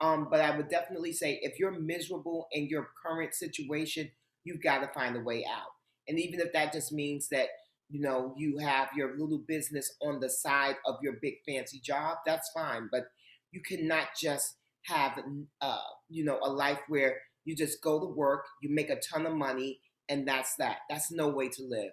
Um, 0.00 0.28
but 0.30 0.40
I 0.40 0.56
would 0.56 0.68
definitely 0.68 1.12
say 1.12 1.38
if 1.42 1.58
you're 1.58 1.78
miserable 1.78 2.48
in 2.52 2.68
your 2.68 2.88
current 3.04 3.34
situation, 3.34 4.10
you've 4.44 4.62
got 4.62 4.80
to 4.80 4.88
find 4.88 5.16
a 5.16 5.20
way 5.20 5.44
out. 5.44 5.70
And 6.08 6.18
even 6.18 6.40
if 6.40 6.52
that 6.52 6.72
just 6.72 6.92
means 6.92 7.28
that 7.30 7.48
you 7.88 8.00
know 8.00 8.34
you 8.36 8.58
have 8.58 8.88
your 8.96 9.16
little 9.18 9.42
business 9.46 9.94
on 10.02 10.20
the 10.20 10.28
side 10.28 10.76
of 10.86 10.96
your 11.02 11.14
big 11.22 11.34
fancy 11.46 11.80
job, 11.80 12.18
that's 12.26 12.50
fine. 12.50 12.88
But 12.90 13.06
you 13.52 13.60
cannot 13.62 14.08
just 14.20 14.56
have 14.84 15.18
uh, 15.60 15.78
you 16.08 16.24
know 16.24 16.38
a 16.42 16.50
life 16.50 16.80
where 16.88 17.16
you 17.44 17.54
just 17.56 17.82
go 17.82 18.00
to 18.00 18.06
work, 18.06 18.44
you 18.60 18.74
make 18.74 18.90
a 18.90 19.00
ton 19.00 19.24
of 19.24 19.34
money, 19.34 19.80
and 20.08 20.26
that's 20.26 20.56
that. 20.56 20.78
That's 20.88 21.10
no 21.10 21.28
way 21.28 21.48
to 21.48 21.62
live. 21.62 21.92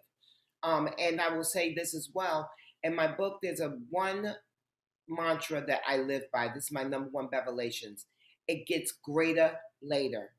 Um, 0.63 0.89
and 0.97 1.19
I 1.19 1.35
will 1.35 1.43
say 1.43 1.73
this 1.73 1.93
as 1.93 2.09
well. 2.13 2.49
In 2.83 2.95
my 2.95 3.07
book, 3.07 3.39
there's 3.41 3.59
a 3.59 3.77
one 3.89 4.35
mantra 5.07 5.63
that 5.67 5.81
I 5.87 5.97
live 5.97 6.23
by. 6.31 6.49
This 6.53 6.65
is 6.65 6.71
my 6.71 6.83
number 6.83 7.09
one 7.09 7.27
revelations. 7.31 8.05
It 8.47 8.67
gets 8.67 8.93
greater 9.03 9.53
later. 9.81 10.29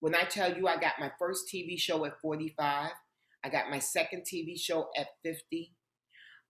When 0.00 0.14
I 0.14 0.24
tell 0.24 0.56
you 0.56 0.66
I 0.66 0.76
got 0.76 0.94
my 0.98 1.12
first 1.18 1.44
TV 1.52 1.78
show 1.78 2.04
at 2.04 2.20
45, 2.20 2.90
I 3.44 3.48
got 3.48 3.70
my 3.70 3.78
second 3.78 4.22
TV 4.22 4.58
show 4.58 4.88
at 4.96 5.08
50. 5.24 5.72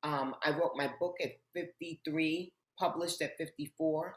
Um, 0.03 0.35
I 0.45 0.51
wrote 0.51 0.73
my 0.77 0.91
book 0.99 1.15
at 1.23 1.33
53, 1.55 2.53
published 2.79 3.23
at 3.23 3.37
54. 3.39 4.15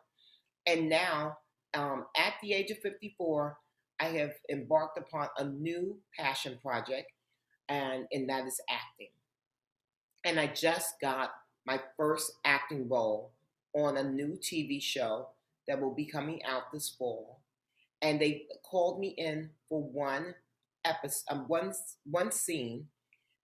And 0.67 0.89
now, 0.89 1.37
um, 1.73 2.05
at 2.17 2.33
the 2.41 2.53
age 2.53 2.71
of 2.71 2.77
54, 2.79 3.57
I 3.99 4.05
have 4.05 4.33
embarked 4.49 4.97
upon 4.97 5.29
a 5.37 5.45
new 5.45 5.97
passion 6.17 6.57
project, 6.61 7.11
and, 7.69 8.05
and 8.11 8.29
that 8.29 8.45
is 8.45 8.59
acting. 8.69 9.09
And 10.23 10.39
I 10.39 10.47
just 10.47 10.95
got 11.01 11.31
my 11.65 11.79
first 11.97 12.31
acting 12.43 12.89
role 12.89 13.31
on 13.73 13.97
a 13.97 14.03
new 14.03 14.37
TV 14.41 14.81
show 14.81 15.29
that 15.67 15.81
will 15.81 15.93
be 15.93 16.05
coming 16.05 16.43
out 16.45 16.71
this 16.71 16.89
fall. 16.89 17.41
And 18.01 18.19
they 18.19 18.45
called 18.69 18.99
me 18.99 19.15
in 19.17 19.51
for 19.69 19.81
one 19.81 20.35
episode, 20.83 21.23
um, 21.29 21.45
one, 21.47 21.73
one 22.05 22.31
scene. 22.31 22.87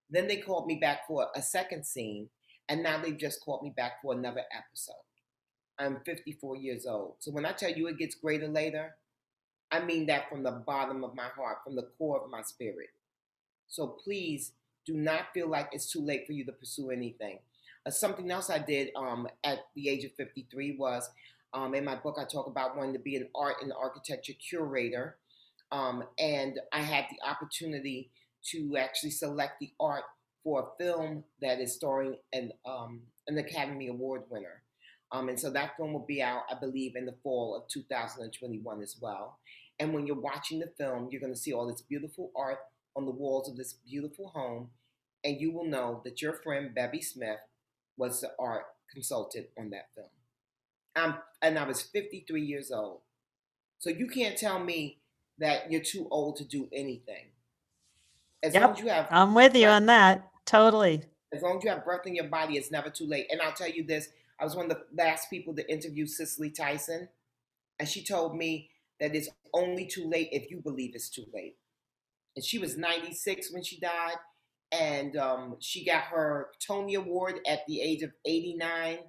Then 0.09 0.27
they 0.27 0.37
called 0.37 0.67
me 0.67 0.75
back 0.75 1.07
for 1.07 1.27
a 1.35 1.41
second 1.41 1.85
scene. 1.85 2.29
And 2.69 2.83
now 2.83 3.01
they've 3.01 3.17
just 3.17 3.43
called 3.43 3.63
me 3.63 3.73
back 3.75 4.01
for 4.01 4.13
another 4.13 4.43
episode. 4.55 4.95
I'm 5.79 5.99
54 6.05 6.57
years 6.57 6.85
old. 6.85 7.15
So 7.19 7.31
when 7.31 7.45
I 7.45 7.53
tell 7.53 7.71
you 7.71 7.87
it 7.87 7.97
gets 7.97 8.15
greater 8.15 8.47
later, 8.47 8.95
I 9.71 9.83
mean 9.83 10.05
that 10.07 10.29
from 10.29 10.43
the 10.43 10.51
bottom 10.51 11.03
of 11.03 11.15
my 11.15 11.27
heart, 11.35 11.59
from 11.63 11.75
the 11.75 11.87
core 11.97 12.21
of 12.23 12.29
my 12.29 12.41
spirit. 12.41 12.89
So 13.67 13.95
please 14.03 14.53
do 14.85 14.93
not 14.93 15.33
feel 15.33 15.47
like 15.47 15.69
it's 15.71 15.91
too 15.91 16.01
late 16.01 16.25
for 16.25 16.33
you 16.33 16.45
to 16.45 16.51
pursue 16.51 16.91
anything. 16.91 17.39
Uh, 17.85 17.91
something 17.91 18.29
else 18.29 18.49
I 18.49 18.59
did 18.59 18.89
um, 18.95 19.27
at 19.43 19.59
the 19.75 19.89
age 19.89 20.03
of 20.03 20.11
53 20.13 20.75
was 20.77 21.09
um, 21.53 21.73
in 21.73 21.83
my 21.83 21.95
book, 21.95 22.17
I 22.19 22.25
talk 22.25 22.47
about 22.47 22.77
wanting 22.77 22.93
to 22.93 22.99
be 22.99 23.15
an 23.15 23.27
art 23.35 23.57
and 23.61 23.73
architecture 23.73 24.33
curator. 24.33 25.17
Um, 25.71 26.03
and 26.19 26.59
I 26.71 26.81
had 26.81 27.05
the 27.09 27.27
opportunity 27.27 28.11
to 28.51 28.77
actually 28.77 29.11
select 29.11 29.59
the 29.59 29.71
art 29.79 30.03
for 30.43 30.61
a 30.61 30.83
film 30.83 31.23
that 31.41 31.59
is 31.59 31.73
starring 31.73 32.15
an, 32.33 32.51
um, 32.65 33.01
an 33.27 33.37
Academy 33.37 33.87
Award 33.87 34.23
winner. 34.29 34.63
Um, 35.11 35.29
and 35.29 35.39
so 35.39 35.49
that 35.51 35.75
film 35.75 35.93
will 35.93 36.05
be 36.05 36.21
out, 36.21 36.43
I 36.49 36.55
believe, 36.55 36.95
in 36.95 37.05
the 37.05 37.15
fall 37.21 37.55
of 37.55 37.67
2021 37.67 38.81
as 38.81 38.95
well. 39.01 39.39
And 39.81 39.95
when 39.95 40.05
you're 40.05 40.15
watching 40.15 40.59
the 40.59 40.67
film, 40.67 41.07
you're 41.09 41.19
going 41.19 41.33
to 41.33 41.39
see 41.39 41.53
all 41.53 41.65
this 41.65 41.81
beautiful 41.81 42.31
art 42.35 42.59
on 42.95 43.05
the 43.05 43.11
walls 43.11 43.49
of 43.49 43.57
this 43.57 43.73
beautiful 43.73 44.27
home. 44.27 44.69
And 45.23 45.41
you 45.41 45.51
will 45.51 45.65
know 45.65 46.01
that 46.03 46.21
your 46.21 46.33
friend 46.33 46.73
Bevy 46.75 47.01
Smith 47.01 47.39
was 47.97 48.21
the 48.21 48.31
art 48.37 48.65
consultant 48.93 49.47
on 49.57 49.71
that 49.71 49.87
film. 49.95 50.07
I'm, 50.95 51.15
and 51.41 51.57
I 51.57 51.63
was 51.63 51.81
53 51.81 52.43
years 52.43 52.71
old. 52.71 52.99
So 53.79 53.89
you 53.89 54.05
can't 54.05 54.37
tell 54.37 54.59
me 54.59 54.99
that 55.39 55.71
you're 55.71 55.81
too 55.81 56.07
old 56.11 56.35
to 56.35 56.45
do 56.45 56.69
anything. 56.71 57.29
As 58.43 58.53
yep. 58.53 58.61
long 58.61 58.71
as 58.73 58.79
you 58.79 58.89
have 58.89 59.07
I'm 59.09 59.33
with 59.33 59.55
you 59.55 59.67
on 59.67 59.87
that. 59.87 60.27
Totally. 60.45 61.05
As 61.33 61.41
long 61.41 61.57
as 61.57 61.63
you 61.63 61.71
have 61.71 61.83
breath 61.83 62.05
in 62.05 62.13
your 62.13 62.27
body, 62.27 62.55
it's 62.55 62.69
never 62.69 62.91
too 62.91 63.07
late. 63.07 63.25
And 63.31 63.41
I'll 63.41 63.53
tell 63.53 63.69
you 63.69 63.83
this, 63.83 64.09
I 64.39 64.43
was 64.43 64.55
one 64.55 64.69
of 64.69 64.77
the 64.77 65.03
last 65.03 65.31
people 65.31 65.55
to 65.55 65.71
interview 65.71 66.05
Cicely 66.05 66.51
Tyson, 66.51 67.09
and 67.79 67.89
she 67.89 68.03
told 68.03 68.37
me 68.37 68.69
that 69.01 69.15
it's 69.15 69.29
only 69.53 69.85
too 69.85 70.07
late 70.07 70.29
if 70.31 70.49
you 70.49 70.61
believe 70.61 70.95
it's 70.95 71.09
too 71.09 71.25
late. 71.33 71.57
And 72.35 72.45
she 72.45 72.59
was 72.59 72.77
96 72.77 73.51
when 73.51 73.63
she 73.63 73.79
died, 73.79 74.15
and 74.71 75.17
um, 75.17 75.57
she 75.59 75.83
got 75.83 76.03
her 76.03 76.47
Tony 76.65 76.95
Award 76.95 77.39
at 77.45 77.65
the 77.67 77.81
age 77.81 78.03
of 78.03 78.11
89. 78.25 78.99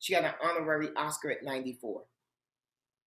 She 0.00 0.14
got 0.14 0.24
an 0.24 0.32
honorary 0.42 0.88
Oscar 0.96 1.30
at 1.30 1.44
94. 1.44 2.02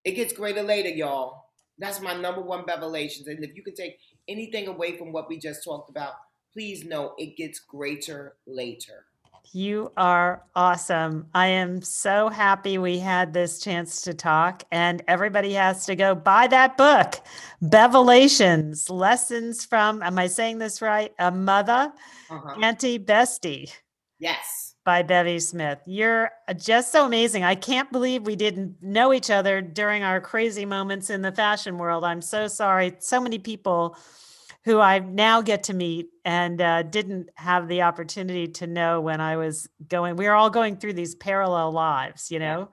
It 0.05 0.11
gets 0.11 0.31
greater 0.31 0.63
later, 0.63 0.89
y'all. 0.89 1.47
That's 1.77 1.99
my 1.99 2.13
number 2.13 2.41
one 2.41 2.63
revelations. 2.65 3.27
And 3.27 3.43
if 3.43 3.55
you 3.55 3.63
can 3.63 3.75
take 3.75 3.97
anything 4.29 4.67
away 4.67 4.97
from 4.97 5.11
what 5.11 5.27
we 5.27 5.37
just 5.37 5.63
talked 5.63 5.89
about, 5.89 6.13
please 6.53 6.85
know 6.85 7.15
it 7.17 7.35
gets 7.35 7.59
greater 7.59 8.35
later. 8.47 9.07
You 9.51 9.91
are 9.95 10.43
awesome. 10.55 11.27
I 11.33 11.47
am 11.47 11.81
so 11.81 12.29
happy 12.29 12.77
we 12.77 12.99
had 12.99 13.33
this 13.33 13.59
chance 13.59 14.01
to 14.01 14.13
talk, 14.13 14.63
and 14.71 15.03
everybody 15.07 15.53
has 15.53 15.85
to 15.85 15.95
go 15.95 16.15
buy 16.15 16.47
that 16.47 16.77
book, 16.77 17.21
Bevelations 17.61 18.89
Lessons 18.89 19.63
from, 19.65 20.01
am 20.01 20.17
I 20.19 20.27
saying 20.27 20.57
this 20.57 20.81
right? 20.81 21.13
A 21.19 21.31
Mother, 21.31 21.93
uh-huh. 22.29 22.59
Auntie 22.61 22.99
Bestie. 22.99 23.71
Yes. 24.19 24.75
By 24.83 25.01
Bevy 25.01 25.39
Smith. 25.39 25.79
You're 25.85 26.31
just 26.57 26.91
so 26.91 27.05
amazing. 27.05 27.43
I 27.43 27.55
can't 27.55 27.91
believe 27.91 28.23
we 28.23 28.35
didn't 28.35 28.75
know 28.81 29.13
each 29.13 29.29
other 29.29 29.61
during 29.61 30.03
our 30.03 30.21
crazy 30.21 30.65
moments 30.65 31.09
in 31.09 31.21
the 31.21 31.31
fashion 31.31 31.77
world. 31.77 32.03
I'm 32.03 32.21
so 32.21 32.47
sorry. 32.47 32.95
So 32.99 33.19
many 33.19 33.39
people 33.39 33.97
who 34.65 34.79
I 34.79 34.99
now 34.99 35.41
get 35.41 35.63
to 35.63 35.73
meet 35.73 36.09
and 36.25 36.59
uh, 36.59 36.81
didn't 36.81 37.29
have 37.35 37.67
the 37.67 37.83
opportunity 37.83 38.47
to 38.47 38.67
know 38.67 38.99
when 38.99 39.21
I 39.21 39.37
was 39.37 39.69
going. 39.87 40.15
We 40.15 40.25
are 40.25 40.35
all 40.35 40.49
going 40.49 40.77
through 40.77 40.93
these 40.93 41.13
parallel 41.13 41.71
lives, 41.71 42.31
you 42.31 42.39
know. 42.39 42.69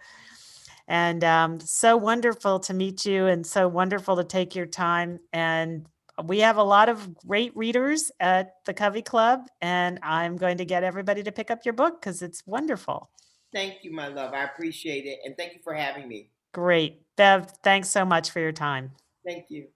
And 0.89 1.23
um, 1.23 1.61
so 1.61 1.97
wonderful 1.97 2.61
to 2.61 2.75
meet 2.75 3.07
you, 3.07 3.27
and 3.27 3.47
so 3.47 3.69
wonderful 3.69 4.17
to 4.17 4.25
take 4.25 4.57
your 4.57 4.67
time. 4.67 5.21
And 5.33 5.87
we 6.25 6.41
have 6.41 6.57
a 6.57 6.63
lot 6.63 6.89
of 6.89 7.17
great 7.19 7.57
readers 7.57 8.11
at 8.19 8.55
the 8.65 8.75
Covey 8.75 9.03
Club, 9.03 9.47
and 9.61 10.01
I'm 10.03 10.37
going 10.37 10.57
to 10.59 10.65
get 10.65 10.83
everybody 10.83 11.23
to 11.23 11.33
pick 11.33 11.51
up 11.51 11.61
your 11.65 11.75
book 11.75 12.01
because 12.01 12.21
it's 12.21 12.47
wonderful. 12.47 13.11
Thank 13.53 13.85
you, 13.85 13.93
my 13.93 14.09
love. 14.09 14.33
I 14.33 14.45
appreciate 14.45 15.05
it, 15.05 15.21
and 15.25 15.37
thank 15.37 15.53
you 15.53 15.61
for 15.63 15.75
having 15.75 16.09
me. 16.09 16.31
Great, 16.53 17.03
Bev. 17.17 17.51
Thanks 17.63 17.89
so 17.91 18.05
much 18.05 18.31
for 18.31 18.41
your 18.41 18.53
time. 18.53 18.93
Thank 19.25 19.47
you. 19.51 19.69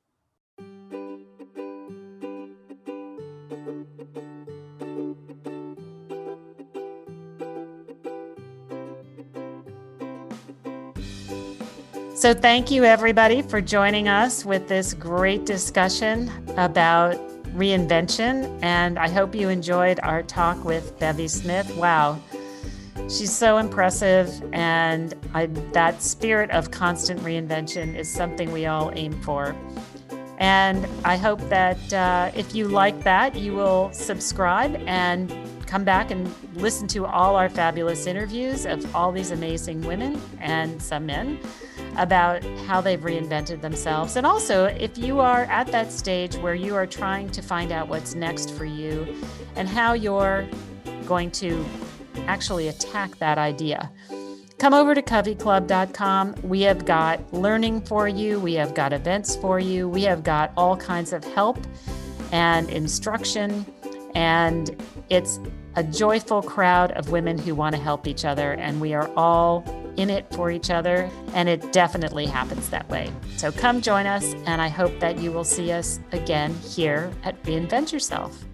So, 12.16 12.32
thank 12.32 12.70
you 12.70 12.84
everybody 12.84 13.42
for 13.42 13.60
joining 13.60 14.08
us 14.08 14.42
with 14.42 14.68
this 14.68 14.94
great 14.94 15.44
discussion 15.44 16.32
about 16.56 17.16
reinvention. 17.54 18.58
And 18.62 18.98
I 18.98 19.06
hope 19.06 19.34
you 19.34 19.50
enjoyed 19.50 20.00
our 20.02 20.22
talk 20.22 20.64
with 20.64 20.98
Bevy 20.98 21.28
Smith. 21.28 21.76
Wow, 21.76 22.18
she's 23.02 23.30
so 23.30 23.58
impressive. 23.58 24.32
And 24.54 25.14
I, 25.34 25.44
that 25.74 26.00
spirit 26.00 26.50
of 26.52 26.70
constant 26.70 27.20
reinvention 27.20 27.94
is 27.94 28.10
something 28.10 28.50
we 28.50 28.64
all 28.64 28.90
aim 28.94 29.20
for. 29.20 29.54
And 30.38 30.88
I 31.04 31.18
hope 31.18 31.46
that 31.50 31.92
uh, 31.92 32.30
if 32.34 32.54
you 32.54 32.66
like 32.66 32.98
that, 33.02 33.34
you 33.34 33.52
will 33.52 33.92
subscribe 33.92 34.74
and 34.86 35.30
come 35.66 35.84
back 35.84 36.10
and 36.10 36.34
listen 36.54 36.88
to 36.88 37.04
all 37.04 37.36
our 37.36 37.50
fabulous 37.50 38.06
interviews 38.06 38.64
of 38.64 38.96
all 38.96 39.12
these 39.12 39.32
amazing 39.32 39.82
women 39.82 40.18
and 40.40 40.80
some 40.80 41.04
men. 41.04 41.38
About 41.96 42.44
how 42.66 42.80
they've 42.80 43.00
reinvented 43.00 43.60
themselves. 43.60 44.16
And 44.16 44.26
also, 44.26 44.66
if 44.66 44.96
you 44.98 45.20
are 45.20 45.44
at 45.44 45.66
that 45.68 45.92
stage 45.92 46.36
where 46.36 46.54
you 46.54 46.74
are 46.74 46.86
trying 46.86 47.30
to 47.30 47.42
find 47.42 47.72
out 47.72 47.88
what's 47.88 48.14
next 48.14 48.52
for 48.54 48.64
you 48.64 49.06
and 49.56 49.68
how 49.68 49.92
you're 49.92 50.48
going 51.06 51.30
to 51.30 51.64
actually 52.26 52.68
attack 52.68 53.16
that 53.18 53.38
idea. 53.38 53.90
Come 54.58 54.72
over 54.72 54.94
to 54.94 55.02
coveyclub.com. 55.02 56.34
We 56.42 56.62
have 56.62 56.86
got 56.86 57.32
learning 57.32 57.82
for 57.82 58.08
you, 58.08 58.40
we 58.40 58.54
have 58.54 58.74
got 58.74 58.92
events 58.92 59.36
for 59.36 59.60
you, 59.60 59.88
we 59.88 60.02
have 60.02 60.24
got 60.24 60.52
all 60.56 60.76
kinds 60.76 61.12
of 61.12 61.22
help 61.24 61.58
and 62.32 62.68
instruction. 62.70 63.66
And 64.14 64.74
it's 65.10 65.38
a 65.74 65.84
joyful 65.84 66.40
crowd 66.40 66.92
of 66.92 67.10
women 67.10 67.36
who 67.36 67.54
want 67.54 67.76
to 67.76 67.80
help 67.80 68.06
each 68.06 68.24
other, 68.24 68.52
and 68.52 68.80
we 68.80 68.94
are 68.94 69.10
all 69.14 69.62
in 69.96 70.10
it 70.10 70.32
for 70.34 70.50
each 70.50 70.70
other, 70.70 71.10
and 71.34 71.48
it 71.48 71.72
definitely 71.72 72.26
happens 72.26 72.68
that 72.70 72.88
way. 72.88 73.10
So 73.36 73.52
come 73.52 73.80
join 73.80 74.06
us, 74.06 74.34
and 74.46 74.62
I 74.62 74.68
hope 74.68 74.98
that 75.00 75.18
you 75.18 75.32
will 75.32 75.44
see 75.44 75.72
us 75.72 76.00
again 76.12 76.54
here 76.54 77.10
at 77.24 77.42
Reinvent 77.42 77.92
Yourself. 77.92 78.45